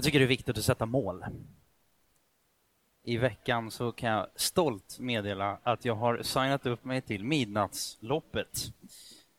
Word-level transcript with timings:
Jag 0.00 0.04
tycker 0.04 0.18
det 0.18 0.24
är 0.24 0.28
viktigt 0.28 0.58
att 0.58 0.64
sätta 0.64 0.86
mål. 0.86 1.24
I 3.02 3.16
veckan 3.16 3.70
så 3.70 3.92
kan 3.92 4.10
jag 4.10 4.26
stolt 4.34 4.98
meddela 4.98 5.58
att 5.62 5.84
jag 5.84 5.94
har 5.94 6.22
signat 6.22 6.66
upp 6.66 6.84
mig 6.84 7.00
till 7.00 7.24
Midnattsloppet 7.24 8.72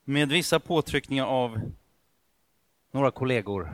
med 0.03 0.29
vissa 0.29 0.59
påtryckningar 0.59 1.25
av 1.25 1.61
några 2.91 3.11
kollegor. 3.11 3.71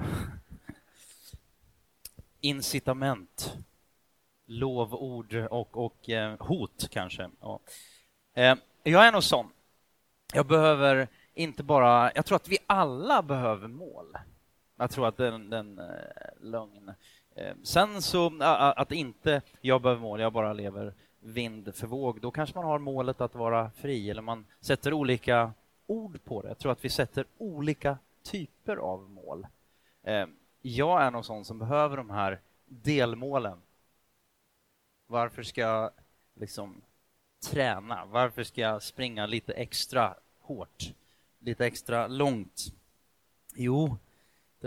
Incitament, 2.41 3.57
lovord 4.45 5.35
och, 5.35 5.85
och 5.85 6.09
eh, 6.09 6.35
hot 6.39 6.88
kanske. 6.91 7.29
Ja. 7.39 7.59
Eh, 8.33 8.55
jag 8.83 9.07
är 9.07 9.11
nog 9.11 9.23
sån. 9.23 9.49
Jag 10.33 10.45
behöver 10.45 11.07
inte 11.33 11.63
bara... 11.63 12.11
Jag 12.15 12.25
tror 12.25 12.35
att 12.35 12.47
vi 12.47 12.57
alla 12.67 13.21
behöver 13.21 13.67
mål. 13.67 14.17
Jag 14.78 14.91
tror 14.91 15.07
att 15.07 15.18
den, 15.18 15.50
den 15.50 15.80
eh, 15.80 15.86
lögn. 16.39 16.91
Eh, 17.36 17.55
sen 17.64 18.02
så 18.02 18.44
att 18.44 18.91
inte 18.91 19.41
jag 19.62 19.81
behöver 19.81 20.02
mål, 20.02 20.20
jag 20.20 20.34
bara 20.34 20.54
lever 20.54 20.94
vind 21.20 21.76
för 21.76 21.88
våg, 21.88 22.22
då 22.22 22.31
kanske 22.31 22.55
man 22.55 22.66
har 22.66 22.80
målet 22.80 23.21
att 23.21 23.35
vara 23.35 23.71
fri 23.71 24.09
eller 24.09 24.21
man 24.21 24.45
sätter 24.62 24.94
olika 24.94 25.54
ord 25.88 26.23
på 26.23 26.41
det. 26.41 26.48
Jag 26.48 26.58
tror 26.58 26.71
att 26.71 26.85
vi 26.85 26.90
sätter 26.90 27.26
olika 27.38 27.98
typer 28.23 28.77
av 28.77 29.09
mål. 29.09 29.48
Eh, 30.04 30.26
jag 30.62 31.02
är 31.02 31.12
nog 31.12 31.26
sån 31.26 31.46
som 31.46 31.59
behöver 31.59 31.98
de 31.98 32.09
här 32.09 32.40
delmålen. 32.66 33.62
Varför 35.07 35.44
ska 35.44 35.62
jag 35.62 35.91
liksom 36.34 36.82
träna? 37.52 38.05
Varför 38.05 38.44
ska 38.44 38.62
jag 38.62 38.84
springa 38.84 39.26
lite 39.26 39.54
extra 39.54 40.16
hårt? 40.41 40.94
Lite 41.40 41.66
extra 41.66 42.07
långt? 42.07 42.73
Jo, 43.55 43.98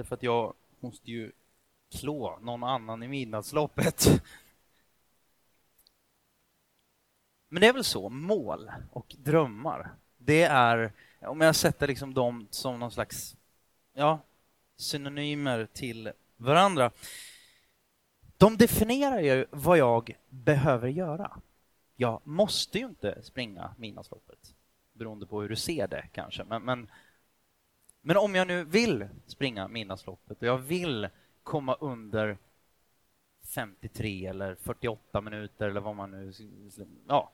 därför 0.00 0.14
att 0.14 0.22
jag 0.22 0.54
måste 0.80 1.10
ju 1.10 1.32
klå 1.90 2.38
någon 2.42 2.64
annan 2.64 3.02
i 3.02 3.08
midnattsloppet. 3.08 4.22
Men 7.48 7.60
det 7.60 7.66
är 7.66 7.72
väl 7.72 7.84
så, 7.84 8.08
mål 8.08 8.70
och 8.92 9.16
drömmar, 9.18 9.90
det 10.18 10.42
är, 10.42 10.92
om 11.20 11.40
jag 11.40 11.56
sätter 11.56 11.88
liksom 11.88 12.14
dem 12.14 12.46
som 12.50 12.78
någon 12.78 12.90
slags 12.90 13.36
ja, 13.92 14.20
synonymer 14.76 15.68
till 15.72 16.12
varandra. 16.36 16.90
De 18.36 18.56
definierar 18.56 19.20
ju 19.20 19.46
vad 19.50 19.78
jag 19.78 20.16
behöver 20.28 20.88
göra. 20.88 21.40
Jag 21.96 22.20
måste 22.24 22.78
ju 22.78 22.84
inte 22.84 23.22
springa 23.22 23.74
Midnattsloppet, 23.78 24.54
beroende 24.92 25.26
på 25.26 25.42
hur 25.42 25.48
du 25.48 25.56
ser 25.56 25.88
det 25.88 26.08
kanske. 26.12 26.44
Men, 26.44 26.62
men, 26.62 26.90
men 28.00 28.16
om 28.16 28.34
jag 28.34 28.46
nu 28.46 28.64
vill 28.64 29.08
springa 29.26 29.68
Midnattsloppet 29.68 30.38
och 30.40 30.46
jag 30.48 30.58
vill 30.58 31.08
komma 31.42 31.76
under 31.80 32.38
53 33.54 34.26
eller 34.26 34.54
48 34.54 35.20
minuter 35.20 35.68
eller 35.68 35.80
vad 35.80 35.96
man 35.96 36.10
nu... 36.10 36.32
Ja. 37.08 37.32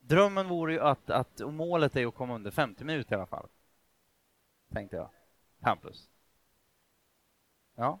Drömmen 0.00 0.48
vore 0.48 0.72
ju 0.72 0.80
att, 0.80 1.10
att 1.10 1.40
och 1.40 1.52
målet 1.52 1.96
är 1.96 2.06
att 2.06 2.14
komma 2.14 2.34
under 2.34 2.50
50 2.50 2.84
minuter 2.84 3.12
i 3.12 3.16
alla 3.16 3.26
fall. 3.26 3.48
Tänkte 4.72 4.96
jag. 4.96 5.10
Hampus? 5.60 6.08
Ja. 7.76 8.00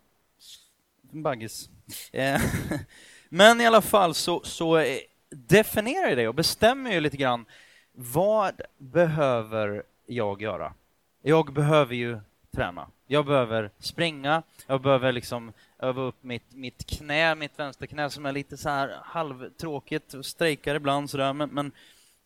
Baggis. 1.00 1.70
Eh, 2.12 2.40
men 3.28 3.60
i 3.60 3.66
alla 3.66 3.82
fall 3.82 4.14
så, 4.14 4.40
så 4.44 4.78
eh, 4.78 4.98
definierar 5.30 6.08
jag 6.08 6.18
det 6.18 6.28
och 6.28 6.34
bestämmer 6.34 6.92
ju 6.92 7.00
lite 7.00 7.16
grann 7.16 7.46
vad 7.92 8.60
behöver 8.78 9.82
jag 10.06 10.42
göra? 10.42 10.74
Jag 11.22 11.52
behöver 11.52 11.94
ju 11.94 12.20
träna. 12.50 12.88
Jag 13.06 13.26
behöver 13.26 13.70
springa, 13.78 14.42
jag 14.66 14.82
behöver 14.82 15.12
liksom 15.12 15.52
öva 15.78 16.02
upp 16.02 16.22
mitt, 16.22 16.54
mitt 16.54 16.86
knä, 16.86 17.34
mitt 17.34 17.58
vänsterknä 17.58 18.10
som 18.10 18.26
är 18.26 18.32
lite 18.32 18.56
så 18.56 18.68
här 18.68 18.98
halvtråkigt 19.02 20.14
och 20.14 20.26
strejkar 20.26 20.74
ibland 20.74 21.10
sådär. 21.10 21.32
Men, 21.32 21.50
men 21.50 21.72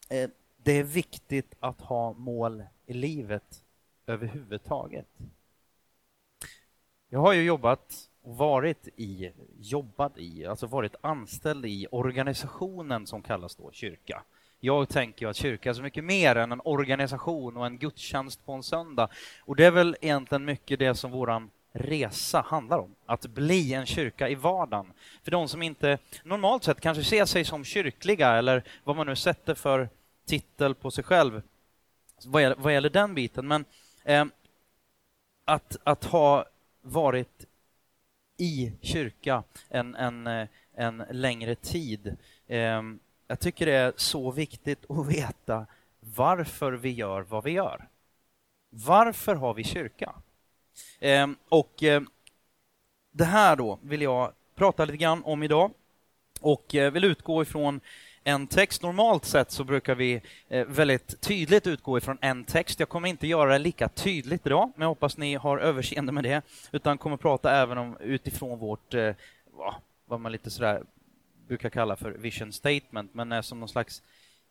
eh, 0.09 0.31
det 0.57 0.73
är 0.73 0.83
viktigt 0.83 1.55
att 1.61 1.81
ha 1.81 2.13
mål 2.13 2.63
i 2.87 2.93
livet 2.93 3.63
överhuvudtaget. 4.07 5.09
Jag 7.09 7.21
har 7.21 7.33
ju 7.33 7.43
jobbat 7.43 8.09
och 8.23 8.37
varit 8.37 8.89
i, 8.97 9.33
jobbat 9.59 10.19
i, 10.19 10.47
alltså 10.47 10.67
varit 10.67 10.95
anställd 11.01 11.67
i 11.67 11.87
organisationen 11.91 13.07
som 13.07 13.23
kallas 13.23 13.57
då 13.57 13.73
kyrka. 13.73 14.23
Jag 14.61 14.89
tänker 14.89 15.27
att 15.27 15.37
kyrka 15.37 15.71
är 15.71 15.75
så 15.75 15.83
mycket 15.83 16.05
mer 16.05 16.37
än 16.37 16.53
en 16.53 16.61
organisation 16.65 17.57
och 17.57 17.67
en 17.67 17.79
gudstjänst 17.79 18.47
på 18.47 18.53
en 18.53 18.63
söndag. 18.63 19.09
Och 19.41 19.57
det 19.57 19.65
är 19.65 19.71
väl 19.71 19.97
egentligen 20.01 20.45
mycket 20.45 20.79
det 20.79 20.95
som 20.95 21.11
våran 21.11 21.51
resa 21.73 22.41
handlar 22.41 22.79
om. 22.79 22.95
Att 23.07 23.27
bli 23.27 23.75
en 23.75 23.87
kyrka 23.87 24.29
i 24.29 24.35
vardagen. 24.35 24.93
För 25.23 25.31
de 25.31 25.49
som 25.49 25.63
inte 25.63 25.99
normalt 26.25 26.65
sett 26.65 26.81
kanske 26.81 27.05
ser 27.05 27.25
sig 27.25 27.45
som 27.45 27.65
kyrkliga 27.65 28.29
eller 28.29 28.63
vad 28.85 28.97
man 28.97 29.07
nu 29.07 29.17
sätter 29.17 29.55
för 29.55 29.89
titel 30.27 30.75
på 30.75 30.91
sig 30.91 31.05
själv 31.05 31.43
vad 32.25 32.43
gäller, 32.43 32.57
vad 32.57 32.73
gäller 32.73 32.91
den 32.91 33.15
biten. 33.15 33.49
Men 33.49 33.65
eh, 34.05 34.25
att, 35.45 35.77
att 35.85 36.05
ha 36.05 36.45
varit 36.83 37.45
i 38.37 38.73
kyrka 38.83 39.43
en, 39.69 39.95
en, 39.95 40.27
eh, 40.27 40.49
en 40.75 41.05
längre 41.11 41.55
tid. 41.55 42.17
Eh, 42.47 42.83
jag 43.27 43.41
tycker 43.41 43.67
det 43.67 43.73
är 43.73 43.93
så 43.97 44.31
viktigt 44.31 44.91
att 44.91 45.07
veta 45.07 45.67
varför 46.01 46.73
vi 46.73 46.91
gör 46.91 47.23
vad 47.23 47.45
vi 47.45 47.51
gör. 47.51 47.89
Varför 48.71 49.35
har 49.35 49.55
vi 49.55 49.65
kyrka? 49.65 50.15
Eh, 50.99 51.29
och 51.49 51.83
eh, 51.83 52.03
det 53.13 53.25
här 53.25 53.57
då 53.57 53.79
vill 53.83 54.03
jag 54.03 54.33
prata 54.55 54.85
lite 54.85 54.97
grann 54.97 55.23
om 55.25 55.43
idag 55.43 55.71
och 56.41 56.75
eh, 56.75 56.93
vill 56.93 57.05
utgå 57.05 57.43
ifrån 57.43 57.81
en 58.25 58.47
text. 58.47 58.83
Normalt 58.83 59.25
sett 59.25 59.51
så 59.51 59.65
brukar 59.65 59.95
vi 59.95 60.23
eh, 60.49 60.67
väldigt 60.67 61.21
tydligt 61.21 61.67
utgå 61.67 61.99
ifrån 61.99 62.19
en 62.21 62.45
text. 62.45 62.81
Jag 62.81 62.89
kommer 62.89 63.09
inte 63.09 63.27
göra 63.27 63.53
det 63.53 63.59
lika 63.59 63.89
tydligt 63.89 64.47
idag, 64.47 64.73
men 64.75 64.83
jag 64.83 64.89
hoppas 64.89 65.17
ni 65.17 65.35
har 65.35 65.59
överseende 65.59 66.13
med 66.13 66.25
det, 66.25 66.43
utan 66.73 66.99
kommer 66.99 67.17
prata 67.17 67.57
även 67.57 67.79
om 67.79 67.97
utifrån 68.01 68.59
vårt, 68.59 68.95
eh, 68.95 69.15
vad 70.07 70.21
man 70.21 70.33
lite 70.33 70.51
sådär 70.51 70.83
brukar 71.49 71.71
kalla 71.71 71.97
för 71.97 72.11
vision 72.11 72.53
statement, 72.53 73.15
men 73.15 73.33
är 73.33 73.43
som 73.43 73.61
någon 73.61 73.69
slags 73.69 74.03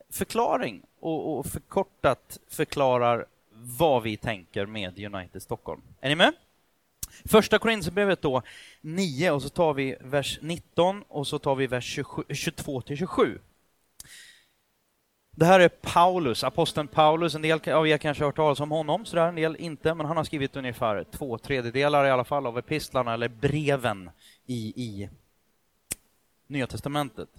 förklaring 0.10 0.82
och, 1.00 1.40
och 1.40 1.46
förkortat 1.46 2.40
förklarar 2.48 3.26
vad 3.52 4.04
vi 4.04 4.18
tänker 4.18 4.66
med 4.66 5.00
United 5.00 5.42
Stockholm. 5.42 5.82
Är 6.02 6.10
ni 6.10 6.16
med? 6.16 6.34
Första 7.26 7.60
Korinthierbrevet 7.60 8.22
då, 8.22 8.42
9, 8.82 9.32
och 9.32 9.42
så 9.42 9.50
tar 9.50 9.74
vi 9.74 9.96
vers 10.00 10.40
19 10.42 11.04
och 11.08 11.28
så 11.28 11.40
tar 11.40 11.56
vi 11.56 11.68
vers 11.68 12.00
22 12.30 12.82
till 12.82 12.98
27. 12.98 13.40
Det 15.38 15.46
här 15.46 15.60
är 15.60 15.70
Paulus, 15.70 16.44
aposteln 16.44 16.88
Paulus. 16.88 17.36
En 17.36 17.42
del 17.42 17.70
av 17.70 17.88
er 17.88 17.98
kanske 17.98 18.24
har 18.24 18.28
hört 18.28 18.36
talas 18.36 18.60
om 18.60 18.72
honom, 18.72 19.06
sådär, 19.06 19.28
en 19.28 19.36
del 19.36 19.56
inte, 19.56 19.94
men 19.94 20.06
han 20.06 20.18
har 20.18 20.24
skrivit 20.24 20.56
ungefär 20.56 21.06
två 21.12 21.38
tredjedelar 21.38 22.06
i 22.06 22.12
alla 22.12 22.24
fall 22.24 22.48
av 22.48 22.58
epistlarna, 22.58 23.14
eller 23.14 23.28
breven, 23.28 24.10
i, 24.46 24.74
i 24.84 25.10
Nya 26.48 26.68
Testamentet. 26.68 27.30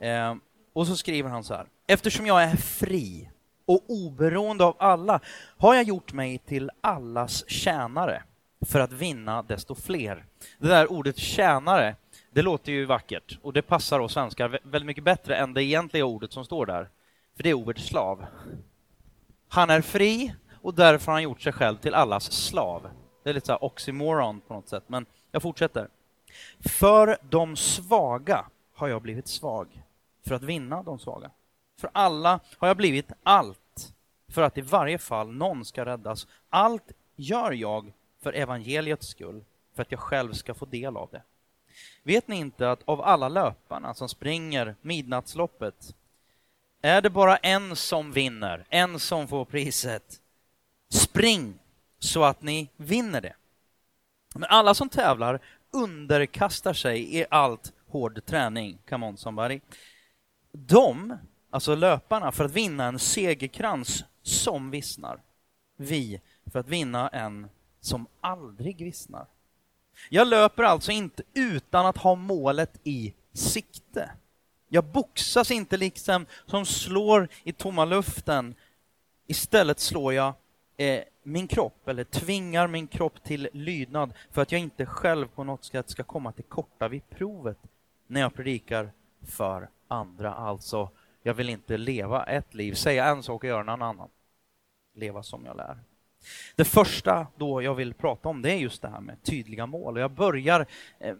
Eh, 0.00 0.34
och 0.72 0.86
så 0.86 0.96
skriver 0.96 1.30
han 1.30 1.44
så 1.44 1.54
här. 1.54 1.66
Eftersom 1.86 2.26
jag 2.26 2.42
är 2.42 2.56
fri 2.56 3.30
och 3.66 3.84
oberoende 3.88 4.64
av 4.64 4.76
alla 4.78 5.20
har 5.56 5.74
jag 5.74 5.84
gjort 5.84 6.12
mig 6.12 6.38
till 6.38 6.70
allas 6.80 7.50
tjänare 7.50 8.22
för 8.66 8.80
att 8.80 8.92
vinna 8.92 9.42
desto 9.42 9.74
fler. 9.74 10.24
Det 10.58 10.68
där 10.68 10.92
ordet 10.92 11.18
tjänare, 11.18 11.96
det 12.30 12.42
låter 12.42 12.72
ju 12.72 12.84
vackert 12.84 13.38
och 13.42 13.52
det 13.52 13.62
passar 13.62 14.00
oss 14.00 14.12
svenskar 14.12 14.48
väldigt 14.48 14.86
mycket 14.86 15.04
bättre 15.04 15.36
än 15.36 15.54
det 15.54 15.62
egentliga 15.62 16.04
ordet 16.04 16.32
som 16.32 16.44
står 16.44 16.66
där. 16.66 16.88
För 17.36 17.42
det 17.42 17.50
är 17.50 17.54
ordet 17.54 17.78
slav. 17.78 18.24
Han 19.48 19.70
är 19.70 19.80
fri 19.80 20.34
och 20.62 20.74
därför 20.74 21.06
har 21.06 21.12
han 21.12 21.22
gjort 21.22 21.40
sig 21.40 21.52
själv 21.52 21.76
till 21.76 21.94
allas 21.94 22.32
slav. 22.32 22.88
Det 23.22 23.30
är 23.30 23.34
lite 23.34 23.46
så 23.46 23.56
oxymoron 23.56 24.40
på 24.40 24.54
något 24.54 24.68
sätt, 24.68 24.84
men 24.86 25.06
jag 25.32 25.42
fortsätter. 25.42 25.88
För 26.60 27.18
de 27.30 27.56
svaga 27.56 28.44
har 28.74 28.88
jag 28.88 29.02
blivit 29.02 29.28
svag, 29.28 29.82
för 30.26 30.34
att 30.34 30.42
vinna 30.42 30.82
de 30.82 30.98
svaga. 30.98 31.30
För 31.80 31.90
alla 31.92 32.40
har 32.58 32.68
jag 32.68 32.76
blivit 32.76 33.12
allt, 33.22 33.94
för 34.28 34.42
att 34.42 34.58
i 34.58 34.60
varje 34.60 34.98
fall 34.98 35.32
någon 35.32 35.64
ska 35.64 35.84
räddas. 35.84 36.26
Allt 36.48 36.92
gör 37.16 37.52
jag 37.52 37.92
för 38.22 38.32
evangeliets 38.32 39.08
skull, 39.08 39.44
för 39.74 39.82
att 39.82 39.92
jag 39.92 40.00
själv 40.00 40.32
ska 40.32 40.54
få 40.54 40.64
del 40.64 40.96
av 40.96 41.08
det. 41.12 41.22
Vet 42.02 42.28
ni 42.28 42.36
inte 42.36 42.70
att 42.70 42.82
av 42.84 43.02
alla 43.02 43.28
löparna 43.28 43.94
som 43.94 44.08
springer 44.08 44.76
midnattsloppet 44.80 45.94
är 46.82 47.02
det 47.02 47.10
bara 47.10 47.36
en 47.36 47.76
som 47.76 48.12
vinner, 48.12 48.66
en 48.68 48.98
som 48.98 49.28
får 49.28 49.44
priset. 49.44 50.20
Spring 50.88 51.58
så 51.98 52.24
att 52.24 52.42
ni 52.42 52.68
vinner 52.76 53.20
det. 53.20 53.34
Men 54.34 54.44
alla 54.44 54.74
som 54.74 54.88
tävlar 54.88 55.40
underkastar 55.70 56.72
sig 56.72 57.16
i 57.16 57.26
allt 57.30 57.72
hård 57.88 58.24
träning. 58.26 58.78
Come 58.88 59.06
on 59.06 59.16
somebody. 59.16 59.60
De, 60.52 61.18
alltså 61.50 61.74
löparna, 61.74 62.32
för 62.32 62.44
att 62.44 62.52
vinna 62.52 62.84
en 62.84 62.98
segerkrans 62.98 64.04
som 64.22 64.70
vissnar. 64.70 65.20
Vi 65.76 66.20
för 66.52 66.58
att 66.58 66.68
vinna 66.68 67.08
en 67.08 67.48
som 67.80 68.06
aldrig 68.20 68.84
vissnar. 68.84 69.26
Jag 70.10 70.28
löper 70.28 70.62
alltså 70.62 70.92
inte 70.92 71.22
utan 71.34 71.86
att 71.86 71.98
ha 71.98 72.14
målet 72.14 72.80
i 72.84 73.14
sikte. 73.32 74.10
Jag 74.68 74.84
boxas 74.84 75.50
inte 75.50 75.76
liksom 75.76 76.26
som 76.46 76.66
slår 76.66 77.28
i 77.44 77.52
tomma 77.52 77.84
luften. 77.84 78.54
Istället 79.26 79.80
slår 79.80 80.14
jag 80.14 80.34
eh, 80.76 81.02
min 81.28 81.48
kropp, 81.48 81.88
eller 81.88 82.04
tvingar 82.04 82.68
min 82.68 82.86
kropp 82.86 83.24
till 83.24 83.48
lydnad 83.52 84.12
för 84.30 84.42
att 84.42 84.52
jag 84.52 84.60
inte 84.60 84.86
själv 84.86 85.26
på 85.26 85.44
något 85.44 85.64
sätt 85.64 85.90
ska 85.90 86.04
komma 86.04 86.32
till 86.32 86.44
korta 86.44 86.88
vid 86.88 87.10
provet 87.10 87.58
när 88.06 88.20
jag 88.20 88.34
predikar 88.34 88.90
för 89.22 89.68
andra. 89.88 90.34
Alltså, 90.34 90.90
jag 91.22 91.34
vill 91.34 91.48
inte 91.48 91.76
leva 91.76 92.24
ett 92.24 92.54
liv, 92.54 92.72
säga 92.74 93.06
en 93.06 93.22
sak 93.22 93.44
och 93.44 93.48
göra 93.48 93.60
en 93.60 93.82
annan. 93.82 94.08
Leva 94.94 95.22
som 95.22 95.44
jag 95.44 95.56
lär. 95.56 95.78
Det 96.56 96.64
första 96.64 97.26
då 97.36 97.62
jag 97.62 97.74
vill 97.74 97.94
prata 97.94 98.28
om 98.28 98.42
det 98.42 98.52
är 98.52 98.56
just 98.56 98.82
det 98.82 98.88
här 98.88 99.00
med 99.00 99.22
tydliga 99.22 99.66
mål. 99.66 99.94
Och 99.96 100.02
jag 100.02 100.10
börjar 100.10 100.66
eh, 100.98 101.16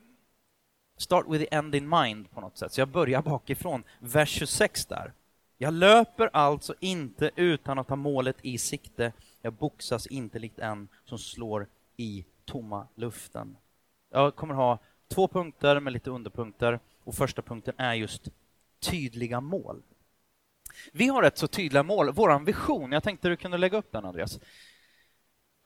start 0.96 1.26
with 1.28 1.44
the 1.44 1.55
end 1.55 1.75
in 1.75 1.88
mind 1.88 2.31
på 2.31 2.40
något 2.40 2.58
sätt. 2.58 2.72
Så 2.72 2.81
jag 2.81 2.88
börjar 2.88 3.22
bakifrån, 3.22 3.84
vers 3.99 4.28
26 4.28 4.87
där. 4.87 5.12
Jag 5.58 5.75
löper 5.75 6.31
alltså 6.32 6.75
inte 6.81 7.31
utan 7.37 7.78
att 7.78 7.88
ha 7.88 7.96
målet 7.96 8.37
i 8.43 8.58
sikte. 8.58 9.12
Jag 9.43 9.52
boxas 9.52 10.06
inte 10.06 10.38
likt 10.38 10.58
en 10.58 10.88
som 11.05 11.19
slår 11.19 11.67
i 11.96 12.25
tomma 12.44 12.87
luften. 12.94 13.56
Jag 14.11 14.37
kommer 14.37 14.55
ha 14.55 14.79
två 15.08 15.29
punkter 15.29 15.81
med 15.81 15.93
lite 15.93 16.11
underpunkter 16.11 16.81
och 17.05 17.14
första 17.14 17.43
punkten 17.43 17.75
är 17.76 17.94
just 17.94 18.29
tydliga 18.81 19.40
mål. 19.40 19.82
Vi 20.93 21.08
har 21.08 21.23
ett 21.23 21.38
så 21.38 21.46
tydliga 21.49 21.82
mål, 21.82 22.12
vår 22.12 22.44
vision. 22.44 22.93
Jag 22.93 23.02
tänkte 23.02 23.29
du 23.29 23.37
kunde 23.37 23.58
lägga 23.58 23.79
upp 23.79 23.93
den, 23.93 24.05
Andreas. 24.05 24.40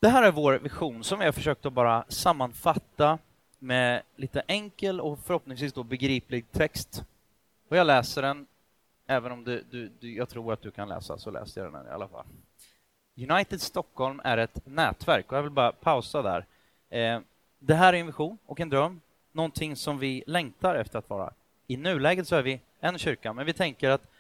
Det 0.01 0.09
här 0.09 0.23
är 0.23 0.33
vår 0.33 0.59
vision 0.59 1.05
som 1.05 1.21
jag 1.21 1.27
har 1.27 1.33
försökt 1.33 1.67
att 1.67 1.73
bara 1.73 2.05
sammanfatta 2.09 3.19
med 3.59 4.03
lite 4.17 4.43
enkel 4.47 5.01
och 5.01 5.19
förhoppningsvis 5.19 5.73
då 5.73 5.83
begriplig 5.83 6.53
text. 6.53 7.05
Och 7.69 7.77
jag 7.77 7.87
läser 7.87 8.23
den, 8.23 8.47
även 9.07 9.33
om 9.33 9.45
du, 9.45 9.65
du, 9.71 9.89
du, 10.01 10.15
jag 10.15 10.29
tror 10.29 10.53
att 10.53 10.63
du 10.63 10.71
kan 10.71 10.89
läsa, 10.89 11.19
så 11.19 11.31
läser 11.31 11.65
jag 11.65 11.73
den 11.73 11.87
i 11.87 11.91
alla 11.91 12.09
fall. 12.09 12.27
United 13.17 13.61
Stockholm 13.61 14.21
är 14.25 14.39
ett 14.39 14.67
nätverk 14.67 15.33
och 15.33 15.39
jag 15.39 15.43
vill 15.43 15.53
bara 15.53 15.73
pausa 15.73 16.23
där. 16.23 16.47
Eh, 16.91 17.21
det 17.59 17.75
här 17.75 17.93
är 17.93 17.99
en 17.99 18.07
vision 18.07 18.39
och 18.47 18.61
en 18.61 18.69
dröm, 18.69 19.01
någonting 19.33 19.77
som 19.77 19.99
vi 19.99 20.25
längtar 20.27 20.75
efter 20.75 20.99
att 20.99 21.11
vara. 21.11 21.33
I 21.67 21.77
nuläget 21.77 22.29
så 22.29 22.37
är 22.37 22.43
vi 22.43 22.61
en 22.81 22.99
kyrka, 22.99 23.33
men 23.33 23.47
vi 23.47 23.53
tänker 23.53 23.91
att 23.91 24.11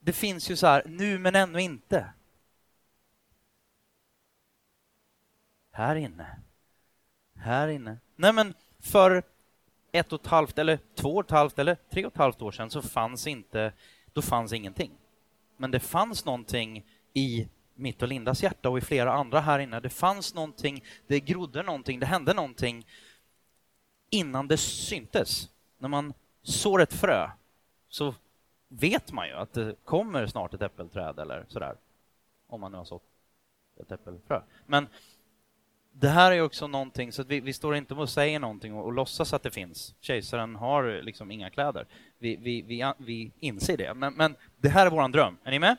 det 0.00 0.12
finns 0.12 0.50
ju 0.50 0.56
så 0.56 0.66
här, 0.66 0.82
nu 0.86 1.18
men 1.18 1.34
ännu 1.34 1.60
inte. 1.60 2.06
Här 5.70 5.96
inne. 5.96 6.40
Här 7.34 7.68
inne. 7.68 7.98
Nej, 8.16 8.32
men 8.32 8.54
för 8.80 9.22
ett 9.92 10.12
och 10.12 10.20
ett 10.20 10.26
halvt 10.26 10.58
eller 10.58 10.78
två 10.94 11.16
och 11.16 11.24
ett 11.24 11.30
halvt 11.30 11.58
eller 11.58 11.76
tre 11.90 12.06
och 12.06 12.12
ett 12.12 12.18
halvt 12.18 12.42
år 12.42 12.52
sedan 12.52 12.70
så 12.70 12.82
fanns 12.82 13.26
inte, 13.26 13.72
då 14.12 14.22
fanns 14.22 14.52
ingenting. 14.52 14.90
Men 15.56 15.70
det 15.70 15.80
fanns 15.80 16.24
någonting 16.24 16.84
i 17.12 17.48
mitt 17.74 18.02
och 18.02 18.08
Lindas 18.08 18.42
hjärta 18.42 18.70
och 18.70 18.78
i 18.78 18.80
flera 18.80 19.12
andra 19.12 19.40
här 19.40 19.58
inne. 19.58 19.80
Det 19.80 19.90
fanns 19.90 20.34
någonting, 20.34 20.84
det 21.06 21.20
grodde 21.20 21.62
någonting, 21.62 22.00
det 22.00 22.06
hände 22.06 22.34
någonting 22.34 22.86
innan 24.10 24.48
det 24.48 24.56
syntes. 24.56 25.48
När 25.78 25.88
man 25.88 26.14
sår 26.42 26.82
ett 26.82 26.92
frö 26.92 27.30
så 27.88 28.14
vet 28.68 29.12
man 29.12 29.28
ju 29.28 29.34
att 29.34 29.52
det 29.52 29.74
kommer 29.84 30.26
snart 30.26 30.54
ett 30.54 30.62
äppelträd 30.62 31.18
eller 31.18 31.44
sådär. 31.48 31.76
Om 32.46 32.60
man 32.60 32.72
nu 32.72 32.78
har 32.78 32.84
sått 32.84 33.02
ett 33.80 33.92
äppelfrö. 33.92 34.40
Men 34.66 34.88
det 35.92 36.08
här 36.08 36.32
är 36.32 36.40
också 36.40 36.66
någonting, 36.66 37.12
så 37.12 37.22
vi, 37.22 37.40
vi 37.40 37.52
står 37.52 37.76
inte 37.76 37.94
och 37.94 38.10
säger 38.10 38.38
någonting 38.38 38.74
och, 38.74 38.84
och 38.84 38.92
låtsas 38.92 39.32
att 39.32 39.42
det 39.42 39.50
finns. 39.50 39.94
Kejsaren 40.00 40.56
har 40.56 41.02
liksom 41.02 41.30
inga 41.30 41.50
kläder. 41.50 41.86
Vi, 42.18 42.36
vi, 42.36 42.62
vi, 42.62 42.92
vi 42.98 43.32
inser 43.40 43.76
det. 43.76 43.94
Men, 43.94 44.14
men 44.14 44.36
det 44.56 44.68
här 44.68 44.86
är 44.86 44.90
vår 44.90 45.08
dröm. 45.08 45.36
Är 45.44 45.50
ni 45.50 45.58
med? 45.58 45.76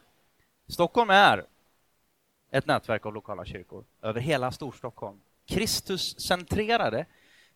Stockholm 0.68 1.10
är 1.10 1.46
ett 2.56 2.68
nätverk 2.68 3.06
av 3.06 3.14
lokala 3.14 3.46
kyrkor 3.46 3.84
över 4.02 4.22
hela 4.22 4.52
Storstockholm. 4.52 5.20
Kristuscentrerade, 5.46 7.06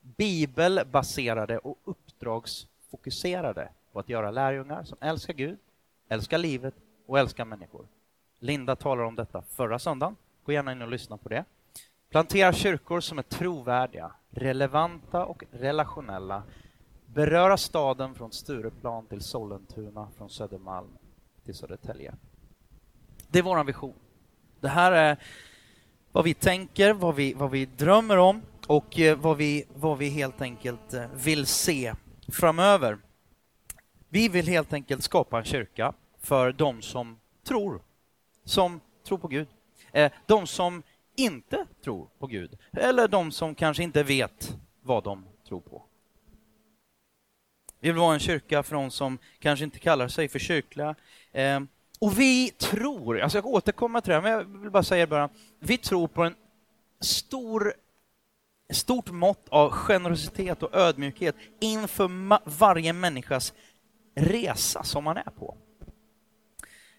bibelbaserade 0.02 1.58
och 1.58 1.78
uppdragsfokuserade 1.84 3.70
på 3.92 4.00
att 4.00 4.10
göra 4.10 4.32
lärjungar 4.32 4.84
som 4.84 4.98
älskar 5.02 5.34
Gud, 5.34 5.58
älskar 6.10 6.38
livet 6.38 6.74
och 7.06 7.20
älskar 7.20 7.46
människor. 7.46 7.88
Linda 8.40 8.76
talar 8.76 9.04
om 9.04 9.16
detta 9.16 9.42
förra 9.42 9.80
söndagen. 9.80 10.16
Gå 10.46 10.52
gärna 10.52 10.72
in 10.72 10.82
och 10.82 10.88
lyssna 10.88 11.18
på 11.18 11.30
det. 11.30 11.46
Plantera 12.10 12.54
kyrkor 12.54 13.00
som 13.00 13.18
är 13.20 13.24
trovärdiga, 13.24 14.12
relevanta 14.30 15.26
och 15.26 15.44
relationella. 15.52 16.44
Beröra 17.06 17.58
staden 17.58 18.16
från 18.16 18.32
Stureplan 18.32 19.06
till 19.06 19.22
Sollentuna, 19.22 20.08
från 20.18 20.30
Södermalm 20.30 20.90
till 21.46 21.56
Södertälje. 21.56 22.14
Det 23.28 23.40
är 23.40 23.44
vår 23.44 23.64
vision. 23.64 23.94
Det 24.62 24.70
här 24.70 24.92
är 24.92 25.18
vad 26.12 26.24
vi 26.24 26.34
tänker, 26.34 26.94
vad 26.94 27.16
vi, 27.16 27.34
vad 27.34 27.52
vi 27.52 27.66
drömmer 27.66 28.18
om 28.18 28.42
och 28.68 29.00
eh, 29.00 29.18
vad 29.18 29.38
vi, 29.38 29.66
vad 29.76 29.98
vi 29.98 30.10
helt 30.10 30.42
enkelt 30.42 30.94
eh, 30.94 31.06
vill 31.14 31.46
se 31.46 31.94
framöver. 32.28 32.98
Vi 34.10 34.30
vill 34.30 34.48
helt 34.48 34.74
enkelt 34.74 35.04
skapa 35.04 35.38
en 35.38 35.44
kyrka 35.44 35.94
för 36.22 36.52
de 36.52 36.82
som 36.82 37.20
tror, 37.48 37.82
som 38.44 38.82
tror 39.08 39.18
på 39.18 39.28
Gud. 39.28 39.48
Eh, 39.92 40.12
de 40.26 40.48
som 40.48 40.84
inte 41.16 41.66
tror 41.84 42.10
på 42.20 42.28
Gud, 42.28 42.58
eller 42.72 43.08
de 43.08 43.32
som 43.32 43.56
kanske 43.56 43.84
inte 43.84 44.04
vet 44.04 44.58
vad 44.82 45.04
de 45.04 45.26
tror 45.48 45.62
på. 45.62 45.84
Vi 47.80 47.90
vill 47.90 48.00
vara 48.00 48.14
en 48.14 48.20
kyrka 48.20 48.64
för 48.64 48.76
de 48.76 48.92
som 48.92 49.18
kanske 49.40 49.66
inte 49.66 49.80
kallar 49.80 50.08
sig 50.08 50.28
för 50.30 50.40
kyrkliga. 50.40 50.96
Och 52.02 52.20
vi 52.20 52.50
tror, 52.50 53.20
alltså 53.20 53.38
jag 53.38 53.46
återkommer 53.46 54.02
till 54.02 54.14
det, 54.14 54.22
men 54.22 54.32
jag 54.32 54.44
vill 54.44 54.72
bara 54.72 54.84
säga 54.84 55.04
i 55.04 55.08
början, 55.08 55.30
vi 55.60 55.78
tror 55.78 56.08
på 56.08 56.24
en 56.24 56.36
stor 57.02 57.74
stort 58.74 59.12
mått 59.12 59.50
av 59.50 59.72
generositet 59.72 60.64
och 60.64 60.76
ödmjukhet 60.76 61.36
inför 61.60 62.10
varje 62.60 62.94
människas 62.94 63.54
resa 64.16 64.84
som 64.84 65.04
man 65.04 65.18
är 65.18 65.32
på. 65.40 65.58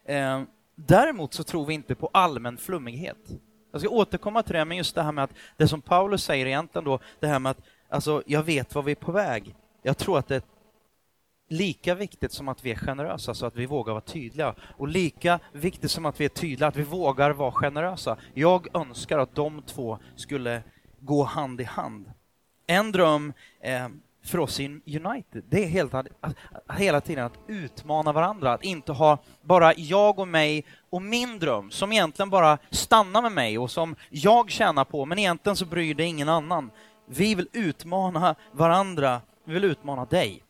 Eh, 0.04 0.42
däremot 0.74 1.34
så 1.34 1.44
tror 1.44 1.66
vi 1.66 1.74
inte 1.74 1.94
på 1.94 2.10
allmän 2.12 2.56
flummighet. 2.56 3.30
Jag 3.72 3.80
ska 3.80 3.90
återkomma 3.90 4.42
till 4.42 4.54
det, 4.54 4.64
men 4.64 4.76
just 4.76 4.94
det 4.94 5.02
här 5.02 5.12
med 5.12 5.24
att 5.24 5.34
det 5.56 5.68
som 5.68 5.82
Paulus 5.82 6.24
säger 6.24 6.46
egentligen 6.46 6.84
då, 6.84 7.00
det 7.20 7.26
här 7.26 7.38
med 7.38 7.50
att 7.50 7.60
alltså, 7.88 8.22
jag 8.26 8.42
vet 8.42 8.74
var 8.74 8.82
vi 8.82 8.92
är 8.92 8.96
på 8.96 9.12
väg. 9.12 9.54
Jag 9.82 9.98
tror 9.98 10.18
att 10.18 10.28
det 10.28 10.36
är 10.36 10.42
lika 11.50 11.94
viktigt 11.94 12.32
som 12.32 12.48
att 12.48 12.64
vi 12.64 12.70
är 12.70 12.76
generösa, 12.76 13.34
så 13.34 13.46
att 13.46 13.56
vi 13.56 13.66
vågar 13.66 13.92
vara 13.92 14.00
tydliga. 14.00 14.54
Och 14.76 14.88
lika 14.88 15.40
viktigt 15.52 15.90
som 15.90 16.06
att 16.06 16.20
vi 16.20 16.24
är 16.24 16.28
tydliga, 16.28 16.68
att 16.68 16.76
vi 16.76 16.82
vågar 16.82 17.30
vara 17.30 17.52
generösa. 17.52 18.16
Jag 18.34 18.76
önskar 18.76 19.18
att 19.18 19.34
de 19.34 19.62
två 19.62 19.98
skulle 20.16 20.62
gå 21.00 21.24
hand 21.24 21.60
i 21.60 21.64
hand. 21.64 22.12
En 22.66 22.92
dröm 22.92 23.32
eh, 23.60 23.88
för 24.24 24.38
oss 24.38 24.60
i 24.60 24.66
United, 24.86 25.44
det 25.48 25.64
är 25.64 25.68
helt, 25.68 25.94
att, 25.94 26.06
att, 26.20 26.34
hela 26.78 27.00
tiden 27.00 27.24
att 27.24 27.38
utmana 27.46 28.12
varandra, 28.12 28.52
att 28.52 28.64
inte 28.64 28.92
ha 28.92 29.18
bara 29.42 29.74
jag 29.74 30.18
och 30.18 30.28
mig 30.28 30.64
och 30.90 31.02
min 31.02 31.38
dröm 31.38 31.70
som 31.70 31.92
egentligen 31.92 32.30
bara 32.30 32.58
stannar 32.70 33.22
med 33.22 33.32
mig 33.32 33.58
och 33.58 33.70
som 33.70 33.96
jag 34.10 34.50
tjänar 34.50 34.84
på, 34.84 35.06
men 35.06 35.18
egentligen 35.18 35.56
så 35.56 35.66
bryr 35.66 35.94
det 35.94 36.04
ingen 36.04 36.28
annan. 36.28 36.70
Vi 37.06 37.34
vill 37.34 37.48
utmana 37.52 38.34
varandra, 38.52 39.20
vi 39.44 39.54
vill 39.54 39.64
utmana 39.64 40.04
dig. 40.04 40.42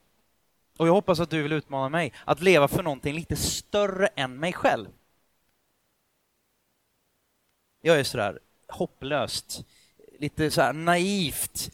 Och 0.81 0.89
jag 0.89 0.93
hoppas 0.93 1.21
att 1.21 1.31
du 1.31 1.43
vill 1.43 1.53
utmana 1.53 1.89
mig 1.89 2.13
att 2.25 2.41
leva 2.41 2.69
för 2.69 2.83
någonting 2.83 3.15
lite 3.15 3.37
större 3.37 4.07
än 4.07 4.37
mig 4.37 4.53
själv. 4.53 4.89
Jag 7.83 7.99
är 7.99 8.05
sådär 8.05 8.39
hopplöst, 8.69 9.65
lite 10.19 10.51
så 10.51 10.73
naivt 10.73 11.71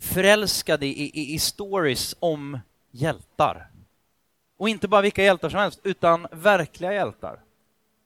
förälskad 0.00 0.82
i, 0.82 0.86
i, 0.86 1.34
i 1.34 1.38
stories 1.38 2.14
om 2.18 2.58
hjältar. 2.90 3.70
Och 4.56 4.68
inte 4.68 4.88
bara 4.88 5.02
vilka 5.02 5.24
hjältar 5.24 5.48
som 5.48 5.60
helst, 5.60 5.80
utan 5.82 6.26
verkliga 6.32 6.92
hjältar. 6.92 7.40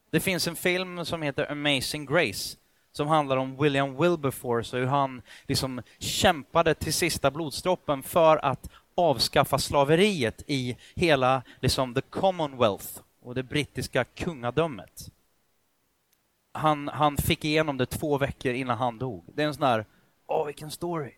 Det 0.09 0.19
finns 0.19 0.47
en 0.47 0.55
film 0.55 1.05
som 1.05 1.21
heter 1.21 1.51
Amazing 1.51 2.05
Grace 2.05 2.57
som 2.91 3.07
handlar 3.07 3.37
om 3.37 3.57
William 3.57 4.01
Wilberforce 4.01 4.75
och 4.75 4.81
hur 4.81 4.89
han 4.89 5.21
liksom 5.47 5.81
kämpade 5.99 6.73
till 6.73 6.93
sista 6.93 7.31
blodsdroppen 7.31 8.03
för 8.03 8.45
att 8.45 8.69
avskaffa 8.97 9.57
slaveriet 9.57 10.43
i 10.47 10.77
hela 10.95 11.43
liksom, 11.61 11.93
the 11.93 12.01
Commonwealth 12.01 12.99
och 13.21 13.35
det 13.35 13.43
brittiska 13.43 14.03
kungadömet. 14.03 15.09
Han, 16.51 16.87
han 16.87 17.17
fick 17.17 17.45
igenom 17.45 17.77
det 17.77 17.85
två 17.85 18.17
veckor 18.17 18.53
innan 18.53 18.77
han 18.77 18.97
dog. 18.97 19.25
Det 19.35 19.43
är 19.43 19.47
en 19.47 19.53
sån 19.53 19.63
här, 19.63 19.85
åh 20.27 20.45
vilken 20.45 20.71
story. 20.71 21.11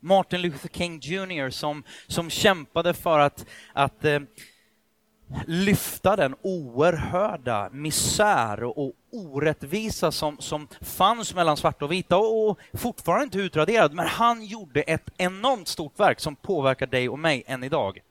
Martin 0.00 0.40
Luther 0.40 0.68
King 0.68 1.00
Jr 1.00 1.50
som, 1.50 1.82
som 2.06 2.30
kämpade 2.30 2.94
för 2.94 3.18
att, 3.18 3.46
att 3.72 4.04
eh, 4.04 4.20
lyfta 5.46 6.16
den 6.16 6.34
oerhörda 6.42 7.70
misär 7.72 8.62
och 8.62 8.92
orättvisa 9.10 10.12
som, 10.12 10.38
som 10.38 10.68
fanns 10.80 11.34
mellan 11.34 11.56
svarta 11.56 11.84
och 11.84 11.92
vita 11.92 12.16
och, 12.16 12.50
och 12.50 12.58
fortfarande 12.72 13.24
inte 13.24 13.38
utraderad. 13.38 13.94
Men 13.94 14.06
han 14.06 14.44
gjorde 14.44 14.82
ett 14.82 15.10
enormt 15.16 15.68
stort 15.68 16.00
verk 16.00 16.20
som 16.20 16.36
påverkar 16.36 16.86
dig 16.86 17.08
och 17.08 17.18
mig 17.18 17.44
än 17.46 17.64
idag. 17.64 18.02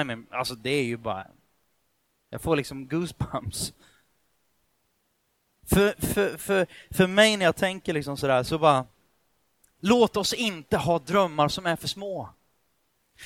I 0.00 0.04
mean, 0.04 0.26
alltså 0.30 0.54
det 0.54 0.70
är 0.70 0.84
ju 0.84 0.96
bara... 0.96 1.26
Jag 2.30 2.42
får 2.42 2.56
liksom 2.56 2.88
goosebumps. 2.88 3.72
För, 5.66 6.06
för, 6.06 6.38
för, 6.38 6.66
för 6.90 7.06
mig 7.06 7.36
när 7.36 7.44
jag 7.44 7.56
tänker 7.56 7.92
liksom 7.92 8.16
sådär, 8.16 8.42
så 8.42 8.58
bara... 8.58 8.86
Låt 9.80 10.16
oss 10.16 10.32
inte 10.32 10.76
ha 10.76 10.98
drömmar 10.98 11.48
som 11.48 11.66
är 11.66 11.76
för 11.76 11.88
små. 11.88 12.28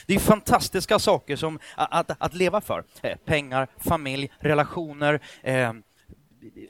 Det 0.07 0.15
är 0.15 0.19
fantastiska 0.19 0.99
saker 0.99 1.37
som 1.37 1.59
att, 1.77 2.11
att, 2.11 2.17
att 2.19 2.35
leva 2.35 2.61
för. 2.61 2.85
Eh, 3.03 3.17
pengar, 3.17 3.69
familj, 3.79 4.31
relationer, 4.39 5.21
eh, 5.43 5.73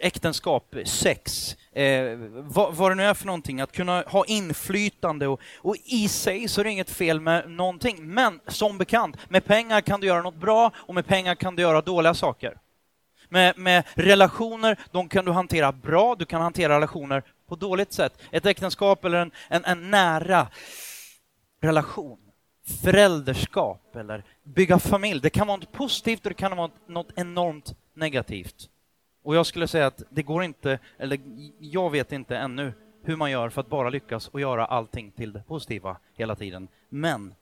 äktenskap, 0.00 0.74
sex, 0.84 1.56
eh, 1.72 2.16
vad, 2.32 2.74
vad, 2.74 2.90
det 2.90 2.94
nu 2.94 3.02
är 3.02 3.14
för 3.14 3.26
någonting, 3.26 3.60
att 3.60 3.72
kunna 3.72 4.04
ha 4.06 4.24
inflytande 4.24 5.26
och, 5.26 5.40
och, 5.58 5.76
i 5.84 6.08
sig 6.08 6.48
så 6.48 6.60
är 6.60 6.64
det 6.64 6.70
inget 6.70 6.90
fel 6.90 7.20
med 7.20 7.50
någonting. 7.50 8.14
Men 8.14 8.40
som 8.48 8.78
bekant, 8.78 9.16
med 9.28 9.44
pengar 9.44 9.80
kan 9.80 10.00
du 10.00 10.06
göra 10.06 10.22
något 10.22 10.34
bra 10.34 10.70
och 10.76 10.94
med 10.94 11.06
pengar 11.06 11.34
kan 11.34 11.56
du 11.56 11.62
göra 11.62 11.80
dåliga 11.80 12.14
saker. 12.14 12.58
Med, 13.28 13.58
med 13.58 13.84
relationer, 13.94 14.78
de 14.90 15.08
kan 15.08 15.24
du 15.24 15.32
hantera 15.32 15.72
bra, 15.72 16.14
du 16.14 16.24
kan 16.24 16.42
hantera 16.42 16.76
relationer 16.76 17.22
på 17.48 17.56
dåligt 17.56 17.92
sätt. 17.92 18.18
Ett 18.30 18.46
äktenskap 18.46 19.04
eller 19.04 19.18
en, 19.18 19.30
en, 19.48 19.64
en 19.64 19.90
nära 19.90 20.48
relation 21.60 22.25
förälderskap 22.66 23.96
eller 23.96 24.24
bygga 24.42 24.78
familj. 24.78 25.20
Det 25.20 25.30
kan 25.30 25.46
vara 25.46 25.56
något 25.56 25.72
positivt 25.72 26.26
och 26.26 26.30
det 26.30 26.34
kan 26.34 26.56
vara 26.56 26.70
något 26.86 27.12
enormt 27.16 27.74
negativt. 27.94 28.70
Och 29.22 29.36
jag 29.36 29.46
skulle 29.46 29.68
säga 29.68 29.86
att 29.86 30.02
det 30.10 30.22
går 30.22 30.44
inte, 30.44 30.78
eller 30.98 31.20
jag 31.58 31.90
vet 31.90 32.12
inte 32.12 32.36
ännu 32.36 32.72
hur 33.02 33.16
man 33.16 33.30
gör 33.30 33.48
för 33.48 33.60
att 33.60 33.68
bara 33.68 33.90
lyckas 33.90 34.28
och 34.28 34.40
göra 34.40 34.66
allting 34.66 35.10
till 35.10 35.32
det 35.32 35.42
positiva 35.42 35.96
hela 36.14 36.36
tiden. 36.36 36.68
Men 36.88 37.34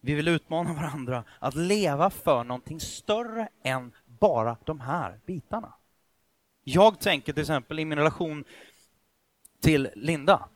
vi 0.00 0.14
vill 0.14 0.28
utmana 0.28 0.72
varandra 0.82 1.24
att 1.38 1.54
leva 1.54 2.10
för 2.10 2.44
någonting 2.44 2.80
större 2.80 3.48
än 3.62 3.92
bara 4.06 4.56
de 4.64 4.80
här 4.80 5.20
bitarna. 5.26 5.72
Jag 6.64 7.00
tänker 7.00 7.32
till 7.32 7.40
exempel 7.40 7.78
i 7.78 7.84
min 7.84 7.98
relation 7.98 8.44
till 9.60 9.88
Linda, 9.94 10.48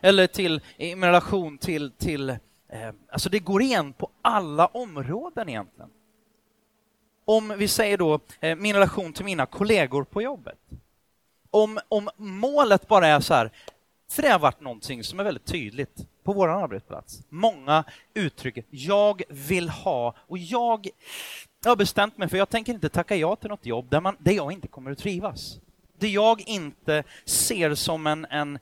eller 0.00 0.26
till, 0.26 0.60
i 0.76 0.94
min 0.94 1.04
relation 1.04 1.58
till, 1.58 1.90
till 1.90 2.36
Eh, 2.72 2.92
alltså 3.10 3.28
det 3.28 3.38
går 3.38 3.62
igen 3.62 3.92
på 3.92 4.10
alla 4.22 4.66
områden 4.66 5.48
egentligen. 5.48 5.90
Om 7.24 7.54
vi 7.58 7.68
säger 7.68 7.98
då 7.98 8.20
eh, 8.40 8.56
min 8.56 8.74
relation 8.74 9.12
till 9.12 9.24
mina 9.24 9.46
kollegor 9.46 10.04
på 10.04 10.22
jobbet. 10.22 10.58
Om, 11.50 11.78
om 11.88 12.10
målet 12.16 12.88
bara 12.88 13.06
är 13.06 13.20
så 13.20 13.34
här, 13.34 13.50
för 14.10 14.22
det 14.22 14.28
har 14.28 14.38
varit 14.38 14.60
någonting 14.60 15.04
som 15.04 15.20
är 15.20 15.24
väldigt 15.24 15.44
tydligt 15.44 16.06
på 16.22 16.32
vår 16.32 16.48
arbetsplats. 16.48 17.22
Många 17.28 17.84
uttrycker 18.14 18.64
jag 18.70 19.22
vill 19.28 19.68
ha 19.68 20.14
och 20.18 20.38
jag, 20.38 20.88
jag 21.62 21.70
har 21.70 21.76
bestämt 21.76 22.18
mig 22.18 22.28
för 22.28 22.36
jag 22.36 22.48
tänker 22.48 22.72
inte 22.72 22.88
tacka 22.88 23.16
ja 23.16 23.36
till 23.36 23.50
något 23.50 23.66
jobb 23.66 23.90
där, 23.90 24.00
man, 24.00 24.16
där 24.18 24.32
jag 24.32 24.52
inte 24.52 24.68
kommer 24.68 24.90
att 24.90 24.98
trivas. 24.98 25.58
Det 25.98 26.08
jag 26.08 26.40
inte 26.40 27.04
ser 27.24 27.74
som 27.74 28.06
en, 28.06 28.24
en 28.24 28.58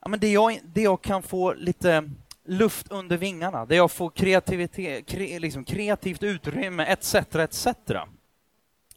ja, 0.00 0.08
men 0.08 0.20
det, 0.20 0.32
jag, 0.32 0.58
det 0.64 0.82
jag 0.82 1.02
kan 1.02 1.22
få 1.22 1.52
lite 1.52 2.10
luft 2.44 2.86
under 2.90 3.16
vingarna, 3.16 3.66
där 3.66 3.76
jag 3.76 3.90
får 3.90 4.10
kreativitet, 4.10 5.06
kre, 5.06 5.38
liksom 5.38 5.64
kreativt 5.64 6.22
utrymme 6.22 6.84
etc. 6.84 7.14
etc. 7.14 7.66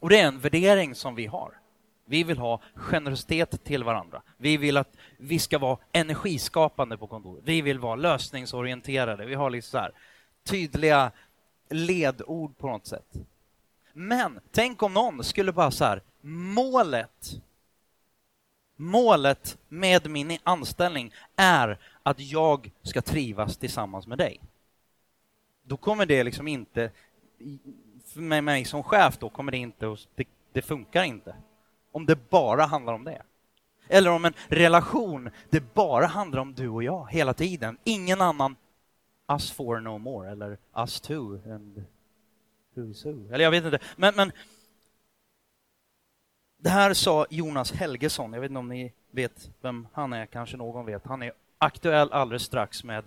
Och 0.00 0.10
det 0.10 0.20
är 0.20 0.26
en 0.26 0.40
värdering 0.40 0.94
som 0.94 1.14
vi 1.14 1.26
har. 1.26 1.60
Vi 2.06 2.24
vill 2.24 2.38
ha 2.38 2.60
generositet 2.74 3.64
till 3.64 3.84
varandra. 3.84 4.22
Vi 4.36 4.56
vill 4.56 4.76
att 4.76 4.96
vi 5.18 5.38
ska 5.38 5.58
vara 5.58 5.78
energiskapande 5.92 6.96
på 6.96 7.06
kontoret. 7.06 7.44
Vi 7.46 7.62
vill 7.62 7.78
vara 7.78 7.96
lösningsorienterade. 7.96 9.26
Vi 9.26 9.34
har 9.34 9.50
liksom 9.50 9.70
så 9.70 9.78
här, 9.78 9.92
tydliga 10.44 11.12
ledord 11.70 12.58
på 12.58 12.66
något 12.66 12.86
sätt. 12.86 13.12
Men 13.92 14.40
tänk 14.52 14.82
om 14.82 14.94
någon 14.94 15.24
skulle 15.24 15.52
bara 15.52 15.70
så 15.70 15.84
här, 15.84 16.02
målet 16.20 17.40
Målet 18.76 19.58
med 19.68 20.10
min 20.10 20.38
anställning 20.42 21.12
är 21.36 21.78
att 22.06 22.20
jag 22.20 22.70
ska 22.82 23.02
trivas 23.02 23.56
tillsammans 23.56 24.06
med 24.06 24.18
dig. 24.18 24.40
Då 25.62 25.76
kommer 25.76 26.06
det 26.06 26.24
liksom 26.24 26.48
inte, 26.48 26.90
med 28.14 28.44
mig 28.44 28.64
som 28.64 28.82
chef 28.82 29.18
då 29.18 29.28
kommer 29.28 29.52
det 29.52 29.58
inte, 29.58 29.96
det, 30.14 30.28
det 30.52 30.62
funkar 30.62 31.02
inte. 31.02 31.36
Om 31.92 32.06
det 32.06 32.30
bara 32.30 32.64
handlar 32.64 32.92
om 32.92 33.04
det. 33.04 33.22
Eller 33.88 34.10
om 34.10 34.24
en 34.24 34.34
relation, 34.48 35.30
det 35.50 35.74
bara 35.74 36.06
handlar 36.06 36.40
om 36.40 36.54
du 36.54 36.68
och 36.68 36.82
jag 36.82 37.10
hela 37.10 37.34
tiden. 37.34 37.78
Ingen 37.84 38.20
annan 38.20 38.56
us 39.28 39.50
for 39.50 39.80
no 39.80 39.98
more, 39.98 40.30
eller 40.30 40.58
us 40.76 41.00
two, 41.00 41.52
and 41.52 41.84
who's 42.74 43.04
who. 43.04 43.34
Eller 43.34 43.44
jag 43.44 43.50
vet 43.50 43.64
inte. 43.64 43.78
Men, 43.96 44.14
men 44.16 44.32
det 46.56 46.70
här 46.70 46.94
sa 46.94 47.26
Jonas 47.30 47.72
Helgesson, 47.72 48.32
jag 48.32 48.40
vet 48.40 48.50
inte 48.50 48.58
om 48.58 48.68
ni 48.68 48.92
vet 49.10 49.50
vem 49.60 49.86
han 49.92 50.12
är, 50.12 50.26
kanske 50.26 50.56
någon 50.56 50.86
vet. 50.86 51.06
Han 51.06 51.22
är 51.22 51.32
aktuell 51.58 52.12
alldeles 52.12 52.42
strax 52.42 52.84
med, 52.84 53.04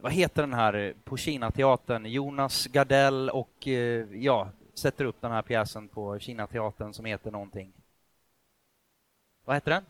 vad 0.00 0.12
heter 0.12 0.42
den 0.42 0.54
här 0.54 0.74
eh, 0.74 0.92
på 1.04 1.16
Kina-teatern? 1.16 2.06
Jonas 2.06 2.66
Gardell 2.66 3.30
och, 3.30 3.68
eh, 3.68 4.06
ja, 4.12 4.50
sätter 4.74 5.04
upp 5.04 5.20
den 5.20 5.32
här 5.32 5.42
pjäsen 5.42 5.88
på 5.88 6.18
Kina-teatern 6.18 6.94
som 6.94 7.04
heter 7.04 7.30
någonting. 7.30 7.72
Vad 9.44 9.56
heter 9.56 9.70
den? 9.70 9.84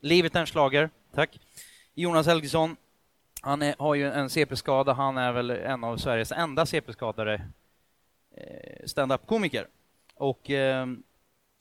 Livet 0.00 0.36
är 0.36 0.40
en 0.40 0.46
slager. 0.46 0.90
tack. 1.14 1.40
Jonas 1.94 2.26
Helgesson, 2.26 2.76
han 3.40 3.62
är, 3.62 3.74
har 3.78 3.94
ju 3.94 4.10
en 4.10 4.30
CP-skada, 4.30 4.92
han 4.92 5.16
är 5.18 5.32
väl 5.32 5.50
en 5.50 5.84
av 5.84 5.96
Sveriges 5.96 6.32
enda 6.32 6.66
CP-skadade 6.66 7.34
eh, 8.36 8.86
stand-up-komiker. 8.86 9.66
Och 10.14 10.50
eh, 10.50 10.86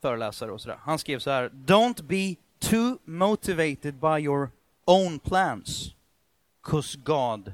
föreläsare 0.02 0.52
och 0.52 0.62
sådär. 0.62 0.80
Han 0.82 1.00
skrev 1.00 1.20
så 1.20 1.32
här, 1.32 1.50
Don't 1.50 2.04
be 2.04 2.36
too 2.60 2.98
motivated 3.06 3.94
by 3.94 4.20
your 4.20 4.50
own 4.86 5.20
plans, 5.20 5.96
cause 6.62 7.00
God 7.04 7.54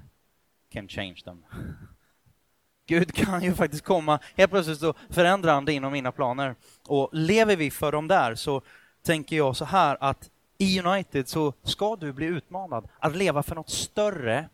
can 0.74 0.88
change 0.88 1.22
them. 1.24 1.46
Gud 2.88 3.14
kan 3.14 3.44
ju 3.44 3.54
faktiskt 3.54 3.84
komma, 3.84 4.20
helt 4.36 4.52
plötsligt 4.52 4.80
så 4.80 4.94
förändrar 5.10 5.54
han 5.54 5.66
dina 5.66 5.88
och 5.88 5.94
mina 5.94 6.12
planer. 6.12 6.56
Och 6.88 7.10
lever 7.12 7.56
vi 7.56 7.72
för 7.72 7.92
dem 7.92 8.08
där 8.08 8.36
så 8.36 8.62
tänker 9.02 9.38
jag 9.38 9.56
så 9.56 9.66
här 9.66 9.98
att 10.00 10.30
i 10.58 10.80
United 10.82 11.28
så 11.28 11.54
ska 11.64 11.96
du 11.96 12.14
bli 12.14 12.26
utmanad 12.26 12.88
att 13.00 13.16
leva 13.16 13.44
för 13.44 13.56
något 13.56 13.70
större 13.70 14.50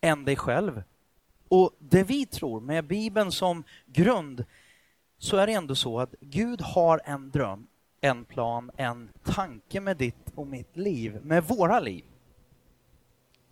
än 0.00 0.24
dig 0.24 0.36
själv. 0.36 0.82
Och 1.48 1.70
det 1.78 2.02
vi 2.02 2.26
tror 2.26 2.60
med 2.60 2.84
Bibeln 2.84 3.32
som 3.32 3.64
grund 3.86 4.44
så 5.18 5.36
är 5.36 5.46
det 5.46 5.52
ändå 5.52 5.74
så 5.74 6.00
att 6.00 6.14
Gud 6.20 6.60
har 6.60 7.00
en 7.04 7.30
dröm, 7.30 7.66
en 8.00 8.24
plan, 8.24 8.70
en 8.76 9.08
tanke 9.24 9.80
med 9.80 9.96
ditt 9.96 10.30
och 10.34 10.46
mitt 10.46 10.76
liv, 10.76 11.18
med 11.22 11.44
våra 11.44 11.80
liv. 11.80 12.04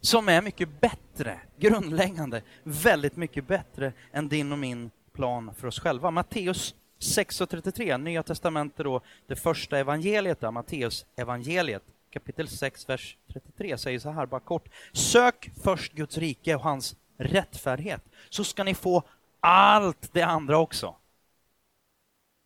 Som 0.00 0.28
är 0.28 0.42
mycket 0.42 0.80
bättre, 0.80 1.40
grundläggande, 1.56 2.42
väldigt 2.62 3.16
mycket 3.16 3.46
bättre 3.46 3.92
än 4.12 4.28
din 4.28 4.52
och 4.52 4.58
min 4.58 4.90
plan 5.12 5.54
för 5.54 5.68
oss 5.68 5.80
själva. 5.80 6.10
Matteus 6.10 6.74
6.33, 7.00 7.98
Nya 7.98 8.22
Testamentet 8.22 8.84
då, 8.84 9.00
det 9.26 9.36
första 9.36 9.78
evangeliet 9.78 10.40
där, 10.40 10.50
Matteus 10.50 11.06
evangeliet, 11.16 11.82
kapitel 12.10 12.48
6, 12.48 12.88
vers 12.88 13.16
33 13.32 13.78
säger 13.78 13.98
så 13.98 14.10
här 14.10 14.26
bara 14.26 14.40
kort. 14.40 14.68
Sök 14.92 15.50
först 15.62 15.92
Guds 15.92 16.18
rike 16.18 16.54
och 16.54 16.62
hans 16.62 16.96
rättfärdighet, 17.18 18.02
så 18.28 18.44
ska 18.44 18.64
ni 18.64 18.74
få 18.74 19.02
allt 19.40 20.12
det 20.12 20.22
andra 20.22 20.58
också. 20.58 20.94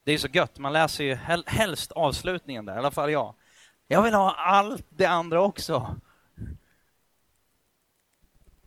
Det 0.05 0.13
är 0.13 0.19
så 0.19 0.29
gött, 0.29 0.59
man 0.59 0.73
läser 0.73 1.05
ju 1.05 1.15
helst 1.47 1.93
avslutningen 1.93 2.65
där, 2.65 2.75
i 2.75 2.79
alla 2.79 2.91
fall 2.91 3.13
jag. 3.13 3.35
Jag 3.89 4.03
vill 4.03 4.15
ha 4.15 4.35
allt 4.35 4.87
det 4.89 5.07
andra 5.07 5.43
också. 5.43 5.97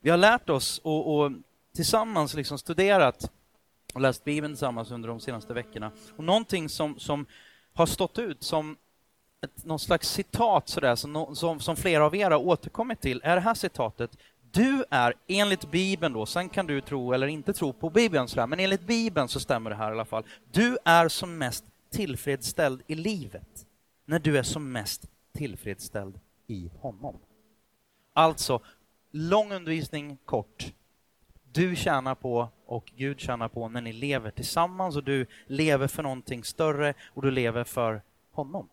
Vi 0.06 0.12
har 0.12 0.18
lärt 0.18 0.50
oss 0.50 0.80
och, 0.84 1.16
och 1.16 1.32
tillsammans 1.76 2.34
liksom 2.34 2.58
studerat 2.58 3.32
och 3.94 4.02
läst 4.02 4.24
Bibeln 4.24 4.54
tillsammans 4.54 4.92
under 4.92 5.10
de 5.10 5.20
senaste 5.20 5.54
veckorna. 5.54 5.92
Och 6.18 6.24
någonting 6.24 6.70
som, 6.70 7.00
som 7.00 7.26
har 7.74 7.86
stått 7.86 8.20
ut 8.20 8.44
som 8.44 8.78
ett, 9.42 9.66
någon 9.66 9.80
slags 9.80 10.10
citat 10.10 10.70
sådär, 10.70 10.96
som, 10.96 11.36
som, 11.36 11.60
som 11.60 11.76
flera 11.76 12.06
av 12.06 12.16
er 12.16 12.32
har 12.32 12.40
återkommit 12.40 13.02
till, 13.02 13.22
är 13.24 13.36
det 13.36 13.42
här 13.42 13.54
citatet 13.54 14.18
du 14.52 14.86
är 14.90 15.14
enligt 15.28 15.72
Bibeln 15.72 16.14
då, 16.14 16.26
sen 16.26 16.50
kan 16.50 16.68
du 16.68 16.82
tro 16.82 17.14
eller 17.14 17.28
inte 17.28 17.54
tro 17.54 17.74
på 17.74 17.90
Bibeln, 17.90 18.28
sådär, 18.28 18.48
men 18.48 18.60
enligt 18.60 18.88
Bibeln 18.88 19.28
så 19.28 19.40
stämmer 19.40 19.70
det 19.70 19.76
här 19.76 19.90
i 19.90 19.94
alla 19.94 20.06
fall. 20.06 20.24
Du 20.52 20.78
är 20.86 21.08
som 21.08 21.38
mest 21.38 21.64
tillfredsställd 21.92 22.82
i 22.88 22.96
livet 22.96 23.66
när 24.06 24.20
du 24.20 24.38
är 24.38 24.44
som 24.44 24.72
mest 24.72 25.06
tillfredsställd 25.34 26.20
i 26.48 26.72
honom. 26.80 27.20
Alltså, 28.18 28.62
lång 29.16 29.54
undervisning, 29.54 30.18
kort. 30.26 30.74
Du 31.52 31.76
tjänar 31.76 32.16
på 32.16 32.50
och 32.66 32.92
Gud 32.96 33.20
tjänar 33.20 33.48
på 33.48 33.70
när 33.70 33.82
ni 33.82 33.94
lever 33.94 34.32
tillsammans 34.32 34.96
och 34.96 35.04
du 35.04 35.26
lever 35.48 35.88
för 35.88 36.04
någonting 36.04 36.44
större 36.44 36.94
och 37.14 37.22
du 37.22 37.32
lever 37.32 37.64
för 37.64 38.02
honom. 38.32 38.70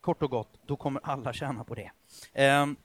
Kort 0.00 0.22
och 0.22 0.30
gott, 0.30 0.48
då 0.66 0.76
kommer 0.76 1.00
alla 1.04 1.32
tjäna 1.32 1.64
på 1.64 1.74
det. 1.74 1.90
Ehm, 2.32 2.76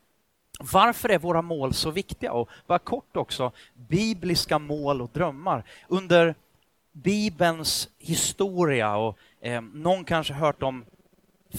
varför 0.60 1.10
är 1.10 1.20
våra 1.20 1.42
mål 1.42 1.74
så 1.74 1.92
viktiga? 1.92 2.34
Och 2.34 2.50
bara 2.68 2.80
kort 2.80 3.18
också, 3.18 3.52
bibliska 3.74 4.60
mål 4.60 5.02
och 5.02 5.10
drömmar. 5.14 5.64
Under 5.88 6.36
Bibelns 6.92 7.90
historia 7.98 8.96
och 8.96 9.18
eh, 9.42 9.62
någon 9.62 10.04
kanske 10.04 10.34
hört 10.34 10.64
om 10.64 10.86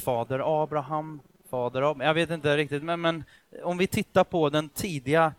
fader 0.04 0.62
Abraham, 0.62 1.20
fader 1.50 1.82
Abraham, 1.82 2.06
jag 2.06 2.14
vet 2.14 2.30
inte 2.30 2.56
riktigt, 2.56 2.82
men, 2.82 3.00
men 3.00 3.25
om 3.62 3.78
vi 3.78 3.87
tittar 3.87 4.25
på 4.25 4.50
den 4.50 4.69
tidiga 4.69 5.35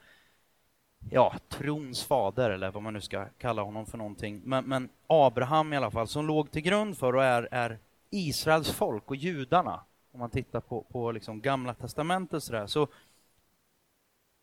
ja, 1.09 1.35
trons 1.49 2.03
fader, 2.03 2.49
eller 2.49 2.71
vad 2.71 2.83
man 2.83 2.93
nu 2.93 3.01
ska 3.01 3.25
kalla 3.25 3.61
honom 3.61 3.85
för 3.85 3.97
någonting. 3.97 4.41
Men, 4.43 4.65
men, 4.65 4.89
Abraham 5.07 5.73
i 5.73 5.77
alla 5.77 5.91
fall, 5.91 6.07
som 6.07 6.27
låg 6.27 6.51
till 6.51 6.61
grund 6.61 6.97
för 6.97 7.15
och 7.15 7.23
är, 7.23 7.47
är 7.51 7.77
Israels 8.09 8.71
folk 8.71 9.09
och 9.09 9.15
judarna. 9.15 9.79
Om 10.11 10.19
man 10.19 10.29
tittar 10.29 10.59
på, 10.59 10.81
på 10.81 11.11
liksom 11.11 11.41
gamla 11.41 11.73
testamentet 11.73 12.43
så, 12.43 12.67
så 12.67 12.87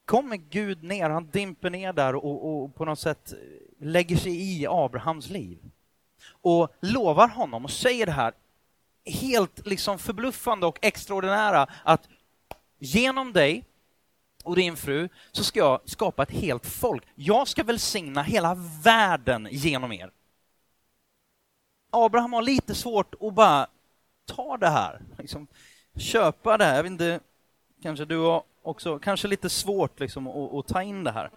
kommer 0.04 0.37
Gud 0.37 0.82
ner, 0.82 1.10
han 1.10 1.30
dimper 1.30 1.70
ner 1.70 1.92
där 1.92 2.14
och, 2.14 2.62
och, 2.62 2.75
på 2.75 2.84
något 2.84 2.98
sätt 2.98 3.32
lägger 3.78 4.16
sig 4.16 4.60
i 4.60 4.66
Abrahams 4.68 5.30
liv. 5.30 5.58
Och 6.30 6.68
lovar 6.80 7.28
honom 7.28 7.64
och 7.64 7.70
säger 7.70 8.06
det 8.06 8.12
här 8.12 8.32
helt 9.04 9.66
liksom 9.66 9.98
förbluffande 9.98 10.66
och 10.66 10.78
extraordinära 10.82 11.66
att 11.84 12.08
genom 12.78 13.32
dig 13.32 13.64
och 14.44 14.56
din 14.56 14.76
fru 14.76 15.08
så 15.32 15.44
ska 15.44 15.58
jag 15.58 15.80
skapa 15.85 16.23
ett 16.23 16.30
helt 16.30 16.66
folk. 16.66 17.04
Jag 17.14 17.49
ska 17.49 17.62
välsigna 17.62 18.23
hela 18.23 18.54
världen 18.85 19.49
genom 19.50 19.92
er. 19.92 20.11
Abraham 21.90 22.32
har 22.32 22.42
lite 22.42 22.75
svårt 22.75 23.14
att 23.20 23.35
bara 23.35 23.66
ta 24.26 24.56
det 24.56 24.68
här, 24.68 25.00
liksom, 25.18 25.47
köpa 25.97 26.58
det 26.58 26.64
här. 26.64 26.76
Jag 26.76 26.82
vet 26.82 26.92
inte, 26.92 27.20
kanske 27.82 28.04
du 28.04 28.16
har 28.16 28.42
också, 28.62 28.99
kanske 28.99 29.28
lite 29.28 29.50
svårt 29.50 30.00
liksom 30.00 30.26
att, 30.26 30.54
att 30.54 30.66
ta 30.66 30.82
in 30.82 31.04
det 31.04 31.11
här. 31.11 31.30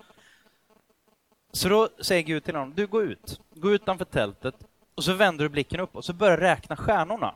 Så 1.51 1.69
då 1.69 1.89
säger 2.01 2.24
Gud 2.24 2.43
till 2.43 2.55
honom, 2.55 2.74
du 2.75 2.88
går 2.88 3.03
ut, 3.03 3.39
gå 3.55 3.71
utanför 3.71 4.05
tältet 4.05 4.55
och 4.95 5.03
så 5.03 5.13
vänder 5.13 5.43
du 5.43 5.50
blicken 5.50 5.79
upp 5.79 5.95
och 5.95 6.05
så 6.05 6.13
börjar 6.13 6.38
räkna 6.38 6.75
stjärnorna. 6.75 7.36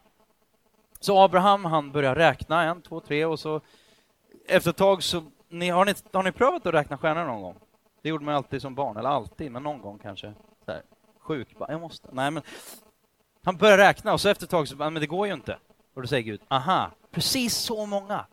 Så 0.99 1.19
Abraham 1.19 1.65
han 1.65 1.91
börjar 1.91 2.15
räkna, 2.15 2.63
en, 2.63 2.81
två, 2.81 2.99
tre 2.99 3.25
och 3.25 3.39
så 3.39 3.61
efter 4.47 4.69
ett 4.69 4.77
tag 4.77 5.03
så 5.03 5.23
ni, 5.49 5.69
har, 5.69 5.85
ni, 5.85 5.93
har 6.13 6.23
ni 6.23 6.31
prövat 6.31 6.65
att 6.65 6.73
räkna 6.73 6.97
stjärnor 6.97 7.25
någon 7.25 7.41
gång? 7.41 7.55
Det 8.01 8.09
gjorde 8.09 8.25
man 8.25 8.35
alltid 8.35 8.61
som 8.61 8.75
barn, 8.75 8.97
eller 8.97 9.09
alltid, 9.09 9.51
men 9.51 9.63
någon 9.63 9.81
gång 9.81 9.99
kanske. 9.99 10.33
Så 10.65 10.71
här, 10.71 10.81
sjuk, 11.19 11.57
bara, 11.57 11.71
jag 11.71 11.81
måste. 11.81 12.09
Nej, 12.11 12.31
men 12.31 12.43
han 13.43 13.57
börjar 13.57 13.77
räkna 13.77 14.13
och 14.13 14.21
så 14.21 14.29
efter 14.29 14.45
ett 14.45 14.49
tag 14.49 14.67
så, 14.67 14.75
men 14.75 14.93
det 14.93 15.07
går 15.07 15.27
ju 15.27 15.33
inte. 15.33 15.57
Och 15.93 16.01
då 16.01 16.07
säger 16.07 16.23
Gud, 16.23 16.41
aha, 16.47 16.91
precis 17.11 17.55
så 17.55 17.85
många. 17.85 18.25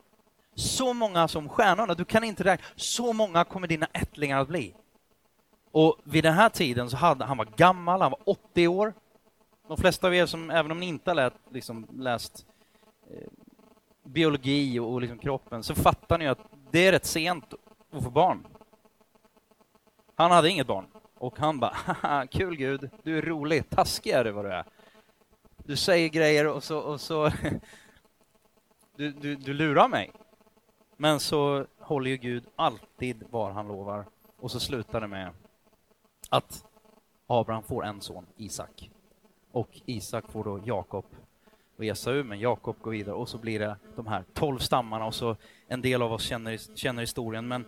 Så 0.55 0.93
många 0.93 1.29
som 1.29 1.49
stjärnorna, 1.49 1.95
du 1.95 2.05
kan 2.05 2.25
inte 2.25 2.45
räkna. 2.45 2.67
Så 2.77 3.13
många 3.13 3.45
kommer 3.45 3.67
dina 3.69 3.87
ättlingar 3.93 4.41
att 4.41 4.49
bli. 4.49 4.75
Och 5.73 5.97
vid 6.05 6.25
den 6.25 6.35
här 6.35 6.49
tiden 6.49 6.91
så 6.91 6.97
hade 6.97 7.25
han 7.25 7.37
var 7.37 7.49
gammal, 7.57 8.01
han 8.01 8.11
var 8.11 8.21
80 8.25 8.69
år. 8.69 8.95
De 9.69 9.77
flesta 9.77 10.07
av 10.07 10.15
er 10.15 10.27
som, 10.27 10.51
även 10.51 10.71
om 10.71 10.81
ni 10.81 10.87
inte 10.87 11.11
har 11.11 11.15
läst, 11.15 11.37
liksom, 11.51 11.87
läst 11.93 12.47
eh, 13.11 13.29
biologi 14.03 14.79
och, 14.79 14.93
och 14.93 15.01
liksom 15.01 15.19
kroppen, 15.19 15.63
så 15.63 15.75
fattar 15.75 16.19
ni 16.19 16.27
att 16.27 16.39
det 16.71 16.87
är 16.87 16.93
rätt 16.93 17.07
sent 17.07 17.55
att 17.91 18.05
få 18.05 18.11
barn. 18.11 18.47
Han 20.15 20.31
hade 20.31 20.51
inget 20.51 20.67
barn. 20.67 20.87
Och 21.15 21.39
han 21.39 21.61
bara, 21.61 21.73
haha, 21.75 22.27
kul 22.27 22.57
Gud, 22.57 22.91
du 23.03 23.19
är 23.19 23.23
rolig, 23.23 23.71
taskig 23.71 24.11
är 24.11 24.25
du 24.25 24.31
vad 24.31 24.45
du 24.45 24.53
är. 24.53 24.65
Du 25.57 25.77
säger 25.77 26.09
grejer 26.09 26.47
och 26.47 26.65
så, 26.65 26.79
och 26.79 27.01
så 27.01 27.31
du, 28.97 29.13
du, 29.13 29.37
du 29.37 29.55
lurar 29.55 29.89
mig. 29.89 30.13
Men 30.97 31.21
så 31.21 31.67
håller 31.79 32.11
ju 32.11 32.17
Gud 32.17 32.45
alltid 32.57 33.25
vad 33.31 33.53
han 33.53 33.69
lovar. 33.69 34.07
Och 34.37 34.51
så 34.51 34.61
slutar 34.61 35.01
det 35.01 35.07
med 35.07 35.31
att 36.29 36.65
Abraham 37.27 37.63
får 37.63 37.85
en 37.85 38.01
son, 38.01 38.27
Isak. 38.37 38.91
Och 39.53 39.81
Isak 39.87 40.29
får 40.29 40.45
då 40.45 40.61
Jakob 40.65 41.05
och 41.77 41.85
Esau, 41.85 42.25
men 42.25 42.41
Jakob 42.41 42.77
går 42.81 42.91
vidare 42.91 43.15
och 43.15 43.29
så 43.29 43.39
blir 43.39 43.59
det 43.59 43.77
de 43.97 44.07
här 44.07 44.25
tolv 44.35 44.59
stammarna 44.59 45.05
och 45.07 45.15
så 45.15 45.37
en 45.69 45.83
del 45.83 46.03
av 46.03 46.13
oss 46.13 46.23
känner, 46.23 46.77
känner 46.77 47.01
historien. 47.01 47.49
Men 47.49 47.65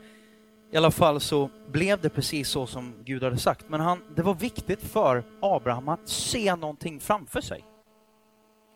i 0.70 0.76
alla 0.76 0.90
fall 0.90 1.20
så 1.20 1.50
blev 1.70 2.00
det 2.00 2.10
precis 2.10 2.48
så 2.48 2.66
som 2.66 2.94
Gud 3.04 3.22
hade 3.22 3.38
sagt. 3.38 3.68
Men 3.68 3.80
han, 3.80 4.02
det 4.16 4.22
var 4.22 4.34
viktigt 4.34 4.82
för 4.82 5.24
Abraham 5.40 5.88
att 5.88 6.08
se 6.08 6.56
någonting 6.56 7.00
framför 7.00 7.40
sig. 7.40 7.64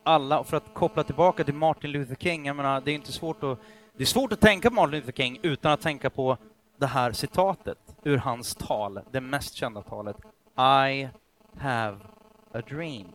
Alla, 0.04 0.44
för 0.44 0.56
att 0.56 0.74
koppla 0.74 1.04
tillbaka 1.04 1.44
till 1.44 1.54
Martin 1.54 1.90
Luther 1.90 2.14
King, 2.14 2.46
jag 2.46 2.56
menar, 2.56 2.80
det 2.80 2.90
är 2.90 2.94
inte 2.94 3.12
svårt 3.12 3.42
att, 3.42 3.58
det 3.96 4.02
är 4.02 4.06
svårt 4.06 4.32
att 4.32 4.40
tänka 4.40 4.68
på 4.68 4.74
Martin 4.74 4.90
Luther 4.90 5.12
King 5.12 5.38
utan 5.42 5.72
att 5.72 5.80
tänka 5.80 6.10
på 6.10 6.36
det 6.78 6.86
här 6.86 7.12
citatet 7.12 7.78
ur 8.02 8.16
hans 8.16 8.54
tal, 8.54 9.00
det 9.10 9.20
mest 9.20 9.54
kända 9.54 9.82
talet. 9.82 10.16
I 10.58 11.08
have 11.58 11.96
a 12.52 12.62
dream 12.68 13.06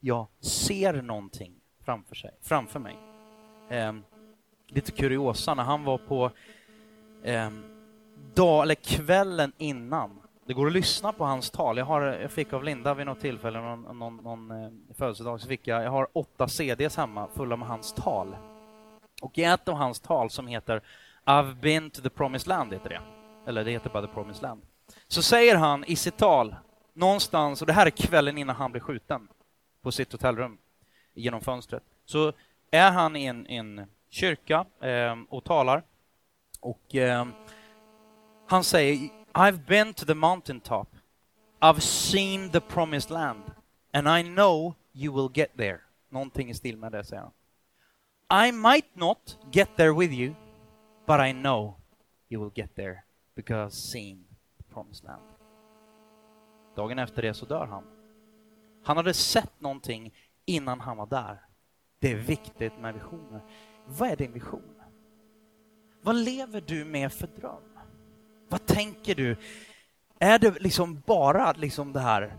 jag 0.00 0.26
ser 0.40 1.02
någonting 1.02 1.54
framför, 1.84 2.14
sig, 2.14 2.30
framför 2.42 2.80
mig. 2.80 2.96
Eh, 3.68 3.92
lite 4.68 4.92
kuriosa, 4.92 5.54
när 5.54 5.62
han 5.62 5.84
var 5.84 5.98
på 5.98 6.30
eh, 7.22 7.50
dag, 8.34 8.62
eller 8.62 8.74
kvällen 8.74 9.52
innan, 9.58 10.20
det 10.46 10.54
går 10.54 10.66
att 10.66 10.72
lyssna 10.72 11.12
på 11.12 11.24
hans 11.24 11.50
tal. 11.50 11.78
Jag, 11.78 11.84
har, 11.84 12.02
jag 12.02 12.30
fick 12.30 12.52
av 12.52 12.64
Linda 12.64 12.94
vid 12.94 13.06
något 13.06 13.20
tillfälle, 13.20 13.60
någon, 13.60 13.98
någon, 13.98 14.16
någon 14.16 14.50
eh, 14.50 14.70
födelsedag, 14.94 15.40
så 15.40 15.48
fick 15.48 15.66
jag, 15.66 15.84
jag 15.84 15.90
har 15.90 16.08
åtta 16.12 16.48
CDs 16.48 16.96
hemma 16.96 17.28
fulla 17.34 17.56
med 17.56 17.68
hans 17.68 17.92
tal. 17.92 18.36
Och 19.22 19.38
i 19.38 19.44
ett 19.44 19.68
av 19.68 19.74
hans 19.74 20.00
tal 20.00 20.30
som 20.30 20.46
heter 20.46 20.82
I've 21.24 21.60
been 21.60 21.90
to 21.90 22.02
the 22.02 22.10
promised 22.10 22.48
land, 22.48 22.72
heter 22.72 22.88
det. 22.88 23.00
Eller 23.46 23.64
det 23.64 23.70
heter 23.70 23.90
bara 23.90 24.06
the 24.06 24.12
promised 24.12 24.42
land. 24.42 24.62
Så 25.08 25.22
säger 25.22 25.56
han 25.56 25.84
i 25.84 25.96
sitt 25.96 26.16
tal, 26.16 26.56
någonstans, 26.94 27.60
och 27.60 27.66
det 27.66 27.72
här 27.72 27.86
är 27.86 27.90
kvällen 27.90 28.38
innan 28.38 28.56
han 28.56 28.72
blir 28.72 28.80
skjuten, 28.80 29.28
på 29.82 29.92
sitt 29.92 30.12
hotellrum 30.12 30.58
genom 31.14 31.40
fönstret. 31.40 31.82
Så 32.04 32.32
är 32.70 32.90
han 32.90 33.16
i 33.16 33.24
en, 33.24 33.46
en 33.46 33.86
kyrka 34.08 34.66
eh, 34.80 35.16
och 35.28 35.44
talar 35.44 35.82
och 36.60 36.94
eh, 36.94 37.26
han 38.46 38.64
säger 38.64 39.08
I've 39.32 39.66
been 39.66 39.94
to 39.94 40.06
the 40.06 40.14
mountain 40.14 40.60
top 40.60 40.88
I've 41.60 41.80
seen 41.80 42.50
the 42.50 42.60
promised 42.60 43.10
land 43.10 43.42
and 43.92 44.08
I 44.08 44.22
know 44.22 44.74
you 44.92 45.14
will 45.14 45.30
get 45.34 45.56
there. 45.56 45.80
Någonting 46.08 46.50
i 46.50 46.54
stil 46.54 46.76
med 46.76 46.92
det 46.92 47.04
säger 47.04 47.22
han. 47.22 47.32
I 48.46 48.52
might 48.52 48.94
not 48.94 49.38
get 49.52 49.76
there 49.76 49.92
with 49.92 50.12
you, 50.12 50.34
but 51.06 51.20
I 51.20 51.32
know 51.32 51.74
you 52.28 52.42
will 52.42 52.52
get 52.54 52.74
there 52.74 53.04
because 53.34 53.64
I've 53.64 53.92
seen 53.92 54.24
the 54.56 54.74
promised 54.74 55.04
land. 55.04 55.22
Dagen 56.76 56.98
efter 56.98 57.22
det 57.22 57.34
så 57.34 57.46
dör 57.46 57.66
han. 57.66 57.97
Han 58.88 58.96
hade 58.96 59.14
sett 59.14 59.60
någonting 59.60 60.14
innan 60.44 60.80
han 60.80 60.96
var 60.96 61.06
där. 61.06 61.40
Det 61.98 62.12
är 62.12 62.16
viktigt 62.16 62.72
med 62.80 62.94
visioner. 62.94 63.40
Vad 63.86 64.10
är 64.10 64.16
din 64.16 64.32
vision? 64.32 64.80
Vad 66.02 66.16
lever 66.16 66.60
du 66.66 66.84
med 66.84 67.12
för 67.12 67.26
dröm? 67.26 67.78
Vad 68.48 68.66
tänker 68.66 69.14
du? 69.14 69.36
Är 70.18 70.38
det 70.38 70.60
liksom 70.60 71.02
bara 71.06 71.52
liksom 71.52 71.92
det 71.92 72.00
här 72.00 72.38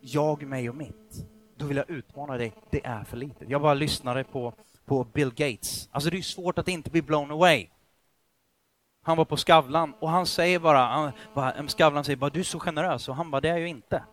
jag, 0.00 0.42
mig 0.42 0.68
och 0.68 0.74
mitt? 0.74 1.26
Då 1.56 1.66
vill 1.66 1.76
jag 1.76 1.90
utmana 1.90 2.36
dig, 2.36 2.52
det 2.70 2.86
är 2.86 3.04
för 3.04 3.16
lite. 3.16 3.44
Jag 3.48 3.62
bara 3.62 3.74
lyssnade 3.74 4.24
på, 4.24 4.52
på 4.84 5.04
Bill 5.04 5.30
Gates. 5.34 5.88
Alltså 5.92 6.10
det 6.10 6.18
är 6.18 6.22
svårt 6.22 6.58
att 6.58 6.68
inte 6.68 6.90
bli 6.90 7.02
blown 7.02 7.30
away. 7.30 7.68
Han 9.02 9.16
var 9.16 9.24
på 9.24 9.36
Skavlan 9.36 9.94
och 10.00 10.10
han 10.10 10.26
säger 10.26 10.58
bara, 10.58 10.78
han, 10.78 11.12
bara 11.34 11.68
Skavlan 11.68 12.04
säger 12.04 12.16
bara 12.16 12.30
du 12.30 12.40
är 12.40 12.44
så 12.44 12.58
generös 12.58 13.08
och 13.08 13.16
han 13.16 13.30
bara 13.30 13.40
det 13.40 13.48
är 13.48 13.52
jag 13.52 13.60
ju 13.60 13.68
inte. 13.68 14.04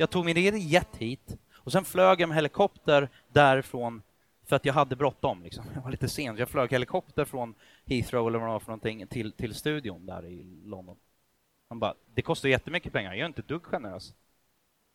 Jag 0.00 0.10
tog 0.10 0.24
min 0.24 0.36
egen 0.36 0.58
jet 0.60 0.96
hit 0.96 1.36
och 1.54 1.72
sen 1.72 1.84
flög 1.84 2.20
jag 2.20 2.28
med 2.28 2.36
helikopter 2.36 3.08
därifrån 3.28 4.02
för 4.44 4.56
att 4.56 4.64
jag 4.64 4.74
hade 4.74 4.96
bråttom. 4.96 5.42
Liksom. 5.42 5.64
Jag 5.74 5.82
var 5.82 5.90
lite 5.90 6.08
sen, 6.08 6.36
jag 6.36 6.48
flög 6.48 6.70
helikopter 6.72 7.24
från 7.24 7.54
Heathrow 7.84 8.28
eller 8.28 8.38
vad 8.38 8.48
det 8.48 8.52
var 8.52 8.60
för 8.60 8.66
någonting 8.66 9.06
till, 9.06 9.32
till 9.32 9.54
studion 9.54 10.06
där 10.06 10.26
i 10.26 10.62
London. 10.64 10.96
Han 11.68 11.78
bara, 11.78 11.94
det 12.14 12.22
kostar 12.22 12.48
jättemycket 12.48 12.92
pengar, 12.92 13.12
jag 13.12 13.20
är 13.20 13.26
inte 13.26 13.40
ett 13.40 13.48
dugg 13.48 13.64
generös. 13.64 14.14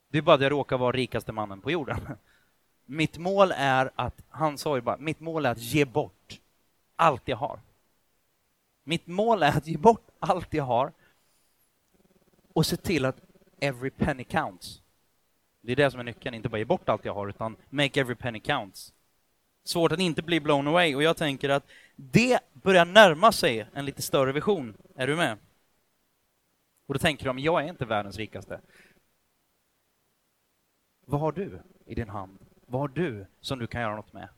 Det 0.09 0.17
är 0.17 0.21
bara 0.21 0.35
att 0.35 0.41
jag 0.41 0.51
råkar 0.51 0.77
vara 0.77 0.91
rikaste 0.91 1.31
mannen 1.31 1.61
på 1.61 1.71
jorden. 1.71 1.99
Mitt 2.85 3.17
mål 3.17 3.51
är 3.55 3.91
att, 3.95 4.21
han 4.29 4.57
sa 4.57 4.75
ju 4.75 4.81
bara, 4.81 4.97
mitt 4.97 5.19
mål 5.19 5.45
är 5.45 5.51
att 5.51 5.61
ge 5.61 5.85
bort 5.85 6.39
allt 6.95 7.27
jag 7.27 7.37
har. 7.37 7.59
Mitt 8.83 9.07
mål 9.07 9.43
är 9.43 9.57
att 9.57 9.67
ge 9.67 9.77
bort 9.77 10.07
allt 10.19 10.53
jag 10.53 10.63
har 10.63 10.91
och 12.53 12.65
se 12.65 12.77
till 12.77 13.05
att 13.05 13.21
every 13.59 13.89
penny 13.89 14.23
counts. 14.23 14.81
Det 15.65 15.71
är 15.71 15.75
det 15.75 15.91
som 15.91 15.99
är 15.99 16.03
nyckeln, 16.03 16.35
inte 16.35 16.49
bara 16.49 16.57
ge 16.57 16.65
bort 16.65 16.89
allt 16.89 17.05
jag 17.05 17.13
har, 17.13 17.27
utan 17.27 17.55
make 17.69 18.01
every 18.01 18.15
penny 18.15 18.39
counts. 18.39 18.93
Svårt 19.63 19.91
att 19.91 19.99
inte 19.99 20.21
bli 20.21 20.39
blown 20.39 20.67
away, 20.67 20.95
och 20.95 21.03
jag 21.03 21.17
tänker 21.17 21.49
att 21.49 21.63
det 21.95 22.39
börjar 22.53 22.85
närma 22.85 23.31
sig 23.31 23.67
en 23.73 23.85
lite 23.85 24.01
större 24.01 24.31
vision. 24.31 24.77
Är 24.95 25.07
du 25.07 25.15
med? 25.15 25.37
Och 26.87 26.93
då 26.93 26.99
tänker 26.99 27.25
de, 27.25 27.39
jag 27.39 27.63
är 27.63 27.67
inte 27.67 27.85
världens 27.85 28.17
rikaste. 28.17 28.61
Vad 31.05 31.21
har 31.21 31.31
du 31.31 31.61
i 31.85 31.95
din 31.95 32.09
hand? 32.09 32.39
Vad 32.65 32.81
har 32.81 32.87
du 32.87 33.25
som 33.41 33.59
du 33.59 33.67
kan 33.67 33.81
göra 33.81 33.95
något 33.95 34.13
med? 34.13 34.29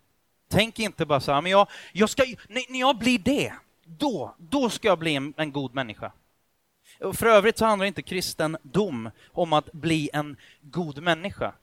Tänk 0.47 0.79
inte 0.79 1.05
bara 1.05 1.19
så 1.19 1.31
här, 1.31 1.41
men 1.41 1.51
jag, 1.51 1.67
jag 1.93 2.09
ska, 2.09 2.23
när 2.49 2.79
jag 2.79 2.97
blir 2.97 3.19
det, 3.19 3.53
då, 3.83 4.35
då 4.37 4.69
ska 4.69 4.87
jag 4.87 4.99
bli 4.99 5.15
en, 5.15 5.33
en 5.37 5.51
god 5.51 5.73
människa. 5.73 6.11
Och 6.99 7.15
för 7.15 7.25
övrigt 7.25 7.57
så 7.57 7.65
handlar 7.65 7.85
inte 7.85 8.01
kristendom 8.01 9.09
om 9.31 9.53
att 9.53 9.71
bli 9.71 10.09
en 10.13 10.37
god 10.61 11.03
människa. 11.03 11.53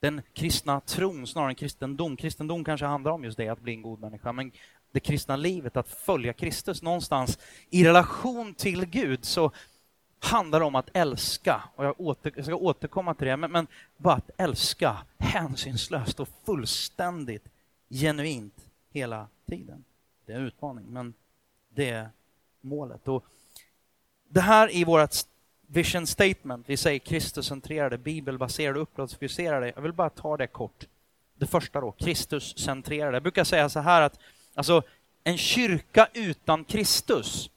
Den 0.00 0.22
kristna 0.32 0.80
tron 0.80 1.26
snarare 1.26 1.50
än 1.50 1.54
kristendom. 1.54 2.16
Kristendom 2.16 2.64
kanske 2.64 2.86
handlar 2.86 3.12
om 3.12 3.24
just 3.24 3.36
det, 3.36 3.48
att 3.48 3.60
bli 3.60 3.72
en 3.72 3.82
god 3.82 4.00
människa. 4.00 4.32
Men 4.32 4.52
det 4.92 5.00
kristna 5.00 5.36
livet, 5.36 5.76
att 5.76 5.88
följa 5.88 6.32
Kristus 6.32 6.82
någonstans 6.82 7.38
i 7.70 7.84
relation 7.84 8.54
till 8.54 8.84
Gud, 8.86 9.24
så 9.24 9.52
handlar 10.18 10.60
det 10.60 10.66
om 10.66 10.74
att 10.74 10.90
älska. 10.92 11.62
Och 11.74 11.84
jag, 11.84 12.00
åter, 12.00 12.32
jag 12.36 12.44
ska 12.44 12.54
återkomma 12.54 13.14
till 13.14 13.26
det, 13.26 13.36
men, 13.36 13.52
men 13.52 13.66
bara 13.96 14.14
att 14.14 14.30
älska 14.36 14.98
hänsynslöst 15.18 16.20
och 16.20 16.28
fullständigt 16.46 17.48
genuint 17.90 18.70
hela 18.90 19.28
tiden. 19.46 19.84
Det 20.26 20.32
är 20.32 20.36
en 20.36 20.46
utmaning, 20.46 20.84
men 20.88 21.14
det 21.68 21.90
är 21.90 22.08
målet. 22.60 23.08
Och 23.08 23.24
det 24.34 24.40
här 24.40 24.70
är 24.76 24.84
vårt 24.84 25.14
vision 25.66 26.06
statement, 26.06 26.68
vi 26.68 26.76
säger 26.76 26.98
Kristuscentrerade, 26.98 27.98
bibelbaserade, 27.98 28.80
uppdragsfokuserade. 28.80 29.72
Jag 29.74 29.82
vill 29.82 29.92
bara 29.92 30.10
ta 30.10 30.36
det 30.36 30.46
kort. 30.46 30.84
Det 31.38 31.46
första 31.46 31.80
då, 31.80 31.92
Kristuscentrerade. 31.92 33.16
Jag 33.16 33.22
brukar 33.22 33.44
säga 33.44 33.68
så 33.68 33.80
här 33.80 34.02
att 34.02 34.18
alltså, 34.54 34.82
en 35.24 35.38
kyrka 35.38 36.08
utan 36.14 36.64
Kristus, 36.64 37.50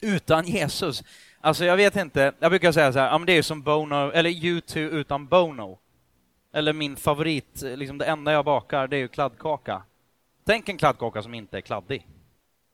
utan 0.00 0.46
Jesus, 0.46 1.02
alltså 1.40 1.64
jag 1.64 1.76
vet 1.76 1.96
inte, 1.96 2.32
jag 2.38 2.50
brukar 2.50 2.72
säga 2.72 2.92
så 2.92 2.98
här, 2.98 3.06
ja, 3.06 3.18
men 3.18 3.26
det 3.26 3.32
är 3.32 3.42
som 3.42 3.62
Bono, 3.62 4.10
eller 4.10 4.30
U2 4.30 4.78
utan 4.78 5.26
Bono. 5.26 5.78
Eller 6.52 6.72
min 6.72 6.96
favorit, 6.96 7.62
liksom 7.62 7.98
det 7.98 8.04
enda 8.04 8.32
jag 8.32 8.44
bakar, 8.44 8.88
det 8.88 8.96
är 8.96 9.00
ju 9.00 9.08
kladdkaka. 9.08 9.82
Tänk 10.44 10.68
en 10.68 10.78
kladdkaka 10.78 11.22
som 11.22 11.34
inte 11.34 11.56
är 11.56 11.60
kladdig. 11.60 12.06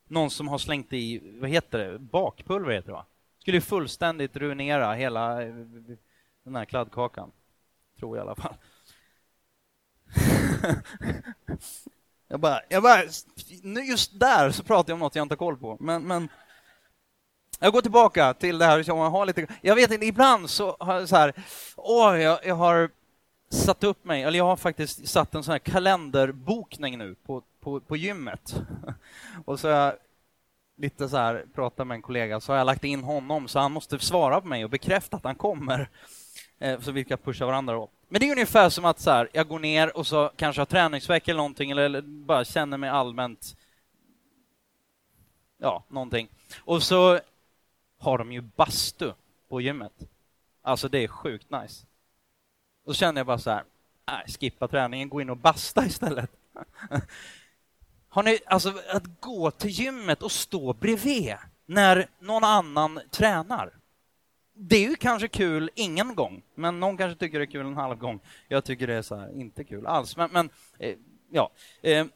Någon 0.08 0.30
som 0.30 0.48
har 0.48 0.58
slängt 0.58 0.92
i, 0.92 1.20
vad 1.40 1.50
heter 1.50 1.78
det, 1.78 1.98
bakpulver 1.98 2.72
heter 2.72 2.86
det 2.86 2.92
va? 2.92 3.04
Skulle 3.48 3.60
fullständigt 3.60 4.36
ruinera 4.36 4.94
hela 4.94 5.42
eh, 5.42 5.54
den 6.44 6.56
här 6.56 6.64
kladdkakan. 6.64 7.30
Tror 7.98 8.16
jag 8.16 8.24
i 8.24 8.26
alla 8.26 8.36
fall. 8.36 8.54
jag 12.28 12.40
bara, 12.40 12.60
jag 12.68 12.82
bara, 12.82 13.02
just 13.88 14.20
där 14.20 14.50
så 14.50 14.62
pratar 14.62 14.90
jag 14.90 14.94
om 14.94 15.00
något 15.00 15.14
jag 15.14 15.24
inte 15.24 15.32
har 15.32 15.36
koll 15.36 15.56
på. 15.56 15.76
Men, 15.80 16.02
men 16.02 16.28
jag 17.58 17.72
går 17.72 17.82
tillbaka 17.82 18.34
till 18.34 18.58
det 18.58 18.64
här 18.64 18.84
jag 18.86 19.10
har 19.10 19.26
lite, 19.26 19.46
jag 19.60 19.74
vet 19.74 19.90
inte, 19.90 20.06
ibland 20.06 20.50
så 20.50 20.76
har 20.80 20.94
jag 20.94 21.08
så 21.08 21.16
här, 21.16 21.32
åh, 21.76 22.20
jag, 22.20 22.46
jag 22.46 22.54
har 22.54 22.90
satt 23.50 23.84
upp 23.84 24.04
mig, 24.04 24.22
eller 24.22 24.38
jag 24.38 24.46
har 24.46 24.56
faktiskt 24.56 25.08
satt 25.08 25.34
en 25.34 25.42
sån 25.42 25.52
här 25.52 25.58
kalenderbokning 25.58 26.98
nu 26.98 27.14
på, 27.14 27.42
på, 27.60 27.80
på 27.80 27.96
gymmet. 27.96 28.54
Och 29.44 29.60
så 29.60 29.68
har 29.68 29.74
jag 29.74 29.94
lite 30.78 31.08
så 31.08 31.16
här, 31.16 31.44
prata 31.54 31.84
med 31.84 31.94
en 31.94 32.02
kollega, 32.02 32.40
så 32.40 32.52
har 32.52 32.58
jag 32.58 32.64
lagt 32.64 32.84
in 32.84 33.04
honom, 33.04 33.48
så 33.48 33.58
han 33.58 33.72
måste 33.72 33.98
svara 33.98 34.40
på 34.40 34.46
mig 34.46 34.64
och 34.64 34.70
bekräfta 34.70 35.16
att 35.16 35.24
han 35.24 35.34
kommer. 35.34 35.88
Eh, 36.58 36.80
så 36.80 36.92
vi 36.92 37.04
kan 37.04 37.18
pusha 37.18 37.46
varandra 37.46 37.74
då. 37.74 37.88
Men 38.08 38.20
det 38.20 38.28
är 38.28 38.32
ungefär 38.32 38.68
som 38.68 38.84
att 38.84 39.00
så 39.00 39.10
här, 39.10 39.28
jag 39.32 39.48
går 39.48 39.58
ner 39.58 39.96
och 39.96 40.06
så 40.06 40.30
kanske 40.36 40.60
har 40.60 40.66
träningsvecka 40.66 41.30
eller 41.30 41.38
någonting, 41.38 41.70
eller, 41.70 41.82
eller 41.82 42.02
bara 42.02 42.44
känner 42.44 42.76
mig 42.76 42.90
allmänt... 42.90 43.56
Ja, 45.58 45.84
någonting. 45.88 46.28
Och 46.60 46.82
så 46.82 47.20
har 47.98 48.18
de 48.18 48.32
ju 48.32 48.40
bastu 48.40 49.12
på 49.48 49.60
gymmet. 49.60 49.92
Alltså 50.62 50.88
det 50.88 51.04
är 51.04 51.08
sjukt 51.08 51.50
nice. 51.50 51.86
Då 52.86 52.94
känner 52.94 53.20
jag 53.20 53.26
bara 53.26 53.38
så 53.38 53.50
här, 53.50 53.64
nej, 54.06 54.24
skippa 54.40 54.68
träningen, 54.68 55.08
gå 55.08 55.20
in 55.20 55.30
och 55.30 55.36
basta 55.36 55.84
istället. 55.86 56.30
Har 58.08 58.22
ni, 58.22 58.38
alltså 58.46 58.74
att 58.90 59.20
gå 59.20 59.50
till 59.50 59.70
gymmet 59.70 60.22
och 60.22 60.32
stå 60.32 60.72
bredvid 60.72 61.34
när 61.66 62.06
någon 62.18 62.44
annan 62.44 63.00
tränar. 63.10 63.74
Det 64.54 64.76
är 64.76 64.88
ju 64.88 64.96
kanske 64.96 65.28
kul 65.28 65.70
ingen 65.74 66.14
gång, 66.14 66.42
men 66.54 66.80
någon 66.80 66.96
kanske 66.96 67.18
tycker 67.18 67.38
det 67.38 67.44
är 67.44 67.50
kul 67.50 67.66
en 67.66 67.76
halv 67.76 67.96
gång. 67.98 68.20
Jag 68.48 68.64
tycker 68.64 68.86
det 68.86 68.94
är 68.94 69.02
så 69.02 69.16
här, 69.16 69.40
inte 69.40 69.64
kul 69.64 69.86
alls. 69.86 70.16
Men, 70.16 70.30
men 70.32 70.50
eh, 70.78 70.96
ja. 71.30 71.50
Eh, 71.82 72.06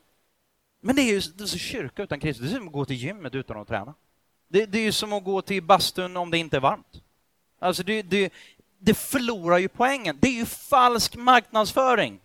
men 0.80 0.96
det 0.96 1.02
är 1.02 1.12
ju 1.12 1.20
det 1.20 1.44
är 1.44 1.46
så 1.46 1.58
kyrka 1.58 2.02
utan 2.02 2.20
Kristus. 2.20 2.50
Det 2.50 2.54
är 2.54 2.58
som 2.58 2.66
att 2.66 2.72
gå 2.72 2.84
till 2.84 2.96
gymmet 2.96 3.34
utan 3.34 3.56
att 3.56 3.68
träna. 3.68 3.94
Det, 4.48 4.66
det 4.66 4.78
är 4.78 4.82
ju 4.82 4.92
som 4.92 5.12
att 5.12 5.24
gå 5.24 5.42
till 5.42 5.62
bastun 5.62 6.16
om 6.16 6.30
det 6.30 6.38
inte 6.38 6.56
är 6.56 6.60
varmt. 6.60 7.02
Alltså 7.58 7.82
det, 7.82 8.02
det, 8.02 8.32
det 8.78 8.94
förlorar 8.94 9.58
ju 9.58 9.68
poängen. 9.68 10.18
Det 10.20 10.28
är 10.28 10.32
ju 10.32 10.46
falsk 10.46 11.16
marknadsföring. 11.16 12.20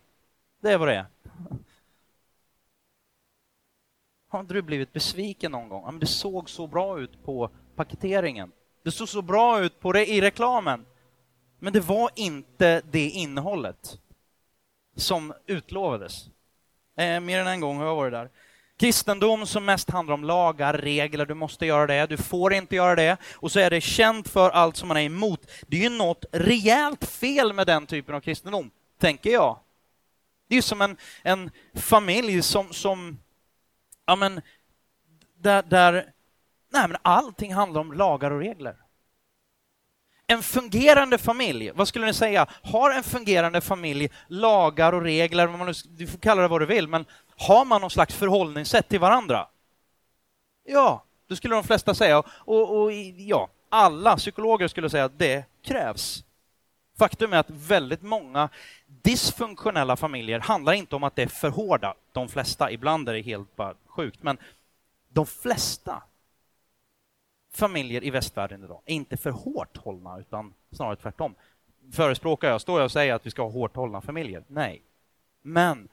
Det 0.60 0.72
är 0.72 0.78
vad 0.78 0.88
det 0.88 0.94
är. 0.94 1.06
Har 4.28 4.40
inte 4.40 4.54
du 4.54 4.62
blivit 4.62 4.92
besviken 4.92 5.52
någon 5.52 5.68
gång? 5.68 5.82
Ja, 5.84 5.90
men 5.90 6.00
det 6.00 6.06
såg 6.06 6.50
så 6.50 6.66
bra 6.66 7.00
ut 7.00 7.24
på 7.24 7.50
paketeringen. 7.76 8.52
Det 8.84 8.90
såg 8.90 9.08
så 9.08 9.22
bra 9.22 9.60
ut 9.60 9.80
på 9.80 9.92
re 9.92 10.04
i 10.06 10.20
reklamen. 10.20 10.86
Men 11.58 11.72
det 11.72 11.80
var 11.80 12.10
inte 12.14 12.82
det 12.90 13.08
innehållet 13.08 13.98
som 14.96 15.32
utlovades. 15.46 16.26
Eh, 16.96 17.20
mer 17.20 17.40
än 17.40 17.46
en 17.46 17.60
gång 17.60 17.78
har 17.78 17.86
jag 17.86 17.96
varit 17.96 18.12
där. 18.12 18.30
Kristendom 18.78 19.46
som 19.46 19.64
mest 19.64 19.90
handlar 19.90 20.14
om 20.14 20.24
lagar, 20.24 20.74
regler, 20.74 21.26
du 21.26 21.34
måste 21.34 21.66
göra 21.66 21.86
det, 21.86 22.06
du 22.06 22.16
får 22.16 22.54
inte 22.54 22.76
göra 22.76 22.94
det. 22.94 23.16
Och 23.34 23.52
så 23.52 23.60
är 23.60 23.70
det 23.70 23.80
känt 23.80 24.28
för 24.28 24.50
allt 24.50 24.76
som 24.76 24.88
man 24.88 24.96
är 24.96 25.02
emot. 25.02 25.50
Det 25.66 25.76
är 25.76 25.90
ju 25.90 25.96
något 25.96 26.24
rejält 26.32 27.04
fel 27.04 27.52
med 27.52 27.66
den 27.66 27.86
typen 27.86 28.14
av 28.14 28.20
kristendom, 28.20 28.70
tänker 29.00 29.30
jag. 29.30 29.58
Det 30.48 30.56
är 30.56 30.62
som 30.62 30.80
en, 30.82 30.96
en 31.22 31.50
familj 31.74 32.42
som, 32.42 32.72
som 32.72 33.18
ja 34.08 34.16
men, 34.16 34.40
där, 35.38 35.62
där 35.62 35.92
nej, 36.70 36.88
men 36.88 36.96
allting 37.02 37.54
handlar 37.54 37.80
om 37.80 37.92
lagar 37.92 38.30
och 38.30 38.40
regler. 38.40 38.76
En 40.26 40.42
fungerande 40.42 41.18
familj, 41.18 41.70
vad 41.74 41.88
skulle 41.88 42.06
ni 42.06 42.14
säga? 42.14 42.46
Har 42.62 42.90
en 42.90 43.02
fungerande 43.02 43.60
familj 43.60 44.10
lagar 44.28 44.92
och 44.92 45.02
regler, 45.02 45.74
du 45.98 46.06
får 46.06 46.18
kalla 46.18 46.42
det 46.42 46.48
vad 46.48 46.60
du 46.60 46.66
vill, 46.66 46.88
men 46.88 47.04
har 47.36 47.64
man 47.64 47.80
någon 47.80 47.90
slags 47.90 48.14
förhållningssätt 48.14 48.88
till 48.88 49.00
varandra? 49.00 49.48
Ja, 50.64 51.04
det 51.28 51.36
skulle 51.36 51.54
de 51.54 51.64
flesta 51.64 51.94
säga. 51.94 52.18
Och, 52.28 52.82
och 52.82 52.92
ja, 53.16 53.48
alla 53.68 54.16
psykologer 54.16 54.68
skulle 54.68 54.90
säga 54.90 55.04
att 55.04 55.18
det 55.18 55.44
krävs. 55.64 56.24
Faktum 56.98 57.32
är 57.32 57.36
att 57.36 57.50
väldigt 57.50 58.02
många 58.02 58.48
dysfunktionella 58.86 59.96
familjer 59.96 60.40
handlar 60.40 60.72
inte 60.72 60.96
om 60.96 61.04
att 61.04 61.16
det 61.16 61.22
är 61.22 61.26
för 61.26 61.50
hårda, 61.50 61.94
de 62.12 62.28
flesta, 62.28 62.70
ibland 62.70 63.08
är 63.08 63.12
det 63.12 63.20
helt 63.20 63.56
bara 63.56 63.74
sjukt, 63.98 64.22
men 64.22 64.38
de 65.08 65.26
flesta 65.26 66.02
familjer 67.50 68.04
i 68.04 68.10
västvärlden 68.10 68.64
idag 68.64 68.82
är 68.86 68.94
inte 68.94 69.16
för 69.16 69.30
hårt 69.30 69.76
hållna, 69.76 70.18
utan 70.18 70.54
snarare 70.72 70.96
tvärtom. 70.96 71.34
Förespråkar 71.92 72.48
jag, 72.48 72.60
står 72.60 72.78
jag 72.78 72.84
och 72.84 72.92
säger 72.92 73.14
att 73.14 73.26
vi 73.26 73.30
ska 73.30 73.42
ha 73.42 73.50
hårt 73.50 73.76
hållna 73.76 74.00
familjer? 74.00 74.44
Nej. 74.48 74.82
Men 75.42 75.88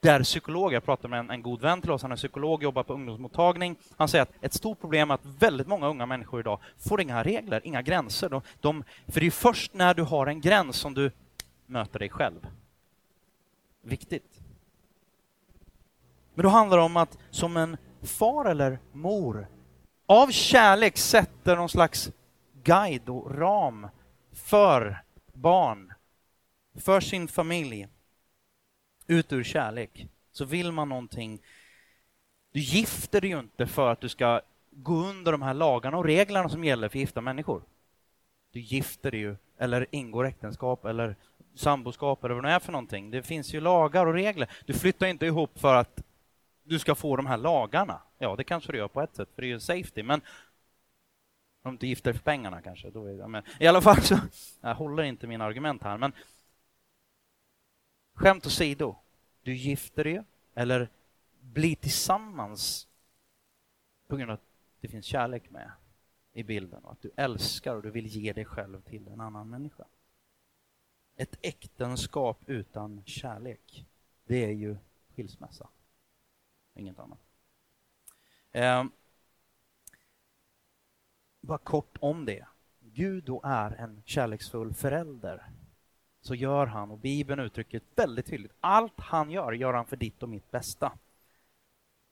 där 0.00 0.22
psykologer, 0.22 0.74
jag 0.74 0.84
pratade 0.84 1.08
med 1.08 1.18
en, 1.18 1.30
en, 1.30 1.42
god 1.42 1.60
vän 1.60 1.80
till 1.80 1.90
oss, 1.90 2.02
han 2.02 2.12
är 2.12 2.16
psykolog, 2.16 2.62
jobbar 2.62 2.82
på 2.82 2.92
ungdomsmottagning. 2.92 3.76
Han 3.96 4.08
säger 4.08 4.22
att 4.22 4.32
ett 4.40 4.52
stort 4.52 4.80
problem 4.80 5.10
är 5.10 5.14
att 5.14 5.24
väldigt 5.24 5.66
många 5.66 5.88
unga 5.88 6.06
människor 6.06 6.40
idag 6.40 6.58
får 6.78 7.00
inga 7.00 7.22
regler, 7.22 7.60
inga 7.64 7.82
gränser. 7.82 8.28
De, 8.28 8.42
de, 8.60 8.84
för 9.06 9.20
det 9.20 9.26
är 9.26 9.30
först 9.30 9.74
när 9.74 9.94
du 9.94 10.02
har 10.02 10.26
en 10.26 10.40
gräns 10.40 10.76
som 10.76 10.94
du 10.94 11.10
möter 11.66 11.98
dig 11.98 12.08
själv. 12.08 12.46
Viktigt. 13.82 14.43
Men 16.34 16.42
då 16.42 16.48
handlar 16.48 16.76
det 16.76 16.82
om 16.84 16.96
att 16.96 17.18
som 17.30 17.56
en 17.56 17.76
far 18.02 18.44
eller 18.44 18.78
mor 18.92 19.48
av 20.06 20.30
kärlek 20.30 20.96
sätter 20.96 21.56
någon 21.56 21.68
slags 21.68 22.12
guide 22.62 23.08
och 23.08 23.38
ram 23.38 23.88
för 24.32 25.02
barn, 25.32 25.92
för 26.80 27.00
sin 27.00 27.28
familj, 27.28 27.88
ut 29.06 29.32
ur 29.32 29.42
kärlek. 29.42 30.08
Så 30.32 30.44
vill 30.44 30.72
man 30.72 30.88
någonting, 30.88 31.42
du 32.52 32.60
gifter 32.60 33.20
dig 33.20 33.30
ju 33.30 33.38
inte 33.38 33.66
för 33.66 33.92
att 33.92 34.00
du 34.00 34.08
ska 34.08 34.40
gå 34.70 34.94
under 34.94 35.32
de 35.32 35.42
här 35.42 35.54
lagarna 35.54 35.96
och 35.96 36.04
reglerna 36.04 36.48
som 36.48 36.64
gäller 36.64 36.88
för 36.88 36.98
gifta 36.98 37.20
människor. 37.20 37.62
Du 38.52 38.60
gifter 38.60 39.10
dig 39.10 39.20
ju, 39.20 39.36
eller 39.58 39.86
ingår 39.90 40.26
äktenskap, 40.26 40.84
eller 40.84 41.16
samboskap, 41.54 42.24
eller 42.24 42.34
vad 42.34 42.44
det 42.44 42.50
är 42.50 42.58
för 42.58 42.72
någonting. 42.72 43.10
Det 43.10 43.22
finns 43.22 43.54
ju 43.54 43.60
lagar 43.60 44.06
och 44.06 44.14
regler. 44.14 44.50
Du 44.66 44.74
flyttar 44.74 45.06
inte 45.06 45.26
ihop 45.26 45.58
för 45.58 45.74
att 45.74 46.02
du 46.64 46.78
ska 46.78 46.94
få 46.94 47.16
de 47.16 47.26
här 47.26 47.36
lagarna. 47.36 48.02
Ja, 48.18 48.36
det 48.36 48.44
kanske 48.44 48.72
du 48.72 48.78
gör 48.78 48.88
på 48.88 49.00
ett 49.00 49.16
sätt, 49.16 49.28
för 49.34 49.42
det 49.42 49.48
är 49.48 49.48
ju 49.48 49.60
safety, 49.60 50.02
men 50.02 50.20
om 51.62 51.70
du 51.70 51.74
inte 51.74 51.86
gifter 51.86 52.12
för 52.12 52.20
pengarna 52.20 52.62
kanske. 52.62 52.90
Då 52.90 53.06
är 53.06 53.28
men 53.28 53.42
I 53.60 53.66
alla 53.66 53.80
fall 53.80 54.02
så, 54.02 54.18
jag 54.60 54.74
håller 54.74 55.02
inte 55.02 55.26
mina 55.26 55.44
argument 55.44 55.82
här, 55.82 55.98
men 55.98 56.12
skämt 58.14 58.46
åsido, 58.46 58.96
du 59.42 59.54
gifter 59.54 60.04
dig 60.04 60.22
eller 60.54 60.88
blir 61.40 61.76
tillsammans 61.76 62.88
på 64.08 64.16
grund 64.16 64.30
av 64.30 64.34
att 64.34 64.44
det 64.80 64.88
finns 64.88 65.06
kärlek 65.06 65.50
med. 65.50 65.70
i 66.32 66.42
bilden 66.42 66.84
och 66.84 66.92
att 66.92 67.02
du 67.02 67.10
älskar 67.16 67.74
och 67.76 67.82
du 67.82 67.90
vill 67.90 68.06
ge 68.06 68.32
dig 68.32 68.44
själv 68.44 68.80
till 68.80 69.08
en 69.08 69.20
annan 69.20 69.50
människa. 69.50 69.84
Ett 71.16 71.38
äktenskap 71.42 72.38
utan 72.46 73.02
kärlek, 73.04 73.86
det 74.24 74.44
är 74.44 74.50
ju 74.50 74.76
skilsmässa. 75.14 75.68
Inget 76.74 76.98
annat. 76.98 77.18
Eh, 78.52 78.84
bara 81.40 81.58
kort 81.58 81.96
om 82.00 82.24
det. 82.24 82.46
Gud 82.80 83.24
då 83.24 83.40
är 83.44 83.70
en 83.70 84.02
kärleksfull 84.04 84.74
förälder. 84.74 85.46
Så 86.20 86.34
gör 86.34 86.66
han, 86.66 86.90
och 86.90 86.98
Bibeln 86.98 87.40
uttrycker 87.40 87.80
det 87.80 88.02
väldigt 88.02 88.26
tydligt, 88.26 88.52
allt 88.60 89.00
han 89.00 89.30
gör, 89.30 89.52
gör 89.52 89.72
han 89.72 89.86
för 89.86 89.96
ditt 89.96 90.22
och 90.22 90.28
mitt 90.28 90.50
bästa. 90.50 90.92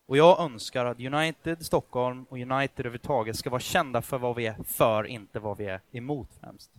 Och 0.07 0.17
jag 0.17 0.41
önskar 0.41 0.85
att 0.85 1.01
United 1.01 1.67
Stockholm 1.67 2.25
och 2.25 2.39
United 2.39 2.79
överhuvudtaget 2.79 3.37
ska 3.37 3.51
vara 3.51 3.61
kända 3.61 4.03
för 4.03 4.19
vad 4.19 4.37
vi 4.37 4.47
är 4.47 4.63
för, 4.65 5.05
inte 5.05 5.41
vad 5.41 5.57
vi 5.57 5.67
är 5.67 5.81
emot 5.93 6.29
främst. 6.41 6.71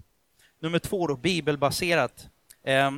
Nummer 0.59 0.79
två 0.79 1.07
då, 1.07 1.15
bibelbaserat. 1.15 2.29
Eh, 2.63 2.91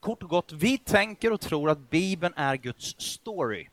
kort 0.00 0.22
och 0.22 0.28
gott, 0.28 0.52
vi 0.52 0.78
tänker 0.78 1.32
och 1.32 1.40
tror 1.40 1.70
att 1.70 1.90
Bibeln 1.90 2.34
är 2.36 2.56
Guds 2.56 3.00
story. 3.00 3.68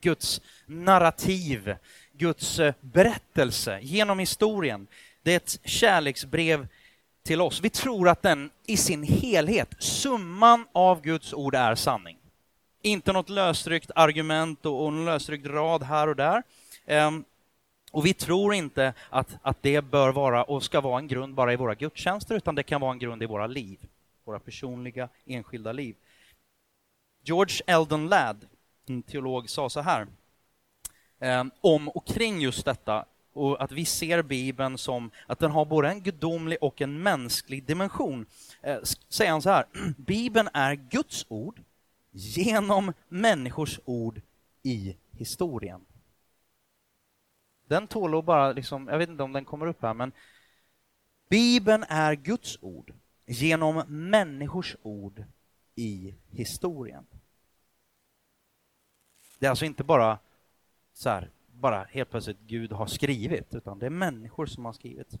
Guds 0.00 0.40
narrativ, 0.66 1.76
Guds 2.12 2.58
eh, 2.58 2.74
berättelse 2.80 3.78
genom 3.82 4.18
historien. 4.18 4.86
Det 5.22 5.32
är 5.32 5.36
ett 5.36 5.60
kärleksbrev 5.64 6.66
till 7.22 7.40
oss. 7.40 7.60
Vi 7.60 7.70
tror 7.70 8.08
att 8.08 8.22
den 8.22 8.50
i 8.66 8.76
sin 8.76 9.02
helhet, 9.02 9.68
summan 9.78 10.66
av 10.72 11.02
Guds 11.02 11.32
ord, 11.34 11.54
är 11.54 11.74
sanning. 11.74 12.16
Inte 12.82 13.12
något 13.12 13.28
lösryckt 13.28 13.90
argument 13.94 14.66
och, 14.66 14.88
en 14.88 15.04
lösryckt 15.04 15.46
rad 15.46 15.82
här 15.82 16.08
och 16.08 16.16
där. 16.16 16.42
Ehm, 16.86 17.24
och 17.90 18.06
vi 18.06 18.14
tror 18.14 18.54
inte 18.54 18.92
att, 19.10 19.38
att 19.42 19.62
det 19.62 19.82
bör 19.82 20.12
vara 20.12 20.42
och 20.42 20.62
ska 20.62 20.80
vara 20.80 20.98
en 20.98 21.08
grund 21.08 21.34
bara 21.34 21.52
i 21.52 21.56
våra 21.56 21.74
gudstjänster, 21.74 22.34
utan 22.34 22.54
det 22.54 22.62
kan 22.62 22.80
vara 22.80 22.92
en 22.92 22.98
grund 22.98 23.22
i 23.22 23.26
våra 23.26 23.46
liv. 23.46 23.78
Våra 24.24 24.38
personliga, 24.38 25.08
enskilda 25.26 25.72
liv. 25.72 25.94
George 27.22 27.60
Eldon 27.66 28.08
Ladd, 28.08 28.46
en 28.90 29.02
teolog, 29.02 29.50
sa 29.50 29.70
så 29.70 29.80
här 29.80 30.06
eh, 31.18 31.44
om 31.60 31.88
och 31.88 32.06
kring 32.06 32.40
just 32.40 32.64
detta 32.64 33.04
och 33.32 33.62
att 33.62 33.72
vi 33.72 33.84
ser 33.84 34.22
Bibeln 34.22 34.78
som 34.78 35.10
att 35.26 35.38
den 35.38 35.50
har 35.50 35.64
både 35.64 35.88
en 35.88 36.02
gudomlig 36.02 36.58
och 36.60 36.80
en 36.80 37.02
mänsklig 37.02 37.64
dimension. 37.64 38.26
Eh, 38.62 38.78
säger 39.08 39.30
han 39.30 39.42
så 39.42 39.50
här, 39.50 39.64
Bibeln 39.96 40.48
är 40.52 40.74
Guds 40.74 41.26
ord 41.28 41.62
genom 42.10 42.92
människors 43.08 43.80
ord 43.84 44.20
i 44.62 44.96
historien. 45.10 45.80
Den 47.66 47.86
tål 47.86 48.18
att 48.18 48.24
bara, 48.24 48.52
liksom, 48.52 48.88
jag 48.88 48.98
vet 48.98 49.08
inte 49.08 49.22
om 49.22 49.32
den 49.32 49.44
kommer 49.44 49.66
upp 49.66 49.82
här, 49.82 49.94
men 49.94 50.12
Bibeln 51.28 51.84
är 51.88 52.14
Guds 52.14 52.58
ord 52.60 52.92
genom 53.26 53.82
människors 53.88 54.76
ord 54.82 55.24
i 55.74 56.14
historien. 56.30 57.06
Det 59.38 59.46
är 59.46 59.50
alltså 59.50 59.64
inte 59.64 59.84
bara 59.84 60.18
så 60.94 61.10
här, 61.10 61.30
bara 61.52 61.84
helt 61.84 62.10
plötsligt 62.10 62.40
Gud 62.46 62.72
har 62.72 62.86
skrivit, 62.86 63.54
utan 63.54 63.78
det 63.78 63.86
är 63.86 63.90
människor 63.90 64.46
som 64.46 64.64
har 64.64 64.72
skrivit. 64.72 65.18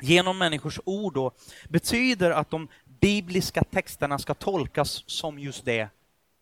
Genom 0.00 0.38
människors 0.38 0.80
ord 0.84 1.14
då, 1.14 1.32
betyder 1.68 2.30
att 2.30 2.50
de 2.50 2.68
bibliska 2.84 3.64
texterna 3.64 4.18
ska 4.18 4.34
tolkas 4.34 5.04
som 5.06 5.38
just 5.38 5.64
det, 5.64 5.88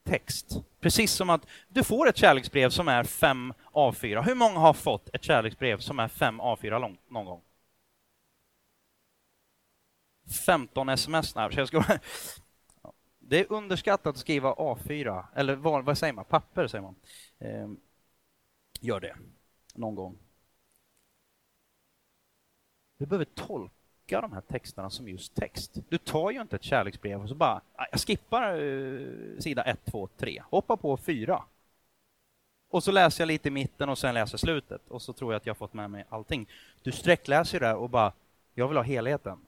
text. 0.05 0.57
Precis 0.81 1.13
som 1.13 1.31
att 1.31 1.47
du 1.69 1.85
får 1.85 2.09
ett 2.09 2.17
kärleksbrev 2.17 2.71
som 2.71 2.89
är 2.89 3.05
fem 3.05 3.53
A4. 3.73 4.23
Hur 4.23 4.35
många 4.35 4.59
har 4.59 4.73
fått 4.73 5.09
ett 5.13 5.23
kärleksbrev 5.23 5.79
som 5.79 5.99
är 5.99 6.09
fem 6.09 6.41
A4 6.41 6.81
långt 6.81 7.11
någon 7.11 7.25
gång? 7.25 7.41
15 10.47 10.89
sms. 10.89 11.35
Nej, 11.35 11.49
jag 11.57 11.69
ska... 11.69 11.85
Det 13.31 13.41
är 13.41 13.53
underskattat 13.53 14.07
att 14.07 14.17
skriva 14.17 14.55
A4, 14.55 15.25
eller 15.35 15.55
vad, 15.55 15.85
vad 15.85 15.99
säger 15.99 16.13
man? 16.13 16.25
Papper 16.25 16.67
säger 16.67 16.83
man. 16.83 16.95
Eh, 17.39 17.71
gör 18.81 19.01
det 19.01 19.17
någon 19.75 19.95
gång. 19.95 20.19
Du 22.99 23.07
behöver 23.07 23.25
tolka 23.25 24.21
de 24.21 24.33
här 24.33 24.41
texterna 24.41 24.91
som 24.91 25.09
just 25.09 25.35
text. 25.35 25.79
Du 25.89 25.99
tar 25.99 26.31
ju 26.31 26.41
inte 26.41 26.57
ett 26.57 26.63
kärleksbrev 26.63 27.23
och 27.23 27.29
så 27.29 27.35
bara, 27.35 27.61
ah, 27.75 27.87
jag 27.91 28.01
skippar 28.01 28.61
uh, 28.61 29.39
sida 29.39 29.63
1, 29.63 29.85
2, 29.85 30.09
3, 30.17 30.43
hoppar 30.51 30.77
på 30.77 30.97
4. 30.97 31.45
Och 32.71 32.85
så 32.85 32.93
läser 32.93 33.23
jag 33.23 33.27
lite 33.27 33.49
i 33.49 33.51
mitten 33.51 33.89
och 33.89 33.99
sen 33.99 34.15
läser 34.15 34.39
slutet 34.39 34.89
och 34.89 35.03
så 35.03 35.13
tror 35.13 35.33
jag 35.33 35.41
att 35.41 35.47
jag 35.47 35.57
fått 35.57 35.73
med 35.73 35.91
mig 35.91 36.05
allting. 36.09 36.49
Du 36.83 36.93
sträckläser 36.93 37.61
det 37.61 37.75
och 37.75 37.91
bara, 37.91 38.13
jag 38.55 38.69
vill 38.69 38.77
ha 38.77 38.85
helheten. 38.85 39.39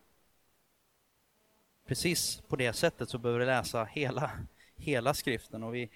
Precis 1.87 2.43
på 2.49 2.57
det 2.57 2.73
sättet 2.73 3.09
så 3.09 3.19
behöver 3.19 3.41
du 3.41 3.47
läsa 3.47 3.85
hela, 3.85 4.31
hela 4.77 5.15
skriften 5.15 5.63
och 5.63 5.75
vi 5.75 5.91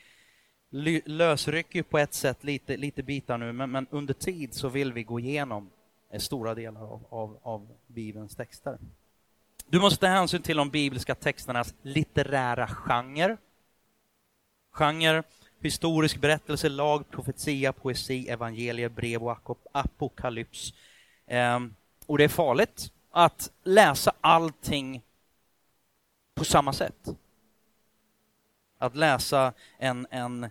lösrycker 1.04 1.82
på 1.82 1.98
ett 1.98 2.14
sätt 2.14 2.44
lite, 2.44 2.76
lite 2.76 3.02
bitar 3.02 3.38
nu, 3.38 3.52
men, 3.52 3.70
men 3.70 3.86
under 3.90 4.14
tid 4.14 4.54
så 4.54 4.68
vill 4.68 4.92
vi 4.92 5.02
gå 5.02 5.20
igenom 5.20 5.70
eh, 6.10 6.20
stora 6.20 6.54
delar 6.54 6.80
av, 6.80 7.06
av, 7.08 7.38
av 7.42 7.68
Bibelns 7.86 8.36
texter. 8.36 8.78
Du 9.68 9.80
måste 9.80 10.00
ta 10.00 10.06
hänsyn 10.06 10.42
till 10.42 10.56
de 10.56 10.70
bibliska 10.70 11.14
texternas 11.14 11.74
litterära 11.82 12.66
genre. 12.66 13.36
Genre, 14.72 15.22
historisk 15.60 16.20
berättelse, 16.20 16.68
lag, 16.68 17.10
profetia, 17.10 17.72
poesi, 17.72 18.28
evangelier, 18.28 18.88
brev 18.88 19.22
och 19.22 19.58
apokalyps. 19.72 20.74
Ehm, 21.26 21.74
och 22.06 22.18
det 22.18 22.24
är 22.24 22.28
farligt 22.28 22.92
att 23.10 23.50
läsa 23.64 24.12
allting 24.20 25.02
på 26.36 26.44
samma 26.44 26.72
sätt. 26.72 27.08
Att 28.78 28.96
läsa 28.96 29.52
en, 29.78 30.06
en 30.10 30.50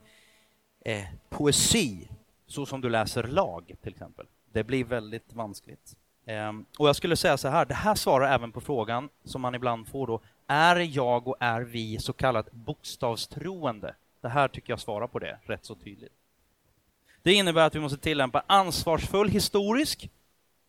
eh, 0.85 1.05
poesi 1.29 2.07
så 2.47 2.65
som 2.65 2.81
du 2.81 2.89
läser 2.89 3.23
lag, 3.23 3.75
till 3.81 3.91
exempel. 3.91 4.25
Det 4.51 4.63
blir 4.63 4.83
väldigt 4.83 5.33
vanskligt. 5.33 5.95
Eh, 6.25 6.51
och 6.77 6.87
jag 6.87 6.95
skulle 6.95 7.15
säga 7.15 7.37
så 7.37 7.47
här, 7.47 7.65
det 7.65 7.73
här 7.73 7.95
svarar 7.95 8.33
även 8.33 8.51
på 8.51 8.61
frågan 8.61 9.09
som 9.23 9.41
man 9.41 9.55
ibland 9.55 9.87
får 9.87 10.07
då, 10.07 10.21
är 10.47 10.75
jag 10.75 11.27
och 11.27 11.37
är 11.39 11.61
vi 11.61 11.99
så 11.99 12.13
kallat 12.13 12.51
bokstavstroende? 12.51 13.95
Det 14.21 14.29
här 14.29 14.47
tycker 14.47 14.73
jag 14.73 14.79
svarar 14.79 15.07
på 15.07 15.19
det 15.19 15.39
rätt 15.43 15.65
så 15.65 15.75
tydligt. 15.75 16.13
Det 17.23 17.33
innebär 17.33 17.67
att 17.67 17.75
vi 17.75 17.79
måste 17.79 17.97
tillämpa 17.97 18.43
ansvarsfull 18.47 19.29
historisk 19.29 20.09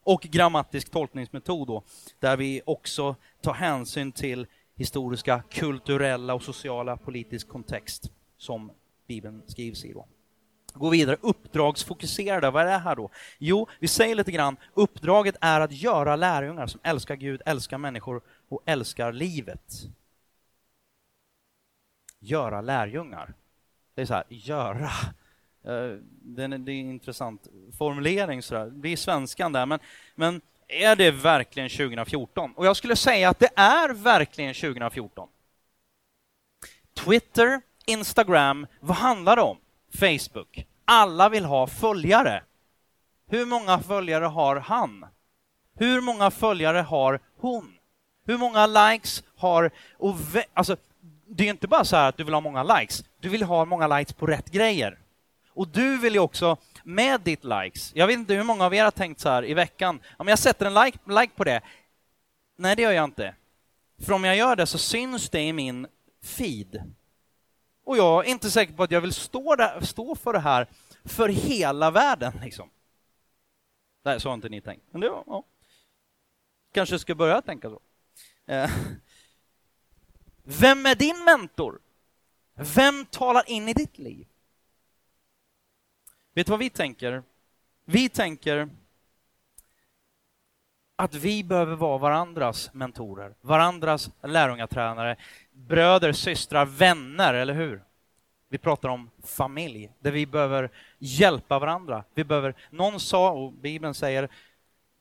och 0.03 0.23
grammatisk 0.23 0.91
tolkningsmetod 0.91 1.69
då, 1.69 1.83
där 2.19 2.37
vi 2.37 2.63
också 2.67 3.17
tar 3.41 3.55
hänsyn 3.55 4.13
till 4.13 4.47
historiska, 4.77 5.43
kulturella 5.51 6.35
och 6.35 6.43
sociala 6.43 6.97
politisk 6.97 7.49
kontext 7.49 8.11
som 8.37 8.71
Bibeln 9.07 9.43
skrivs 9.47 9.85
i. 9.85 9.93
Då 9.93 10.07
gå 10.79 10.91
vidare. 10.91 11.17
Uppdragsfokuserade, 11.21 12.51
vad 12.51 12.63
är 12.63 12.67
det 12.67 12.79
här 12.79 12.97
då? 12.97 13.11
Jo, 13.39 13.69
vi 13.81 13.89
säger 13.89 14.15
lite 14.15 14.33
grann, 14.33 14.57
uppdraget 14.75 15.37
är 15.41 15.61
att 15.61 15.73
göra 15.73 16.17
lärjungar 16.17 16.67
som 16.67 16.81
älskar 16.83 17.17
Gud, 17.17 17.43
älskar 17.47 17.79
människor 17.79 18.21
och 18.49 18.63
älskar 18.67 19.13
livet. 19.13 19.75
Göra 22.19 22.61
lärjungar. 22.61 23.35
Det 23.95 24.03
är 24.03 24.07
så 24.07 24.15
här, 24.15 24.25
göra. 24.29 24.91
Eh, 25.65 25.99
det 26.23 26.43
är 26.43 26.53
en 26.53 26.69
intressant 26.69 27.49
formulering, 27.79 28.43
så 28.43 28.55
där. 28.55 28.65
det 28.65 28.71
blir 28.71 28.97
svenskan 28.97 29.53
där, 29.53 29.67
men, 29.67 29.79
men 30.15 30.41
är 30.69 30.97
det 30.97 31.11
verkligen 31.11 31.69
2014? 31.69 32.53
Och 32.57 32.67
jag 32.67 32.77
skulle 32.77 32.97
säga 32.97 33.29
att 33.29 33.39
det 33.39 33.51
är 33.57 33.89
verkligen 33.89 34.55
2014. 34.55 35.29
Twitter, 36.95 37.61
Instagram, 37.87 38.67
vad 38.81 38.97
handlar 38.97 39.37
det 39.37 39.43
om? 39.43 39.59
Facebook. 39.95 40.67
Alla 40.85 41.29
vill 41.29 41.45
ha 41.45 41.67
följare. 41.67 42.43
Hur 43.29 43.47
många 43.47 43.79
följare 43.79 44.25
har 44.25 44.57
han? 44.57 45.07
Hur 45.75 46.01
många 46.01 46.31
följare 46.31 46.79
har 46.79 47.21
hon? 47.37 47.73
Hur 48.27 48.39
många 48.39 48.67
likes 48.67 49.23
har... 49.37 49.71
Och 49.99 50.17
alltså, 50.55 50.77
det 51.27 51.45
är 51.45 51.51
inte 51.51 51.69
bara 51.69 51.85
så 51.85 51.97
att 51.97 52.17
du 52.17 52.25
vill 52.25 52.35
ha 52.35 52.41
många 52.41 52.63
likes, 52.63 53.05
du 53.21 53.29
vill 53.29 53.43
ha 53.43 53.65
många 53.65 53.99
likes 53.99 54.13
på 54.13 54.27
rätt 54.27 54.51
grejer. 54.51 54.99
Och 55.51 55.69
du 55.69 55.99
vill 55.99 56.15
ju 56.15 56.21
också, 56.21 56.57
med 56.87 57.21
ditt 57.21 57.45
likes, 57.45 57.93
jag 57.95 58.07
vet 58.07 58.15
inte 58.15 58.35
hur 58.35 58.43
många 58.43 58.65
av 58.65 58.75
er 58.75 58.85
har 58.85 58.91
tänkt 58.91 59.21
så 59.21 59.29
här 59.29 59.45
i 59.45 59.55
veckan, 59.55 60.01
om 60.17 60.29
jag 60.29 60.39
sätter 60.39 60.67
en 60.67 60.75
like, 60.75 60.99
like 61.07 61.33
på 61.37 61.45
det. 61.45 61.61
Nej, 62.57 62.77
det 62.77 62.83
gör 62.83 62.93
jag 62.93 63.05
inte. 63.05 63.35
För 63.99 64.13
om 64.13 64.25
jag 64.25 64.37
gör 64.37 64.57
det 64.57 64.67
så 64.67 64.79
syns 64.79 65.31
det 65.31 65.41
i 65.41 65.53
min 65.53 65.87
feed. 66.23 66.93
Och 67.85 67.97
jag 67.97 68.27
är 68.27 68.31
inte 68.31 68.51
säker 68.51 68.73
på 68.73 68.83
att 68.83 68.91
jag 68.91 69.01
vill 69.01 69.13
stå, 69.13 69.57
där, 69.57 69.81
stå 69.81 70.15
för 70.15 70.33
det 70.33 70.39
här 70.39 70.67
för 71.05 71.29
hela 71.29 71.91
världen. 71.91 72.33
Liksom. 72.43 72.71
Nej, 74.05 74.21
så 74.21 74.29
har 74.29 74.35
inte 74.35 74.49
ni 74.49 74.61
tänkt. 74.61 74.85
Men 74.91 75.01
det 75.01 75.09
var, 75.09 75.25
ja. 75.27 75.45
Kanske 76.73 76.99
ska 76.99 77.15
börja 77.15 77.43
tänka 77.43 77.71
så. 77.71 77.81
Eh. 78.47 78.71
Vem 80.43 80.87
är 80.87 80.95
din 80.95 81.25
mentor? 81.25 81.81
Vem 82.55 83.07
talar 83.07 83.51
in 83.51 83.69
i 83.69 83.73
ditt 83.73 83.99
liv? 83.99 84.27
Vet 86.37 86.47
du 86.47 86.51
vad 86.51 86.59
vi 86.59 86.71
tänker? 86.71 87.23
Vi 87.85 88.09
tänker 88.09 88.69
att 90.97 91.15
vi 91.15 91.45
behöver 91.45 91.77
vara 91.77 91.99
varandras 91.99 92.71
mentorer, 92.75 93.35
varandras 93.41 94.11
lärjungatränare, 94.23 95.17
bröder, 95.53 96.13
systrar, 96.13 96.67
vänner, 96.67 97.35
eller 97.35 97.55
hur? 97.55 97.83
Vi 98.49 98.59
pratar 98.59 98.89
om 98.89 99.11
familj, 99.25 99.91
där 99.99 100.11
vi 100.11 100.27
behöver 100.27 100.71
hjälpa 100.99 101.59
varandra. 101.59 102.05
Vi 102.15 102.25
behöver, 102.25 102.55
någon 102.71 103.01
sa, 103.01 103.31
och 103.31 103.53
Bibeln 103.53 103.95
säger, 103.95 104.29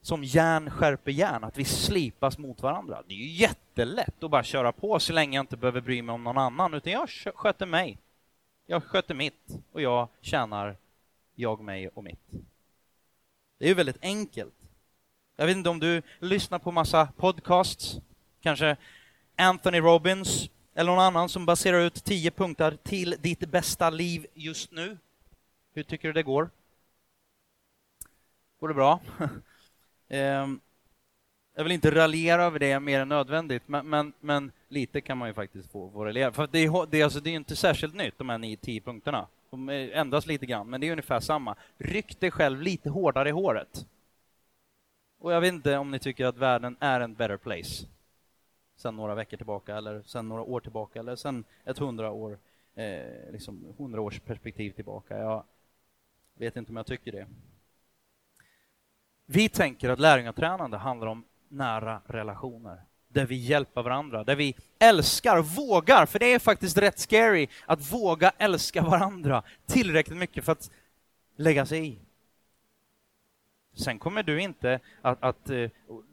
som 0.02 0.24
järn 0.24 0.70
skärper 0.70 1.12
järn, 1.12 1.44
att 1.44 1.58
vi 1.58 1.66
slipas 1.66 2.38
mot 2.38 2.62
varandra. 2.62 3.04
Det 3.08 3.14
är 3.14 3.18
ju 3.18 3.32
jättelätt 3.32 4.24
att 4.24 4.32
bara 4.32 4.44
köra 4.44 4.72
på 4.72 5.00
så 5.00 5.14
länge 5.14 5.38
jag 5.38 5.44
inte 5.44 5.58
behöver 5.58 5.82
bry 5.82 6.02
mig 6.02 6.14
om 6.14 6.24
någon 6.24 6.38
annan, 6.38 6.74
utan 6.74 6.94
jag 6.94 7.10
sköter 7.10 7.66
mig. 7.66 7.98
Jag 8.66 8.84
sköter 8.84 9.16
mitt 9.16 9.60
och 9.72 9.82
jag 9.82 10.08
tjänar 10.22 10.76
jag, 11.36 11.64
mig 11.64 11.88
och 11.88 12.04
mitt. 12.04 12.32
Det 13.58 13.66
är 13.66 13.70
ju 13.70 13.74
väldigt 13.74 14.02
enkelt. 14.04 14.54
Jag 15.36 15.46
vet 15.46 15.58
inte 15.58 15.70
om 15.70 15.80
du 15.80 16.02
lyssnar 16.20 16.60
på 16.60 16.72
massa 16.72 17.08
podcasts, 17.18 17.98
kanske 18.42 18.78
Anthony 19.36 19.80
Robbins 19.80 20.50
eller 20.74 20.92
någon 20.92 21.04
annan 21.04 21.30
som 21.30 21.46
baserar 21.46 21.80
ut 21.80 22.04
tio 22.04 22.32
punkter 22.32 22.78
till 22.84 23.16
ditt 23.20 23.40
bästa 23.40 23.90
liv 23.90 24.28
just 24.34 24.72
nu. 24.72 24.98
Hur 25.74 25.84
tycker 25.84 26.08
du 26.08 26.14
det 26.14 26.24
går? 26.24 26.50
Går 28.60 28.68
det 28.68 28.74
bra? 28.74 29.00
Ehm, 30.08 30.60
jag 31.56 31.64
vill 31.64 31.72
inte 31.72 31.92
raljera 31.92 32.44
över 32.44 32.60
det 32.60 32.80
mer 32.80 33.00
än 33.00 33.10
nödvändigt, 33.10 33.64
men, 33.66 33.90
men, 33.90 34.14
men 34.20 34.52
lite 34.68 35.02
kan 35.02 35.18
man 35.18 35.28
ju 35.28 35.34
faktiskt 35.34 35.72
få, 35.72 35.92
få 35.92 36.06
raljera. 36.06 36.32
För 36.32 36.48
det 36.52 36.60
är, 36.60 36.86
det, 36.86 37.00
är 37.00 37.04
alltså, 37.04 37.20
det 37.20 37.30
är 37.30 37.34
inte 37.34 37.56
särskilt 37.56 37.96
nytt, 37.96 38.18
de 38.18 38.30
här 38.30 38.38
nio, 38.38 38.58
tio 38.58 38.82
punkterna. 38.82 39.28
De 39.56 39.70
ändras 39.94 40.26
lite 40.26 40.46
grann, 40.46 40.70
men 40.70 40.82
det 40.82 40.88
är 40.88 40.92
ungefär 40.92 41.20
samma. 41.20 41.56
Ryck 41.78 42.20
dig 42.20 42.32
själv 42.32 42.62
lite 42.62 42.90
hårdare 42.90 43.30
i 43.30 43.32
håret. 43.32 43.86
Och 45.20 45.34
jag 45.34 45.42
vet 45.42 45.54
inte 45.54 45.78
om 45.78 45.92
ni 45.92 46.00
tycker 46.00 46.26
att 46.26 46.38
världen 46.38 46.78
är 46.80 47.00
en 47.02 47.14
better 47.14 47.38
place 47.38 47.86
sen 48.76 48.96
några 48.96 49.16
veckor 49.16 49.38
tillbaka, 49.38 49.76
eller 49.78 50.02
sen 50.02 50.30
några 50.30 50.42
år 50.42 50.60
tillbaka, 50.60 51.00
eller 51.00 51.16
sen 51.16 51.44
ett 51.64 51.78
hundra 51.78 52.12
år, 52.12 52.40
eh, 52.76 53.32
liksom 53.32 53.74
hundra 53.78 54.02
års 54.02 54.20
perspektiv 54.20 54.72
tillbaka. 54.72 55.18
Jag 55.18 55.44
vet 56.34 56.56
inte 56.56 56.72
om 56.72 56.76
jag 56.76 56.86
tycker 56.86 57.12
det. 57.12 57.28
Vi 59.26 59.50
tänker 59.50 59.90
att 59.90 60.00
lärjungatränande 60.00 60.78
handlar 60.78 61.08
om 61.08 61.26
nära 61.48 62.02
relationer, 62.06 62.82
där 63.16 63.26
vi 63.26 63.36
hjälper 63.36 63.84
varandra, 63.84 64.24
där 64.24 64.36
vi 64.36 64.56
älskar, 64.80 65.42
vågar, 65.42 66.06
för 66.06 66.20
det 66.20 66.34
är 66.34 66.40
faktiskt 66.40 66.78
rätt 66.78 67.00
scary 67.00 67.48
att 67.66 67.92
våga 67.92 68.32
älska 68.38 68.82
varandra 68.82 69.44
tillräckligt 69.66 70.18
mycket 70.18 70.46
för 70.46 70.52
att 70.52 70.72
lägga 71.36 71.66
sig 71.66 71.88
i. 71.88 72.00
Sen 73.74 74.00
kommer 74.00 74.24
du 74.24 74.42
inte 74.42 74.80
att... 75.02 75.24
att 75.24 75.50
eh, 75.50 75.70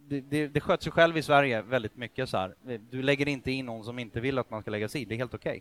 det, 0.08 0.20
det, 0.20 0.48
det 0.48 0.60
sköts 0.60 0.84
sig 0.84 0.92
själv 0.92 1.16
i 1.16 1.22
Sverige 1.22 1.62
väldigt 1.62 1.96
mycket 1.96 2.28
så 2.28 2.36
här. 2.36 2.54
Du 2.90 3.02
lägger 3.02 3.28
inte 3.28 3.50
in 3.50 3.66
någon 3.66 3.84
som 3.84 3.98
inte 3.98 4.20
vill 4.20 4.38
att 4.38 4.50
man 4.50 4.62
ska 4.62 4.70
lägga 4.70 4.88
sig 4.88 5.02
i, 5.02 5.04
det 5.04 5.14
är 5.14 5.16
helt 5.16 5.34
okej. 5.34 5.50
Okay. 5.50 5.60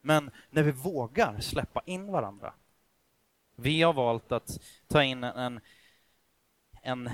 Men 0.00 0.30
när 0.50 0.62
vi 0.62 0.70
vågar 0.70 1.40
släppa 1.40 1.82
in 1.84 2.12
varandra. 2.12 2.52
Vi 3.56 3.82
har 3.82 3.92
valt 3.92 4.32
att 4.32 4.60
ta 4.88 5.02
in 5.02 5.24
en, 5.24 5.60
en 6.82 7.10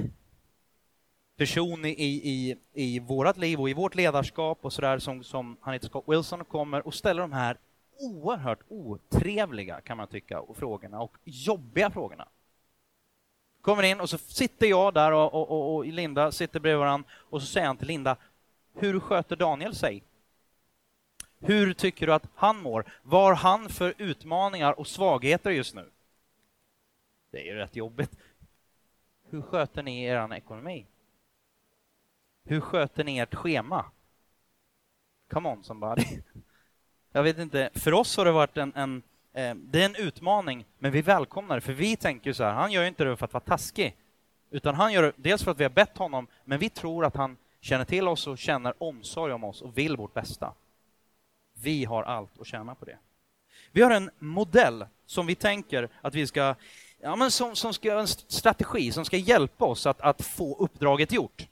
person 1.36 1.84
i, 1.84 1.90
i, 1.90 2.56
i 2.72 3.00
vårt 3.00 3.36
liv 3.36 3.60
och 3.60 3.70
i 3.70 3.74
vårt 3.74 3.94
ledarskap 3.94 4.58
och 4.62 4.72
sådär 4.72 4.98
som, 4.98 5.24
som 5.24 5.56
han 5.60 5.74
heter 5.74 5.88
Scott 5.88 6.04
Wilson 6.06 6.44
kommer 6.44 6.86
och 6.86 6.94
ställer 6.94 7.20
de 7.20 7.32
här 7.32 7.56
oerhört 7.98 8.60
otrevliga, 8.68 9.80
kan 9.80 9.96
man 9.96 10.08
tycka, 10.08 10.42
frågorna 10.54 11.00
och 11.00 11.16
jobbiga 11.24 11.90
frågorna. 11.90 12.28
Kommer 13.60 13.82
in 13.82 14.00
och 14.00 14.10
så 14.10 14.18
sitter 14.18 14.66
jag 14.66 14.94
där 14.94 15.12
och, 15.12 15.34
och, 15.34 15.50
och, 15.50 15.74
och 15.74 15.86
Linda 15.86 16.32
sitter 16.32 16.60
bredvid 16.60 16.78
varandra 16.78 17.10
och 17.12 17.40
så 17.42 17.46
säger 17.46 17.66
han 17.66 17.76
till 17.76 17.88
Linda, 17.88 18.16
hur 18.74 19.00
sköter 19.00 19.36
Daniel 19.36 19.74
sig? 19.74 20.02
Hur 21.38 21.72
tycker 21.72 22.06
du 22.06 22.14
att 22.14 22.28
han 22.34 22.62
mår? 22.62 22.84
Vad 23.02 23.24
har 23.24 23.34
han 23.34 23.68
för 23.68 23.94
utmaningar 23.98 24.80
och 24.80 24.86
svagheter 24.86 25.50
just 25.50 25.74
nu? 25.74 25.90
Det 27.30 27.38
är 27.38 27.44
ju 27.44 27.54
rätt 27.54 27.76
jobbigt. 27.76 28.10
Hur 29.30 29.42
sköter 29.42 29.82
ni 29.82 30.04
er 30.04 30.34
ekonomi? 30.34 30.86
Hur 32.46 32.60
sköter 32.60 33.04
ni 33.04 33.18
ert 33.18 33.34
schema? 33.34 33.84
Come 35.30 35.48
on 35.48 35.64
somebody. 35.64 36.06
Jag 37.12 37.22
vet 37.22 37.38
inte, 37.38 37.70
för 37.74 37.94
oss 37.94 38.16
har 38.16 38.24
det 38.24 38.32
varit 38.32 38.56
en, 38.56 38.72
en 38.74 39.02
Eh, 39.36 39.54
det 39.54 39.82
är 39.82 39.86
en 39.86 39.94
utmaning, 39.96 40.64
men 40.78 40.92
vi 40.92 41.02
välkomnar 41.02 41.54
det, 41.54 41.60
för 41.60 41.72
vi 41.72 41.96
tänker 41.96 42.32
så 42.32 42.44
här, 42.44 42.52
han 42.52 42.72
gör 42.72 42.84
inte 42.84 43.04
det 43.04 43.16
för 43.16 43.24
att 43.24 43.32
vara 43.32 43.44
taskig, 43.44 43.96
utan 44.50 44.74
han 44.74 44.92
gör 44.92 45.02
det 45.02 45.12
dels 45.16 45.44
för 45.44 45.50
att 45.50 45.60
vi 45.60 45.64
har 45.64 45.70
bett 45.70 45.98
honom, 45.98 46.26
men 46.44 46.58
vi 46.58 46.70
tror 46.70 47.04
att 47.04 47.16
han 47.16 47.36
känner 47.60 47.84
till 47.84 48.08
oss 48.08 48.26
och 48.26 48.38
känner 48.38 48.82
omsorg 48.82 49.32
om 49.32 49.44
oss 49.44 49.62
och 49.62 49.78
vill 49.78 49.96
vårt 49.96 50.14
bästa. 50.14 50.52
Vi 51.62 51.84
har 51.84 52.02
allt 52.02 52.40
att 52.40 52.46
tjäna 52.46 52.74
på 52.74 52.84
det. 52.84 52.98
Vi 53.72 53.82
har 53.82 53.90
en 53.90 54.10
modell 54.18 54.86
som 55.06 55.26
vi 55.26 55.34
tänker 55.34 55.88
att 56.00 56.14
vi 56.14 56.26
ska, 56.26 56.54
ja 56.98 57.16
men 57.16 57.30
som, 57.30 57.56
som 57.56 57.74
ska, 57.74 57.98
en 57.98 58.06
strategi 58.06 58.92
som 58.92 59.04
ska 59.04 59.16
hjälpa 59.16 59.64
oss 59.64 59.86
att, 59.86 60.00
att 60.00 60.22
få 60.22 60.56
uppdraget 60.56 61.12
gjort. 61.12 61.48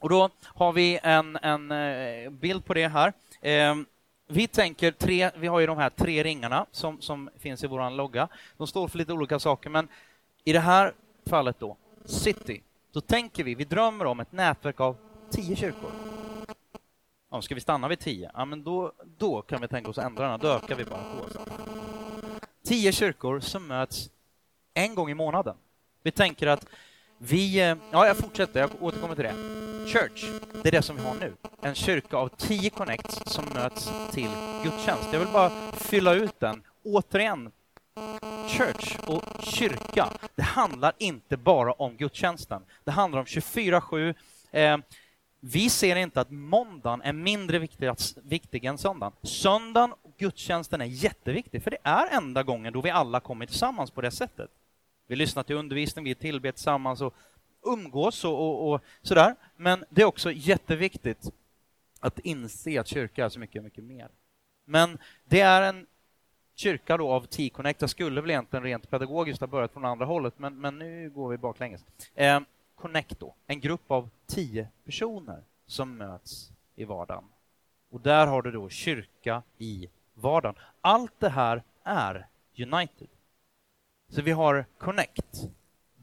Och 0.00 0.08
då 0.08 0.30
har 0.44 0.72
vi 0.72 1.00
en, 1.02 1.38
en 1.42 1.70
eh, 1.70 2.30
bild 2.30 2.64
på 2.64 2.74
det 2.74 2.88
här. 2.88 3.12
Ehm, 3.40 3.86
vi 4.26 4.46
tänker 4.46 4.90
tre, 4.90 5.30
vi 5.36 5.46
har 5.46 5.60
ju 5.60 5.66
de 5.66 5.78
här 5.78 5.90
tre 5.90 6.22
ringarna 6.22 6.66
som, 6.70 7.00
som 7.00 7.30
finns 7.38 7.64
i 7.64 7.66
vår 7.66 7.90
logga. 7.90 8.28
De 8.56 8.66
står 8.66 8.88
för 8.88 8.98
lite 8.98 9.12
olika 9.12 9.38
saker, 9.38 9.70
men 9.70 9.88
i 10.44 10.52
det 10.52 10.60
här 10.60 10.92
fallet 11.26 11.56
då, 11.58 11.76
City, 12.04 12.62
då 12.92 13.00
tänker 13.00 13.44
vi, 13.44 13.54
vi 13.54 13.64
drömmer 13.64 14.04
om 14.04 14.20
ett 14.20 14.32
nätverk 14.32 14.80
av 14.80 14.96
tio 15.30 15.56
kyrkor. 15.56 15.90
Ja, 17.30 17.42
ska 17.42 17.54
vi 17.54 17.60
stanna 17.60 17.88
vid 17.88 17.98
tio? 17.98 18.30
Ja, 18.34 18.44
men 18.44 18.64
då, 18.64 18.92
då 19.18 19.42
kan 19.42 19.60
vi 19.60 19.68
tänka 19.68 19.90
oss 19.90 19.98
att 19.98 20.04
ändra 20.04 20.30
den, 20.30 20.40
då 20.40 20.48
ökar 20.48 20.74
vi 20.74 20.84
bara 20.84 21.02
på. 21.02 21.40
Tio 22.64 22.92
kyrkor 22.92 23.40
som 23.40 23.66
möts 23.66 24.10
en 24.74 24.94
gång 24.94 25.10
i 25.10 25.14
månaden. 25.14 25.56
Vi 26.02 26.10
tänker 26.10 26.46
att 26.46 26.66
vi, 27.22 27.60
eh, 27.60 27.76
ja, 27.90 28.06
jag 28.06 28.16
fortsätter, 28.16 28.60
jag 28.60 28.70
återkommer 28.80 29.14
till 29.14 29.24
det. 29.24 29.34
Church, 29.86 30.24
det 30.62 30.68
är 30.68 30.72
det 30.72 30.82
som 30.82 30.96
vi 30.96 31.02
har 31.02 31.14
nu. 31.14 31.32
En 31.62 31.74
kyrka 31.74 32.16
av 32.16 32.28
tio 32.28 32.70
connects 32.70 33.20
som 33.26 33.44
möts 33.54 33.92
till 34.12 34.30
gudstjänst. 34.64 35.08
Jag 35.12 35.20
vill 35.20 35.28
bara 35.32 35.50
fylla 35.72 36.14
ut 36.14 36.40
den. 36.40 36.62
Återigen, 36.84 37.50
church 38.48 38.96
och 39.06 39.24
kyrka, 39.42 40.08
det 40.34 40.42
handlar 40.42 40.92
inte 40.98 41.36
bara 41.36 41.72
om 41.72 41.96
gudstjänsten. 41.96 42.62
Det 42.84 42.90
handlar 42.90 43.20
om 43.20 43.26
24-7. 43.26 44.14
Eh, 44.50 44.78
vi 45.40 45.70
ser 45.70 45.96
inte 45.96 46.20
att 46.20 46.30
måndagen 46.30 47.02
är 47.02 47.12
mindre 47.12 47.58
viktig, 47.58 47.90
viktig 48.22 48.64
än 48.64 48.78
söndagen. 48.78 49.12
Söndagen 49.22 49.92
och 49.92 50.12
gudstjänsten 50.18 50.80
är 50.80 50.84
jätteviktig, 50.84 51.62
för 51.62 51.70
det 51.70 51.78
är 51.82 52.16
enda 52.16 52.42
gången 52.42 52.72
då 52.72 52.80
vi 52.80 52.90
alla 52.90 53.20
kommer 53.20 53.46
tillsammans 53.46 53.90
på 53.90 54.00
det 54.00 54.10
sättet. 54.10 54.50
Vi 55.10 55.16
lyssnar 55.16 55.42
till 55.42 55.56
undervisning, 55.56 56.04
vi 56.04 56.14
tillber 56.14 56.52
tillsammans 56.52 57.00
och 57.00 57.14
umgås 57.66 58.24
och, 58.24 58.32
och, 58.32 58.72
och, 58.72 58.80
sådär. 59.02 59.36
Men 59.56 59.84
det 59.88 60.02
är 60.02 60.06
också 60.06 60.32
jätteviktigt 60.32 61.30
att 62.00 62.18
inse 62.18 62.80
att 62.80 62.86
kyrka 62.86 63.24
är 63.24 63.28
så 63.28 63.38
mycket, 63.38 63.62
mycket 63.62 63.84
mer. 63.84 64.08
Men 64.64 64.98
det 65.24 65.40
är 65.40 65.62
en 65.62 65.86
kyrka 66.54 66.96
då 66.96 67.10
av 67.10 67.26
T-Connect. 67.26 67.80
Jag 67.80 67.90
skulle 67.90 68.20
väl 68.20 68.30
egentligen 68.30 68.62
rent 68.62 68.90
pedagogiskt 68.90 69.40
ha 69.40 69.46
börjat 69.46 69.72
från 69.72 69.84
andra 69.84 70.06
hållet, 70.06 70.34
men, 70.36 70.60
men 70.60 70.78
nu 70.78 71.10
går 71.10 71.28
vi 71.28 71.38
baklänges. 71.38 71.84
Eh, 72.14 72.40
Connect 72.74 73.20
då, 73.20 73.34
en 73.46 73.60
grupp 73.60 73.90
av 73.90 74.10
tio 74.26 74.68
personer 74.84 75.42
som 75.66 75.96
möts 75.96 76.50
i 76.76 76.84
vardagen. 76.84 77.24
Och 77.90 78.00
där 78.00 78.26
har 78.26 78.42
du 78.42 78.50
då 78.50 78.68
kyrka 78.68 79.42
i 79.58 79.88
vardagen. 80.14 80.62
Allt 80.80 81.20
det 81.20 81.28
här 81.28 81.62
är 81.84 82.26
United. 82.58 83.08
Så 84.10 84.22
vi 84.22 84.32
har 84.32 84.64
Connect. 84.78 85.48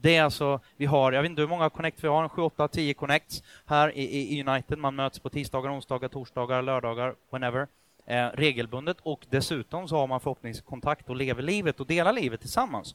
Det 0.00 0.16
är 0.16 0.22
alltså, 0.22 0.60
vi 0.76 0.86
har, 0.86 1.12
jag 1.12 1.22
vet 1.22 1.30
inte 1.30 1.42
hur 1.42 1.48
många 1.48 1.70
Connect 1.70 2.04
vi 2.04 2.08
har, 2.08 2.28
7, 2.28 2.42
8, 2.42 2.68
10 2.68 2.94
Connects 2.94 3.42
här 3.66 3.92
i, 3.98 4.36
i 4.36 4.42
United. 4.42 4.78
Man 4.78 4.96
möts 4.96 5.18
på 5.18 5.30
tisdagar, 5.30 5.70
onsdagar, 5.70 6.08
torsdagar, 6.08 6.62
lördagar, 6.62 7.14
whenever. 7.30 7.66
Eh, 8.06 8.26
regelbundet 8.34 8.96
och 9.02 9.26
dessutom 9.30 9.88
så 9.88 9.96
har 9.96 10.06
man 10.06 10.20
förhoppningsvis 10.20 10.64
kontakt 10.64 11.08
och 11.08 11.16
lever 11.16 11.42
livet 11.42 11.80
och 11.80 11.86
delar 11.86 12.12
livet 12.12 12.40
tillsammans. 12.40 12.94